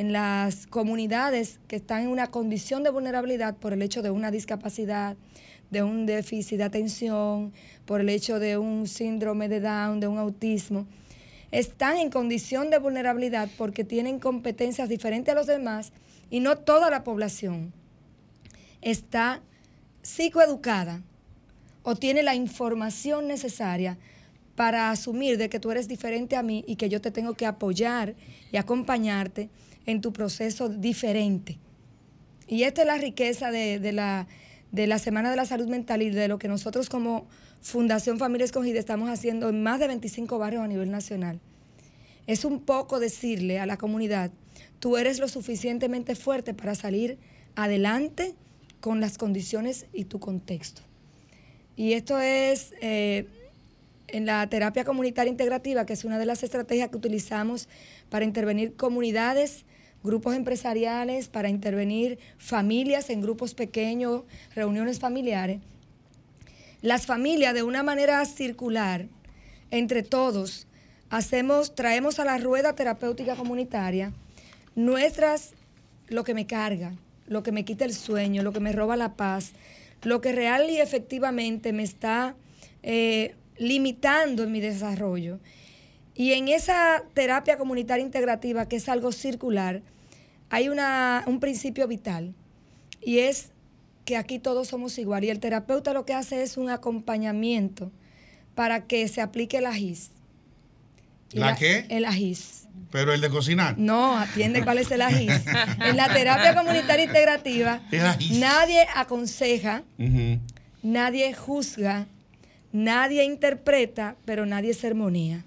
en 0.00 0.14
las 0.14 0.66
comunidades 0.66 1.60
que 1.68 1.76
están 1.76 2.04
en 2.04 2.08
una 2.08 2.28
condición 2.28 2.82
de 2.82 2.88
vulnerabilidad 2.88 3.58
por 3.58 3.74
el 3.74 3.82
hecho 3.82 4.00
de 4.00 4.10
una 4.10 4.30
discapacidad, 4.30 5.14
de 5.70 5.82
un 5.82 6.06
déficit 6.06 6.56
de 6.56 6.64
atención, 6.64 7.52
por 7.84 8.00
el 8.00 8.08
hecho 8.08 8.38
de 8.38 8.56
un 8.56 8.88
síndrome 8.88 9.50
de 9.50 9.60
Down, 9.60 10.00
de 10.00 10.06
un 10.06 10.16
autismo, 10.16 10.86
están 11.50 11.98
en 11.98 12.08
condición 12.08 12.70
de 12.70 12.78
vulnerabilidad 12.78 13.50
porque 13.58 13.84
tienen 13.84 14.18
competencias 14.18 14.88
diferentes 14.88 15.32
a 15.32 15.36
los 15.36 15.46
demás 15.46 15.92
y 16.30 16.40
no 16.40 16.56
toda 16.56 16.88
la 16.88 17.04
población 17.04 17.70
está 18.80 19.42
psicoeducada 20.00 21.02
o 21.82 21.94
tiene 21.94 22.22
la 22.22 22.34
información 22.34 23.28
necesaria 23.28 23.98
para 24.56 24.90
asumir 24.90 25.36
de 25.36 25.50
que 25.50 25.60
tú 25.60 25.70
eres 25.70 25.88
diferente 25.88 26.36
a 26.36 26.42
mí 26.42 26.64
y 26.66 26.76
que 26.76 26.88
yo 26.88 27.02
te 27.02 27.10
tengo 27.10 27.34
que 27.34 27.44
apoyar 27.44 28.14
y 28.50 28.56
acompañarte 28.56 29.50
en 29.90 30.00
tu 30.00 30.12
proceso 30.12 30.68
diferente. 30.68 31.58
Y 32.46 32.64
esta 32.64 32.82
es 32.82 32.86
la 32.86 32.98
riqueza 32.98 33.50
de, 33.50 33.92
la, 33.92 34.26
de 34.72 34.86
la 34.86 34.98
Semana 34.98 35.30
de 35.30 35.36
la 35.36 35.44
Salud 35.44 35.68
Mental 35.68 36.02
y 36.02 36.10
de 36.10 36.28
lo 36.28 36.38
que 36.38 36.48
nosotros 36.48 36.88
como 36.88 37.26
Fundación 37.60 38.18
Familia 38.18 38.44
Escogida 38.44 38.78
estamos 38.78 39.08
haciendo 39.08 39.48
en 39.48 39.62
más 39.62 39.78
de 39.78 39.86
25 39.86 40.38
barrios 40.38 40.64
a 40.64 40.68
nivel 40.68 40.90
nacional. 40.90 41.40
Es 42.26 42.44
un 42.44 42.60
poco 42.60 42.98
decirle 43.00 43.60
a 43.60 43.66
la 43.66 43.76
comunidad, 43.76 44.30
tú 44.78 44.96
eres 44.96 45.18
lo 45.18 45.28
suficientemente 45.28 46.14
fuerte 46.14 46.54
para 46.54 46.74
salir 46.74 47.18
adelante 47.54 48.34
con 48.80 49.00
las 49.00 49.18
condiciones 49.18 49.86
y 49.92 50.04
tu 50.04 50.18
contexto. 50.20 50.82
Y 51.76 51.92
esto 51.92 52.18
es 52.18 52.72
eh, 52.80 53.26
en 54.08 54.26
la 54.26 54.46
terapia 54.48 54.84
comunitaria 54.84 55.30
integrativa, 55.30 55.86
que 55.86 55.92
es 55.92 56.04
una 56.04 56.18
de 56.18 56.26
las 56.26 56.42
estrategias 56.42 56.90
que 56.90 56.96
utilizamos 56.96 57.68
para 58.08 58.24
intervenir 58.24 58.74
comunidades 58.74 59.64
grupos 60.02 60.34
empresariales, 60.34 61.28
para 61.28 61.48
intervenir 61.48 62.18
familias 62.38 63.10
en 63.10 63.20
grupos 63.20 63.54
pequeños, 63.54 64.22
reuniones 64.54 64.98
familiares. 64.98 65.60
Las 66.82 67.06
familias 67.06 67.54
de 67.54 67.62
una 67.62 67.82
manera 67.82 68.24
circular, 68.24 69.06
entre 69.70 70.02
todos, 70.02 70.66
hacemos, 71.10 71.74
traemos 71.74 72.18
a 72.18 72.24
la 72.24 72.38
rueda 72.38 72.74
terapéutica 72.74 73.36
comunitaria 73.36 74.12
nuestras, 74.74 75.52
lo 76.08 76.24
que 76.24 76.34
me 76.34 76.46
carga, 76.46 76.94
lo 77.26 77.42
que 77.42 77.52
me 77.52 77.64
quita 77.64 77.84
el 77.84 77.94
sueño, 77.94 78.42
lo 78.42 78.52
que 78.52 78.60
me 78.60 78.72
roba 78.72 78.96
la 78.96 79.14
paz, 79.14 79.52
lo 80.02 80.20
que 80.20 80.32
real 80.32 80.70
y 80.70 80.80
efectivamente 80.80 81.72
me 81.72 81.82
está 81.82 82.34
eh, 82.82 83.34
limitando 83.58 84.44
en 84.44 84.52
mi 84.52 84.60
desarrollo. 84.60 85.38
Y 86.20 86.34
en 86.34 86.48
esa 86.48 87.02
terapia 87.14 87.56
comunitaria 87.56 88.04
integrativa, 88.04 88.68
que 88.68 88.76
es 88.76 88.90
algo 88.90 89.10
circular, 89.10 89.80
hay 90.50 90.68
una, 90.68 91.24
un 91.26 91.40
principio 91.40 91.88
vital 91.88 92.34
y 93.00 93.20
es 93.20 93.52
que 94.04 94.18
aquí 94.18 94.38
todos 94.38 94.68
somos 94.68 94.98
iguales. 94.98 95.28
Y 95.28 95.30
el 95.30 95.40
terapeuta 95.40 95.94
lo 95.94 96.04
que 96.04 96.12
hace 96.12 96.42
es 96.42 96.58
un 96.58 96.68
acompañamiento 96.68 97.90
para 98.54 98.84
que 98.84 99.08
se 99.08 99.22
aplique 99.22 99.56
el 99.56 99.64
ajís. 99.64 100.10
¿La, 101.32 101.56
qué? 101.56 101.86
El 101.88 102.04
ajís. 102.04 102.68
¿Pero 102.90 103.14
el 103.14 103.22
de 103.22 103.30
cocinar? 103.30 103.78
No, 103.78 104.18
atiende 104.18 104.62
cuál 104.62 104.76
es 104.76 104.90
el 104.90 105.00
ajís. 105.00 105.32
en 105.86 105.96
la 105.96 106.12
terapia 106.12 106.54
comunitaria 106.54 107.06
integrativa, 107.06 107.80
nadie 108.32 108.86
aconseja, 108.94 109.84
nadie 110.82 111.32
juzga, 111.32 112.08
nadie 112.72 113.24
interpreta, 113.24 114.16
pero 114.26 114.44
nadie 114.44 114.74
sermonía. 114.74 115.46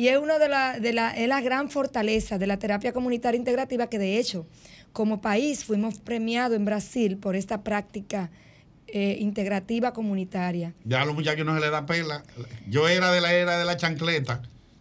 Y 0.00 0.08
es 0.08 0.16
una 0.16 0.38
de 0.38 0.48
la, 0.48 0.80
de 0.80 0.94
la, 0.94 1.10
es 1.10 1.28
la 1.28 1.42
gran 1.42 1.68
fortaleza 1.68 2.38
de 2.38 2.46
la 2.46 2.58
terapia 2.58 2.94
comunitaria 2.94 3.36
integrativa 3.36 3.90
que 3.90 3.98
de 3.98 4.18
hecho, 4.18 4.46
como 4.94 5.20
país, 5.20 5.62
fuimos 5.66 5.98
premiados 5.98 6.56
en 6.56 6.64
Brasil 6.64 7.18
por 7.18 7.36
esta 7.36 7.62
práctica 7.62 8.30
eh, 8.86 9.18
integrativa 9.20 9.92
comunitaria. 9.92 10.72
Ya 10.86 11.02
a 11.02 11.04
los 11.04 11.14
muchachos 11.14 11.44
no 11.44 11.54
se 11.54 11.60
les 11.60 11.70
da 11.70 11.84
pela. 11.84 12.22
Yo 12.66 12.88
era 12.88 13.12
de 13.12 13.20
la 13.20 13.34
era 13.34 13.58
de 13.58 13.66
la 13.66 13.76
chancleta. 13.76 14.40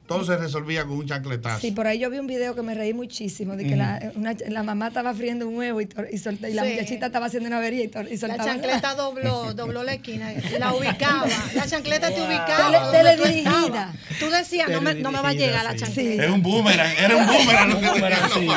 Todo 0.10 0.26
se 0.26 0.36
resolvía 0.36 0.86
con 0.86 0.98
un 0.98 1.06
chancletazo. 1.06 1.62
Sí, 1.62 1.72
por 1.72 1.86
ahí 1.86 2.00
yo 2.00 2.10
vi 2.10 2.18
un 2.18 2.26
video 2.26 2.56
que 2.56 2.64
me 2.64 2.74
reí 2.74 2.96
muchísimo, 2.96 3.56
de 3.56 3.68
que 3.68 3.76
la, 3.76 4.12
la, 4.48 4.64
mamá 4.64 4.88
estaba 4.88 5.14
friendo 5.14 5.48
un 5.48 5.56
huevo 5.56 5.82
y, 5.82 5.88
y, 6.12 6.54
la 6.54 6.66
muchachita 6.66 7.06
estaba 7.06 7.28
haciendo 7.28 7.48
una 7.48 7.60
avería 7.60 7.84
y, 7.84 8.18
soltaba. 8.18 8.44
La 8.44 8.44
chancleta 8.44 8.96
dobló, 8.98 9.54
dobló 9.54 9.84
la 9.84 9.94
esquina, 9.94 10.34
la 10.58 10.74
ubicaba. 10.74 11.28
La 11.54 11.68
chancleta 11.68 12.10
te 12.10 12.22
ubicaba. 12.22 12.90
Teledirigida. 12.92 13.94
Tú, 14.20 14.32
decías, 14.32 14.68
no 14.70 14.82
me, 14.82 14.96
no 14.96 15.12
me 15.12 15.22
va 15.22 15.30
a 15.30 15.34
llegar 15.34 15.64
la 15.64 15.76
chancleta. 15.76 16.26
Es 16.26 16.32
un 16.32 16.42
boomerang, 16.42 16.98
era 16.98 17.16
un 17.16 17.28
boomerang. 17.28 17.76
un 17.76 17.86
boomerang 17.86 18.30
sí. 18.34 18.48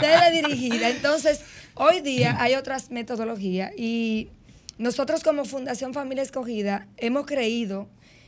Teledirigida. 0.00 0.88
Entonces, 0.88 1.42
hoy 1.74 2.00
día 2.00 2.38
hay 2.40 2.54
otras 2.54 2.90
metodologías 2.90 3.70
y 3.76 4.30
nosotros 4.78 5.22
como 5.22 5.44
Fundación 5.44 5.92
Familia 5.92 6.22
Escogida 6.22 6.86
hemos 6.96 7.26
creído 7.26 7.86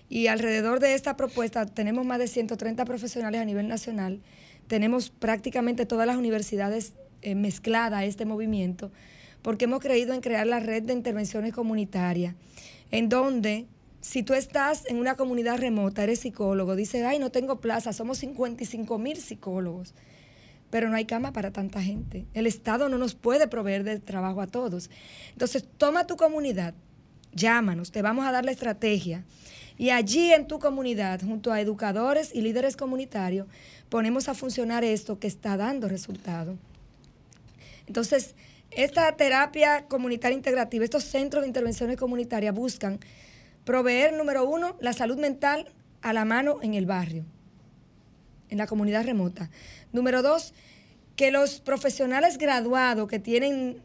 y 0.09 0.27
alrededor 0.27 0.81
de 0.81 0.95
esta 0.95 1.17
propuesta 1.17 1.67
tenemos 1.67 2.05
más 2.05 2.19
de 2.19 2.29
130 2.29 2.85
profesionales 2.85 3.41
a 3.41 3.45
nivel 3.45 3.69
nacional. 3.69 4.21
Tenemos 4.67 5.11
prácticamente 5.11 5.87
todas 5.87 6.07
las 6.07 6.17
universidades 6.17 6.95
eh, 7.23 7.35
mezcladas 7.35 8.01
a 8.01 8.05
este 8.05 8.25
movimiento, 8.25 8.93
porque 9.43 9.65
hemos 9.65 9.81
creído 9.81 10.15
en 10.15 10.21
crear 10.21 10.47
la 10.47 10.61
red 10.61 10.83
de 10.83 10.93
intervenciones 10.93 11.53
comunitarias, 11.53 12.35
en 12.91 13.09
donde 13.09 13.67
si 14.01 14.23
tú 14.23 14.35
estás 14.35 14.85
en 14.87 14.99
una 14.99 15.17
comunidad 15.17 15.59
remota, 15.59 16.03
eres 16.03 16.21
psicólogo, 16.21 16.77
dices, 16.77 17.05
ay, 17.05 17.19
no 17.19 17.31
tengo 17.31 17.61
plaza, 17.61 17.95
somos 17.95 18.19
55 18.19 18.99
mil 18.99 19.17
psicólogos, 19.17 19.95
pero 20.69 20.91
no 20.91 20.97
hay 20.97 21.07
cama 21.07 21.33
para 21.33 21.53
tanta 21.53 21.83
gente. 21.83 22.27
El 22.35 22.47
Estado 22.47 22.91
no 22.91 22.99
nos 22.99 23.15
puede 23.15 23.49
proveer 23.49 23.85
de 23.85 24.01
trabajo 24.01 24.43
a 24.43 24.47
todos. 24.47 24.91
Entonces, 25.33 25.67
toma 25.79 26.07
tu 26.07 26.17
comunidad, 26.17 26.75
llámanos, 27.33 27.93
te 27.93 28.03
vamos 28.03 28.27
a 28.27 28.33
dar 28.33 28.45
la 28.45 28.51
estrategia 28.51 29.25
y 29.77 29.91
allí 29.91 30.33
en 30.33 30.47
tu 30.47 30.59
comunidad, 30.59 31.21
junto 31.21 31.53
a 31.53 31.61
educadores 31.61 32.35
y 32.35 32.43
líderes 32.43 32.77
comunitarios, 32.77 33.49
ponemos 33.89 34.29
a 34.29 34.35
funcionar 34.35 34.85
esto 34.85 35.19
que 35.19 35.27
está 35.27 35.57
dando 35.57 35.89
resultado. 35.89 36.57
Entonces, 37.87 38.35
esta 38.71 39.11
terapia 39.17 39.87
comunitaria 39.87 40.37
integrativa, 40.37 40.85
estos 40.85 41.05
centros 41.05 41.43
de 41.43 41.49
intervenciones 41.49 41.97
comunitarias 41.97 42.55
buscan 42.55 43.01
proveer, 43.65 44.15
número 44.15 44.49
uno, 44.49 44.77
la 44.81 44.93
salud 44.93 45.19
mental 45.19 45.73
a 46.03 46.13
la 46.13 46.25
mano 46.25 46.59
en 46.63 46.75
el 46.75 46.87
barrio, 46.87 47.25
en 48.51 48.59
la 48.59 48.67
comunidad 48.67 49.05
remota. 49.05 49.51
Número 49.93 50.23
dos, 50.23 50.55
que 51.17 51.31
los 51.31 51.61
profesionales 51.61 52.39
graduados 52.39 53.09
que 53.09 53.19
tienen 53.19 53.81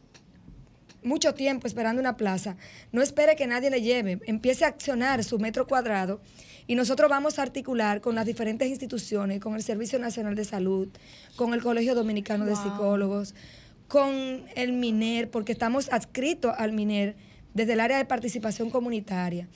mucho 1.03 1.33
tiempo 1.33 1.67
esperando 1.67 1.99
una 1.99 2.17
plaza, 2.17 2.57
no 2.91 3.01
espere 3.01 3.35
que 3.35 3.47
nadie 3.47 3.69
le 3.69 3.81
lleve, 3.81 4.19
empiece 4.25 4.65
a 4.65 4.69
accionar 4.69 5.23
su 5.23 5.39
metro 5.39 5.67
cuadrado 5.67 6.21
y 6.67 6.75
nosotros 6.75 7.09
vamos 7.09 7.39
a 7.39 7.41
articular 7.41 8.01
con 8.01 8.15
las 8.15 8.25
diferentes 8.25 8.67
instituciones, 8.69 9.39
con 9.39 9.55
el 9.55 9.63
Servicio 9.63 9.97
Nacional 9.99 10.35
de 10.35 10.45
Salud, 10.45 10.89
con 11.35 11.53
el 11.53 11.63
Colegio 11.63 11.95
Dominicano 11.95 12.45
de 12.45 12.55
Psicólogos, 12.55 13.33
con 13.87 14.43
el 14.55 14.73
MINER, 14.73 15.31
porque 15.31 15.51
estamos 15.51 15.91
adscritos 15.91 16.53
al 16.57 16.73
MINER 16.73 17.15
desde 17.53 17.73
el 17.73 17.79
área 17.79 17.97
de 17.97 18.05
participación 18.05 18.69
comunitaria. 18.69 19.47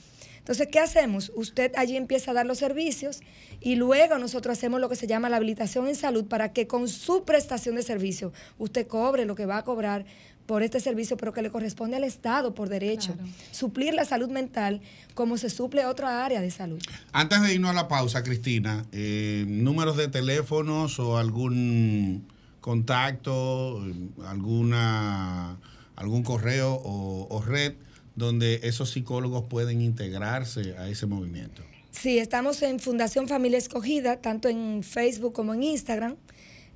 Entonces, 0.44 0.68
¿qué 0.70 0.78
hacemos? 0.78 1.32
Usted 1.34 1.72
allí 1.74 1.96
empieza 1.96 2.32
a 2.32 2.34
dar 2.34 2.44
los 2.44 2.58
servicios 2.58 3.22
y 3.60 3.76
luego 3.76 4.18
nosotros 4.18 4.58
hacemos 4.58 4.78
lo 4.78 4.90
que 4.90 4.96
se 4.96 5.06
llama 5.06 5.30
la 5.30 5.36
habilitación 5.36 5.88
en 5.88 5.94
salud 5.94 6.26
para 6.26 6.52
que 6.52 6.66
con 6.66 6.86
su 6.86 7.24
prestación 7.24 7.76
de 7.76 7.82
servicio 7.82 8.30
usted 8.58 8.86
cobre 8.86 9.24
lo 9.24 9.36
que 9.36 9.46
va 9.46 9.56
a 9.56 9.64
cobrar 9.64 10.04
por 10.46 10.62
este 10.62 10.80
servicio, 10.80 11.16
pero 11.16 11.32
que 11.32 11.42
le 11.42 11.50
corresponde 11.50 11.96
al 11.96 12.04
Estado 12.04 12.54
por 12.54 12.68
derecho. 12.68 13.14
Suplir 13.50 13.94
la 13.94 14.04
salud 14.04 14.28
mental 14.28 14.80
como 15.14 15.38
se 15.38 15.50
suple 15.50 15.86
otra 15.86 16.24
área 16.24 16.40
de 16.40 16.50
salud. 16.50 16.80
Antes 17.12 17.40
de 17.42 17.54
irnos 17.54 17.70
a 17.70 17.74
la 17.74 17.88
pausa, 17.88 18.22
Cristina, 18.22 18.84
eh, 18.92 19.44
números 19.48 19.96
de 19.96 20.08
teléfonos 20.08 20.98
o 20.98 21.18
algún 21.18 22.26
contacto, 22.60 23.82
alguna 24.26 25.58
algún 25.96 26.22
correo 26.22 26.80
o, 26.84 27.42
red 27.46 27.74
donde 28.16 28.60
esos 28.62 28.90
psicólogos 28.90 29.44
pueden 29.48 29.80
integrarse 29.80 30.76
a 30.78 30.88
ese 30.88 31.06
movimiento. 31.06 31.62
Sí, 31.90 32.18
estamos 32.18 32.62
en 32.62 32.80
Fundación 32.80 33.28
Familia 33.28 33.58
Escogida, 33.58 34.20
tanto 34.20 34.48
en 34.48 34.82
Facebook 34.82 35.32
como 35.32 35.54
en 35.54 35.62
Instagram. 35.62 36.16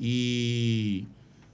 Y 0.00 1.06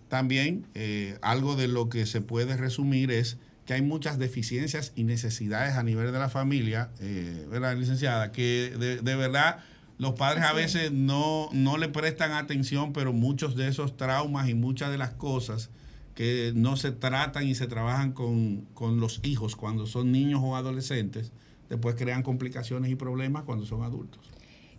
también 0.09 0.65
eh, 0.73 1.19
algo 1.21 1.55
de 1.55 1.69
lo 1.69 1.91
que 1.91 2.07
se 2.07 2.23
puede 2.23 2.57
resumir 2.57 3.11
es 3.11 3.37
que 3.67 3.75
hay 3.75 3.83
muchas 3.83 4.19
deficiencias 4.19 4.93
y 4.97 5.05
necesidades 5.05 5.75
a 5.75 5.83
nivel 5.83 6.13
de 6.13 6.19
la 6.19 6.31
familia, 6.31 6.89
eh, 6.99 7.47
¿verdad, 7.51 7.77
licenciada? 7.77 8.33
Que 8.33 8.75
de 9.03 9.17
verdad 9.17 9.59
los 9.99 10.15
padres 10.15 10.45
a 10.45 10.53
veces 10.53 10.93
no, 10.93 11.49
no 11.53 11.79
le 11.79 11.89
prestan 11.89 12.33
atención, 12.33 12.93
pero 12.93 13.13
muchos 13.13 13.55
de 13.55 13.69
esos 13.69 13.97
traumas 13.97 14.49
y 14.49 14.55
muchas 14.55 14.91
de 14.91 14.99
las 14.99 15.11
cosas 15.11 15.71
que 16.15 16.53
no 16.55 16.77
se 16.77 16.93
tratan 16.93 17.47
y 17.47 17.55
se 17.55 17.67
trabajan 17.67 18.13
con, 18.13 18.67
los 19.01 19.21
hijos 19.25 19.57
cuando 19.57 19.87
son 19.87 20.13
niños 20.13 20.41
o 20.43 20.57
adolescentes, 20.57 21.33
después 21.69 21.97
crean 21.97 22.23
complicaciones 22.23 22.91
y 22.91 22.95
problemas 22.95 23.45
cuando 23.45 23.67
son 23.67 23.83
adultos. 23.83 24.21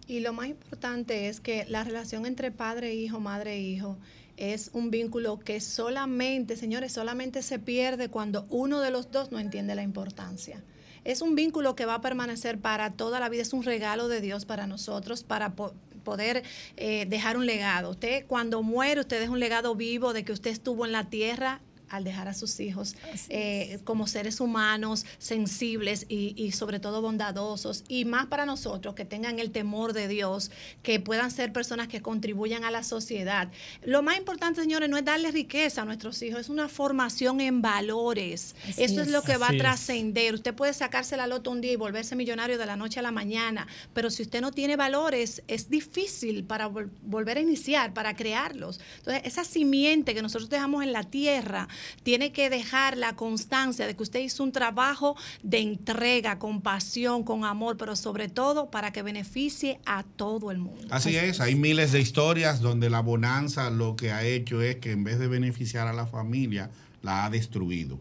Y 0.07 0.20
lo 0.20 0.34
más 0.34 0.47
importante 0.47 1.30
es 1.30 1.39
que 1.39 1.66
la 1.68 1.84
relación 1.84 2.26
entre 2.26 2.51
padre 2.51 2.91
e 2.91 2.95
hijo, 2.95 3.20
madre 3.20 3.55
e 3.55 3.61
hijo, 3.61 3.97
es 4.38 4.70
un 4.74 4.91
vínculo 4.91 5.39
que 5.39 5.61
solamente, 5.61 6.57
señores, 6.57 6.91
solamente 6.91 7.41
se 7.41 7.57
pierde 7.57 8.09
cuando 8.09 8.45
uno 8.49 8.82
de 8.82 8.91
los 8.91 9.11
dos 9.11 9.32
no 9.32 9.39
entiende 9.39 9.76
la 9.76 9.84
importancia 9.84 10.61
es 11.06 11.22
un 11.22 11.36
vínculo 11.36 11.76
que 11.76 11.86
va 11.86 11.95
a 11.95 12.01
permanecer 12.01 12.60
para 12.60 12.91
toda 12.91 13.20
la 13.20 13.30
vida, 13.30 13.43
es 13.43 13.53
un 13.53 13.64
regalo 13.64 14.10
de 14.10 14.20
Dios 14.20 14.45
para 14.45 14.68
nosotros, 14.68 15.24
para 15.24 15.53
poder 15.56 16.43
eh, 16.76 17.06
dejar 17.08 17.38
un 17.38 17.45
legado. 17.45 17.91
Usted 17.91 18.26
cuando 18.28 18.62
muere, 18.64 18.99
usted 18.99 19.20
deja 19.20 19.32
un 19.32 19.39
legado 19.39 19.76
vivo 19.76 20.14
de 20.14 20.26
que 20.26 20.34
usted 20.34 20.51
estuvo 20.51 20.86
en 20.86 20.91
la 20.91 21.06
tierra 21.06 21.62
al 21.89 22.03
dejar 22.03 22.27
a 22.27 22.33
sus 22.33 22.59
hijos 22.59 22.95
eh, 23.29 23.79
como 23.83 24.07
seres 24.07 24.39
humanos 24.39 25.05
sensibles 25.17 26.05
y, 26.09 26.51
sobre 26.51 26.79
todo 26.79 27.01
bondadosos 27.01 27.83
y 27.88 28.05
más 28.05 28.27
para 28.27 28.45
nosotros 28.45 28.95
que 28.95 29.05
tengan 29.05 29.39
el 29.39 29.51
temor 29.51 29.93
de 29.93 30.07
Dios, 30.07 30.51
que 30.83 30.99
puedan 30.99 31.31
ser 31.31 31.51
personas 31.51 31.88
que 31.88 32.01
contribuyan 32.01 32.63
a 32.63 32.71
la 32.71 32.83
sociedad. 32.83 33.49
Lo 33.83 34.01
más 34.03 34.17
importante, 34.17 34.61
señores, 34.61 34.89
no 34.89 34.97
es 34.97 35.05
darle 35.05 35.31
riqueza 35.31 35.81
a 35.81 35.86
nuestros 35.86 36.21
hijos, 36.21 36.41
es 36.41 36.49
una 36.49 36.69
formación 36.69 37.41
en 37.41 37.61
valores. 37.61 38.55
Eso 38.77 39.01
es. 39.01 39.07
lo 39.07 39.21
que 39.21 39.38
va 39.38 39.49
a 39.49 39.57
trascender. 39.57 40.33
Usted 40.33 40.53
puede 40.53 40.73
sacarse 40.73 41.17
la 41.17 41.27
loto 41.27 41.51
un 41.51 41.61
día 41.61 41.73
y 41.73 41.75
volverse 41.75 42.15
millonario 42.15 42.57
de 42.57 42.65
la 42.65 42.75
noche 42.75 42.99
a 42.99 43.03
la 43.03 43.11
mañana, 43.11 43.67
pero 43.93 44.09
si 44.09 44.23
usted 44.23 44.41
no 44.41 44.51
tiene 44.51 44.75
valores, 44.75 45.43
es 45.47 45.69
difícil 45.69 46.43
para 46.43 46.67
volver 46.67 47.38
a 47.38 47.41
iniciar, 47.41 47.93
para 47.93 48.15
crearlos. 48.15 48.79
Entonces, 48.99 49.23
esa 49.25 49.43
simiente 49.43 50.13
que 50.13 50.21
nosotros 50.21 50.49
dejamos 50.49 50.83
en 50.83 50.91
la 50.91 51.03
tierra, 51.03 51.67
tiene 52.03 52.32
que 52.32 52.49
dejar 52.49 52.97
la 52.97 53.15
constancia 53.15 53.88
de 53.88 53.95
que 53.95 54.03
usted 54.03 54.19
hizo 54.19 54.43
un 54.43 54.51
trabajo 54.51 55.15
de 55.43 55.59
entrega, 55.59 56.39
con 56.39 56.61
pasión, 56.61 57.23
con 57.23 57.45
amor, 57.45 57.78
pero 57.78 57.95
sobre 57.95 58.30
todo 58.30 58.69
para 58.69 58.91
que 58.91 59.01
beneficie 59.01 59.80
a 59.86 60.03
todo 60.03 60.51
el 60.51 60.59
mundo. 60.59 60.88
Así 60.89 61.15
es, 61.15 61.39
hay 61.39 61.55
miles 61.55 61.91
de 61.91 62.01
historias 62.01 62.61
donde 62.61 62.89
la 62.89 63.01
bonanza 63.01 63.69
lo 63.69 63.95
que 63.95 64.11
ha 64.11 64.23
hecho 64.23 64.61
es 64.61 64.78
que 64.78 64.91
en 64.91 65.03
vez 65.03 65.19
de 65.19 65.28
beneficiar 65.28 65.88
a 65.88 65.93
la 65.93 66.07
familia, 66.07 66.69
la 67.01 67.26
ha 67.26 67.30
destruido. 67.30 67.99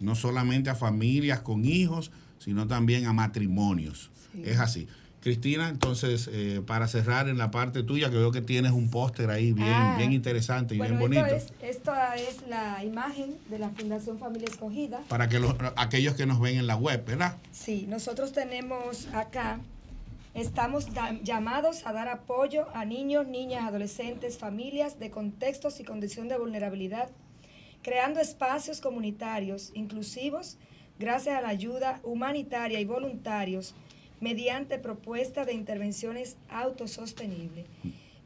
No 0.00 0.14
solamente 0.14 0.70
a 0.70 0.74
familias 0.74 1.40
con 1.40 1.64
hijos, 1.64 2.10
sino 2.38 2.66
también 2.66 3.06
a 3.06 3.12
matrimonios. 3.12 4.10
Es 4.44 4.60
así. 4.60 4.86
Cristina, 5.20 5.68
entonces, 5.68 6.28
eh, 6.32 6.62
para 6.64 6.86
cerrar 6.86 7.28
en 7.28 7.38
la 7.38 7.50
parte 7.50 7.82
tuya, 7.82 8.08
que 8.10 8.16
veo 8.16 8.30
que 8.30 8.40
tienes 8.40 8.72
un 8.72 8.88
póster 8.88 9.30
ahí 9.30 9.52
bien, 9.52 9.68
ah, 9.68 9.96
bien 9.98 10.12
interesante 10.12 10.76
y 10.76 10.80
bien 10.80 10.98
bonito. 10.98 11.26
Esto 11.26 11.52
es, 11.62 11.76
esto 11.76 11.92
es 12.16 12.48
la 12.48 12.84
imagen 12.84 13.36
de 13.50 13.58
la 13.58 13.70
Fundación 13.70 14.18
Familia 14.18 14.48
Escogida. 14.48 15.00
Para 15.08 15.28
que 15.28 15.40
los, 15.40 15.54
aquellos 15.76 16.14
que 16.14 16.24
nos 16.26 16.40
ven 16.40 16.56
en 16.56 16.66
la 16.66 16.76
web, 16.76 17.04
¿verdad? 17.04 17.36
Sí, 17.50 17.86
nosotros 17.88 18.32
tenemos 18.32 19.08
acá, 19.12 19.58
estamos 20.34 20.86
llamados 21.24 21.84
a 21.84 21.92
dar 21.92 22.08
apoyo 22.08 22.66
a 22.74 22.84
niños, 22.84 23.26
niñas, 23.26 23.64
adolescentes, 23.64 24.38
familias 24.38 25.00
de 25.00 25.10
contextos 25.10 25.80
y 25.80 25.84
condición 25.84 26.28
de 26.28 26.38
vulnerabilidad, 26.38 27.10
creando 27.82 28.20
espacios 28.20 28.80
comunitarios 28.80 29.72
inclusivos 29.74 30.58
gracias 30.98 31.36
a 31.36 31.40
la 31.40 31.48
ayuda 31.48 32.00
humanitaria 32.02 32.80
y 32.80 32.84
voluntarios 32.84 33.74
mediante 34.20 34.78
propuesta 34.78 35.44
de 35.44 35.54
intervenciones 35.54 36.36
autosostenibles. 36.48 37.66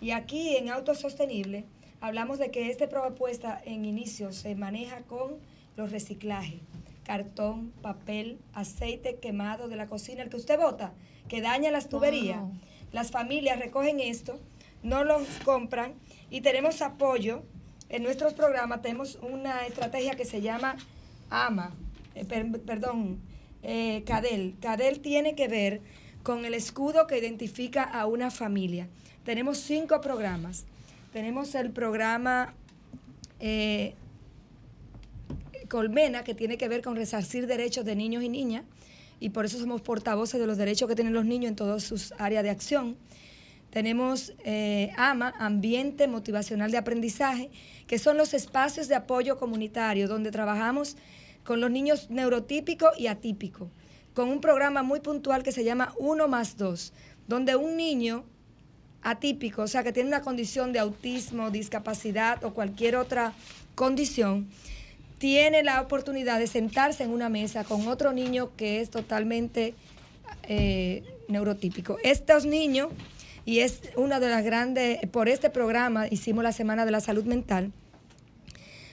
Y 0.01 0.11
aquí 0.11 0.57
en 0.57 0.69
autosostenible 0.69 1.65
hablamos 2.01 2.39
de 2.39 2.51
que 2.51 2.71
esta 2.71 2.89
propuesta 2.89 3.61
en 3.65 3.85
inicio 3.85 4.33
se 4.33 4.55
maneja 4.55 5.03
con 5.03 5.37
los 5.77 5.91
reciclajes, 5.91 6.61
cartón, 7.05 7.73
papel, 7.83 8.39
aceite 8.53 9.17
quemado 9.17 9.69
de 9.69 9.77
la 9.77 9.87
cocina, 9.87 10.23
el 10.23 10.29
que 10.29 10.37
usted 10.37 10.59
bota, 10.59 10.93
que 11.29 11.41
daña 11.41 11.71
las 11.71 11.89
tuberías. 11.89 12.41
Las 12.93 13.11
familias 13.11 13.59
recogen 13.59 14.01
esto, 14.01 14.39
no 14.83 15.05
lo 15.05 15.21
compran 15.45 15.95
y 16.31 16.41
tenemos 16.41 16.83
apoyo. 16.83 17.43
En 17.89 18.03
nuestros 18.03 18.35
programas 18.35 18.83
tenemos 18.83 19.19
una 19.23 19.67
estrategia 19.67 20.15
que 20.15 20.25
se 20.25 20.41
llama 20.41 20.77
AMA, 21.31 21.75
eh, 22.15 22.25
perdón, 22.25 23.21
eh, 23.63 24.03
CADEL. 24.05 24.57
CADEL 24.61 25.01
tiene 25.01 25.35
que 25.35 25.49
ver 25.49 25.81
con 26.23 26.45
el 26.45 26.55
escudo 26.55 27.07
que 27.07 27.19
identifica 27.19 27.83
a 27.83 28.07
una 28.07 28.31
familia. 28.31 28.89
Tenemos 29.25 29.59
cinco 29.59 30.01
programas. 30.01 30.65
Tenemos 31.13 31.55
el 31.55 31.71
programa 31.71 32.55
eh, 33.41 33.95
Colmena, 35.69 36.25
que 36.25 36.35
tiene 36.35 36.59
que 36.59 36.69
ver 36.69 36.83
con 36.83 36.97
resarcir 36.97 37.47
derechos 37.47 37.85
de 37.85 37.97
niños 37.97 38.23
y 38.23 38.29
niñas, 38.29 38.65
y 39.21 39.31
por 39.31 39.45
eso 39.45 39.59
somos 39.59 39.81
portavoces 39.81 40.41
de 40.41 40.47
los 40.47 40.59
derechos 40.59 40.89
que 40.89 40.95
tienen 40.95 41.13
los 41.13 41.25
niños 41.25 41.51
en 41.51 41.57
todas 41.57 41.83
sus 41.85 42.13
áreas 42.19 42.43
de 42.43 42.51
acción. 42.51 42.97
Tenemos 43.71 44.35
AMA, 44.97 45.33
Ambiente 45.39 46.09
Motivacional 46.09 46.71
de 46.71 46.79
Aprendizaje, 46.79 47.51
que 47.87 47.99
son 47.99 48.17
los 48.17 48.35
espacios 48.35 48.89
de 48.89 48.97
apoyo 48.97 49.39
comunitario 49.39 50.09
donde 50.09 50.31
trabajamos 50.31 50.97
con 51.45 51.61
los 51.61 51.71
niños 51.71 52.11
neurotípicos 52.11 52.99
y 52.99 53.07
atípicos, 53.07 53.69
con 54.15 54.29
un 54.29 54.41
programa 54.41 54.83
muy 54.83 55.01
puntual 55.01 55.43
que 55.43 55.53
se 55.53 55.65
llama 55.65 55.95
Uno 55.99 56.29
más 56.29 56.57
Dos, 56.57 56.93
donde 57.27 57.57
un 57.57 57.77
niño 57.77 58.25
atípico, 59.03 59.63
o 59.63 59.67
sea, 59.67 59.83
que 59.83 59.93
tiene 59.93 60.09
una 60.09 60.23
condición 60.23 60.73
de 60.73 60.79
autismo, 60.79 61.51
discapacidad 61.51 62.45
o 62.45 62.55
cualquier 62.55 62.97
otra 62.97 63.33
condición, 63.75 64.49
tiene 65.19 65.63
la 65.63 65.81
oportunidad 65.81 66.39
de 66.39 66.47
sentarse 66.47 67.05
en 67.05 67.11
una 67.11 67.29
mesa 67.29 67.65
con 67.65 67.87
otro 67.87 68.13
niño 68.13 68.51
que 68.57 68.81
es 68.81 68.91
totalmente 68.91 69.75
eh, 70.45 71.05
neurotípico. 71.29 71.97
Estos 72.03 72.45
niños, 72.45 72.89
y 73.45 73.61
es 73.61 73.83
una 73.97 74.21
de 74.21 74.29
las 74.29 74.45
grandes, 74.45 74.99
por 75.11 75.29
este 75.29 75.51
programa 75.51 76.07
hicimos 76.09 76.45
la 76.45 76.53
Semana 76.53 76.85
de 76.85 76.91
la 76.91 77.01
Salud 77.01 77.25
Mental, 77.25 77.73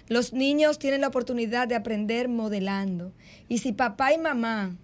los 0.10 0.34
niños 0.34 0.80
tienen 0.80 1.01
la 1.01 1.07
oportunidad 1.07 1.68
de 1.68 1.76
aprender 1.76 2.28
modelando. 2.28 3.14
Y 3.47 3.60
si 3.60 3.72
papá 3.72 4.12
y 4.12 4.18
mamá 4.18 4.76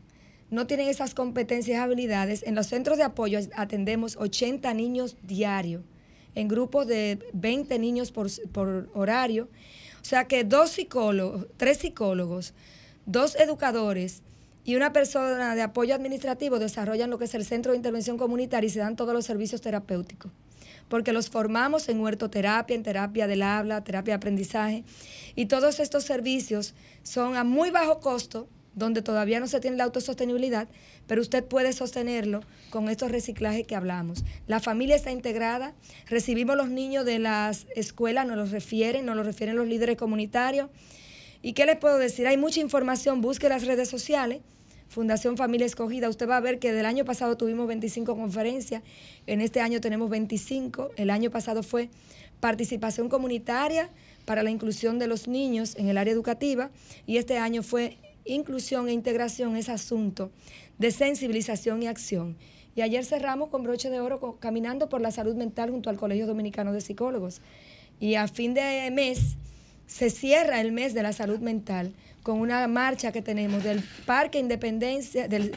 no 0.51 0.67
tienen 0.67 0.87
esas 0.87 1.15
competencias 1.15 1.75
y 1.75 1.81
habilidades, 1.81 2.43
en 2.43 2.53
los 2.53 2.67
centros 2.67 2.99
de 2.99 3.03
apoyo 3.03 3.39
atendemos 3.55 4.17
80 4.17 4.71
niños 4.75 5.17
diarios, 5.23 5.81
en 6.35 6.47
grupos 6.47 6.85
de 6.85 7.19
20 7.33 7.79
niños 7.79 8.11
por, 8.11 8.29
por 8.51 8.87
horario. 8.93 9.49
O 9.99 10.05
sea 10.05 10.25
que 10.25 10.43
dos 10.43 10.69
psicólogos, 10.69 11.47
tres 11.57 11.79
psicólogos, 11.79 12.53
dos 13.07 13.35
educadores 13.35 14.21
y 14.63 14.75
una 14.75 14.93
persona 14.93 15.55
de 15.55 15.63
apoyo 15.63 15.95
administrativo 15.95 16.59
desarrollan 16.59 17.09
lo 17.09 17.17
que 17.17 17.25
es 17.25 17.33
el 17.33 17.45
centro 17.45 17.71
de 17.71 17.77
intervención 17.77 18.17
comunitaria 18.17 18.67
y 18.67 18.71
se 18.71 18.79
dan 18.79 18.95
todos 18.95 19.13
los 19.13 19.25
servicios 19.25 19.61
terapéuticos 19.61 20.31
porque 20.87 21.13
los 21.13 21.29
formamos 21.29 21.89
en 21.89 21.99
huertoterapia, 21.99 22.75
en 22.75 22.83
terapia 22.83 23.27
del 23.27 23.41
habla, 23.41 23.83
terapia 23.83 24.13
de 24.13 24.17
aprendizaje, 24.17 24.83
y 25.35 25.47
todos 25.47 25.79
estos 25.79 26.03
servicios 26.03 26.73
son 27.03 27.35
a 27.35 27.43
muy 27.43 27.71
bajo 27.71 27.99
costo, 27.99 28.47
donde 28.75 29.01
todavía 29.01 29.39
no 29.39 29.47
se 29.47 29.59
tiene 29.61 29.77
la 29.77 29.85
autosostenibilidad, 29.85 30.67
pero 31.07 31.21
usted 31.21 31.43
puede 31.45 31.71
sostenerlo 31.71 32.41
con 32.69 32.89
estos 32.89 33.09
reciclajes 33.09 33.65
que 33.65 33.75
hablamos. 33.75 34.25
La 34.47 34.59
familia 34.59 34.97
está 34.97 35.11
integrada, 35.11 35.73
recibimos 36.07 36.57
los 36.57 36.69
niños 36.69 37.05
de 37.05 37.19
las 37.19 37.67
escuelas, 37.75 38.27
nos 38.27 38.35
los 38.35 38.51
refieren, 38.51 39.05
nos 39.05 39.15
los 39.15 39.25
refieren 39.25 39.55
los 39.55 39.67
líderes 39.67 39.95
comunitarios. 39.97 40.69
¿Y 41.41 41.53
qué 41.53 41.65
les 41.65 41.77
puedo 41.77 41.97
decir? 41.97 42.27
Hay 42.27 42.37
mucha 42.37 42.59
información, 42.59 43.21
busque 43.21 43.47
las 43.47 43.65
redes 43.65 43.87
sociales, 43.87 44.41
Fundación 44.87 45.35
Familia 45.35 45.65
Escogida, 45.65 46.09
usted 46.09 46.29
va 46.29 46.37
a 46.37 46.41
ver 46.41 46.59
que 46.59 46.71
del 46.71 46.85
año 46.85 47.05
pasado 47.05 47.37
tuvimos 47.37 47.67
25 47.67 48.15
conferencias, 48.15 48.81
en 49.27 49.41
este 49.41 49.59
año 49.59 49.81
tenemos 49.81 50.09
25, 50.09 50.91
el 50.95 51.09
año 51.09 51.31
pasado 51.31 51.63
fue 51.63 51.89
participación 52.39 53.09
comunitaria 53.09 53.89
para 54.25 54.43
la 54.43 54.51
inclusión 54.51 54.99
de 54.99 55.07
los 55.07 55.27
niños 55.27 55.75
en 55.77 55.89
el 55.89 55.97
área 55.97 56.13
educativa 56.13 56.69
y 57.05 57.17
este 57.17 57.37
año 57.37 57.63
fue 57.63 57.97
inclusión 58.25 58.87
e 58.87 58.93
integración, 58.93 59.55
ese 59.55 59.71
asunto 59.71 60.31
de 60.77 60.91
sensibilización 60.91 61.83
y 61.83 61.87
acción. 61.87 62.35
Y 62.75 62.81
ayer 62.81 63.05
cerramos 63.05 63.49
con 63.49 63.63
broche 63.63 63.89
de 63.89 64.01
oro 64.01 64.37
caminando 64.39 64.89
por 64.89 64.99
la 64.99 65.11
salud 65.11 65.35
mental 65.35 65.71
junto 65.71 65.89
al 65.89 65.97
Colegio 65.97 66.27
Dominicano 66.27 66.73
de 66.73 66.81
Psicólogos. 66.81 67.41
Y 67.99 68.15
a 68.15 68.27
fin 68.27 68.53
de 68.53 68.91
mes 68.91 69.37
se 69.87 70.09
cierra 70.09 70.59
el 70.59 70.73
mes 70.73 70.93
de 70.93 71.03
la 71.03 71.13
salud 71.13 71.39
mental 71.39 71.93
con 72.25 72.41
una 72.41 72.67
marcha 72.67 73.11
que 73.11 73.21
tenemos 73.21 73.63
del 73.63 73.83
Parque 74.07 74.39
Independencia, 74.39 75.27
del, 75.27 75.55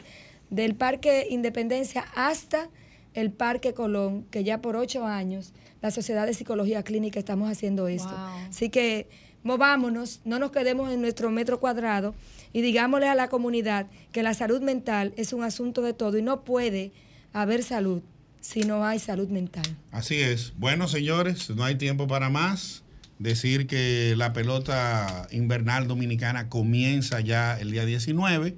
del 0.51 0.75
Parque 0.75 1.25
Independencia 1.31 2.05
hasta 2.15 2.69
el 3.15 3.31
Parque 3.31 3.73
Colón, 3.73 4.27
que 4.29 4.43
ya 4.43 4.61
por 4.61 4.75
ocho 4.75 5.03
años 5.03 5.51
la 5.81 5.89
Sociedad 5.89 6.27
de 6.27 6.35
Psicología 6.35 6.83
Clínica 6.83 7.17
estamos 7.17 7.49
haciendo 7.49 7.87
esto. 7.87 8.15
Así 8.47 8.69
que 8.69 9.07
movámonos, 9.41 10.21
no 10.25 10.37
nos 10.37 10.51
quedemos 10.51 10.91
en 10.91 11.01
nuestro 11.01 11.31
metro 11.31 11.59
cuadrado 11.59 12.13
y 12.53 12.61
digámosle 12.61 13.07
a 13.07 13.15
la 13.15 13.29
comunidad 13.29 13.87
que 14.11 14.21
la 14.21 14.35
salud 14.35 14.61
mental 14.61 15.11
es 15.17 15.33
un 15.33 15.43
asunto 15.43 15.81
de 15.81 15.93
todo 15.93 16.19
y 16.19 16.21
no 16.21 16.43
puede 16.43 16.91
haber 17.33 17.63
salud 17.63 18.03
si 18.41 18.61
no 18.61 18.85
hay 18.85 18.99
salud 18.99 19.29
mental. 19.29 19.65
Así 19.89 20.21
es. 20.21 20.53
Bueno, 20.55 20.87
señores, 20.87 21.49
no 21.49 21.63
hay 21.63 21.79
tiempo 21.79 22.05
para 22.05 22.29
más 22.29 22.83
decir 23.19 23.67
que 23.67 24.15
la 24.17 24.33
pelota 24.33 25.27
invernal 25.31 25.87
dominicana 25.87 26.49
comienza 26.49 27.19
ya 27.19 27.59
el 27.59 27.71
día 27.71 27.85
19. 27.85 28.55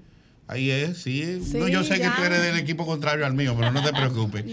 Ahí 0.48 0.70
es, 0.70 0.98
sí. 0.98 1.40
no, 1.54 1.70
yo 1.70 1.82
sé 1.84 2.02
que 2.02 2.10
tú 2.10 2.24
eres 2.26 2.42
del 2.42 2.58
equipo 2.58 2.86
contrario 2.86 3.26
al 3.26 3.34
mío, 3.34 3.56
pero 3.58 3.72
no 3.72 3.82
te 3.84 3.92
preocupes. 3.98 4.46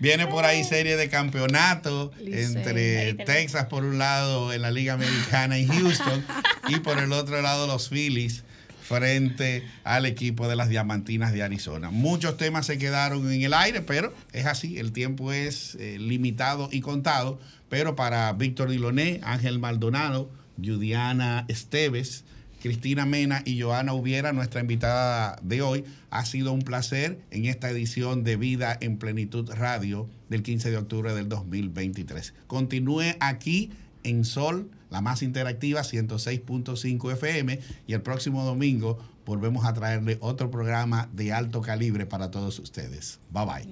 Viene 0.00 0.26
por 0.26 0.44
ahí 0.44 0.64
serie 0.64 0.96
de 0.96 1.08
campeonato 1.08 2.12
entre 2.20 3.14
Texas 3.14 3.66
por 3.66 3.84
un 3.84 3.96
lado 3.96 4.52
en 4.52 4.62
la 4.62 4.72
Liga 4.72 4.94
Americana 4.94 5.58
y 5.58 5.66
Houston 5.66 6.24
y 6.68 6.80
por 6.80 6.98
el 6.98 7.12
otro 7.12 7.40
lado 7.42 7.68
los 7.68 7.88
Phillies 7.88 8.42
frente 8.88 9.64
al 9.84 10.06
equipo 10.06 10.48
de 10.48 10.56
las 10.56 10.68
Diamantinas 10.68 11.32
de 11.32 11.42
Arizona. 11.42 11.90
Muchos 11.90 12.36
temas 12.36 12.66
se 12.66 12.78
quedaron 12.78 13.30
en 13.32 13.42
el 13.42 13.54
aire, 13.54 13.82
pero 13.82 14.14
es 14.32 14.46
así, 14.46 14.78
el 14.78 14.92
tiempo 14.92 15.32
es 15.32 15.76
eh, 15.80 15.98
limitado 15.98 16.68
y 16.70 16.80
contado 16.80 17.38
pero 17.68 17.96
para 17.96 18.32
Víctor 18.32 18.70
Diloné, 18.70 19.20
Ángel 19.22 19.58
Maldonado, 19.58 20.30
Judiana 20.62 21.44
Esteves, 21.48 22.24
Cristina 22.62 23.06
Mena 23.06 23.42
y 23.44 23.60
Joana 23.60 23.92
Hubiera, 23.92 24.32
nuestra 24.32 24.60
invitada 24.60 25.36
de 25.42 25.62
hoy. 25.62 25.84
Ha 26.10 26.24
sido 26.24 26.52
un 26.52 26.62
placer 26.62 27.20
en 27.30 27.46
esta 27.46 27.70
edición 27.70 28.24
de 28.24 28.36
Vida 28.36 28.76
en 28.80 28.98
Plenitud 28.98 29.50
Radio 29.52 30.08
del 30.28 30.42
15 30.42 30.70
de 30.70 30.76
octubre 30.76 31.14
del 31.14 31.28
2023. 31.28 32.34
Continúe 32.46 33.16
aquí 33.20 33.70
en 34.04 34.24
Sol, 34.24 34.70
la 34.90 35.00
más 35.00 35.22
interactiva, 35.22 35.82
106.5 35.82 37.12
FM, 37.12 37.60
y 37.86 37.92
el 37.92 38.02
próximo 38.02 38.44
domingo 38.44 38.98
volvemos 39.24 39.66
a 39.66 39.74
traerle 39.74 40.18
otro 40.20 40.50
programa 40.50 41.08
de 41.12 41.32
alto 41.32 41.60
calibre 41.60 42.06
para 42.06 42.30
todos 42.30 42.58
ustedes. 42.58 43.20
Bye 43.30 43.46
bye. 43.46 43.66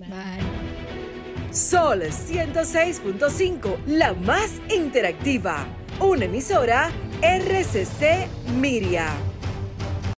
Sol 1.53 2.03
106.5, 2.03 3.85
la 3.87 4.15
más 4.15 4.51
interactiva. 4.75 5.67
Una 6.01 6.25
emisora 6.25 6.91
RCC 7.23 8.29
Miria. 8.61 9.34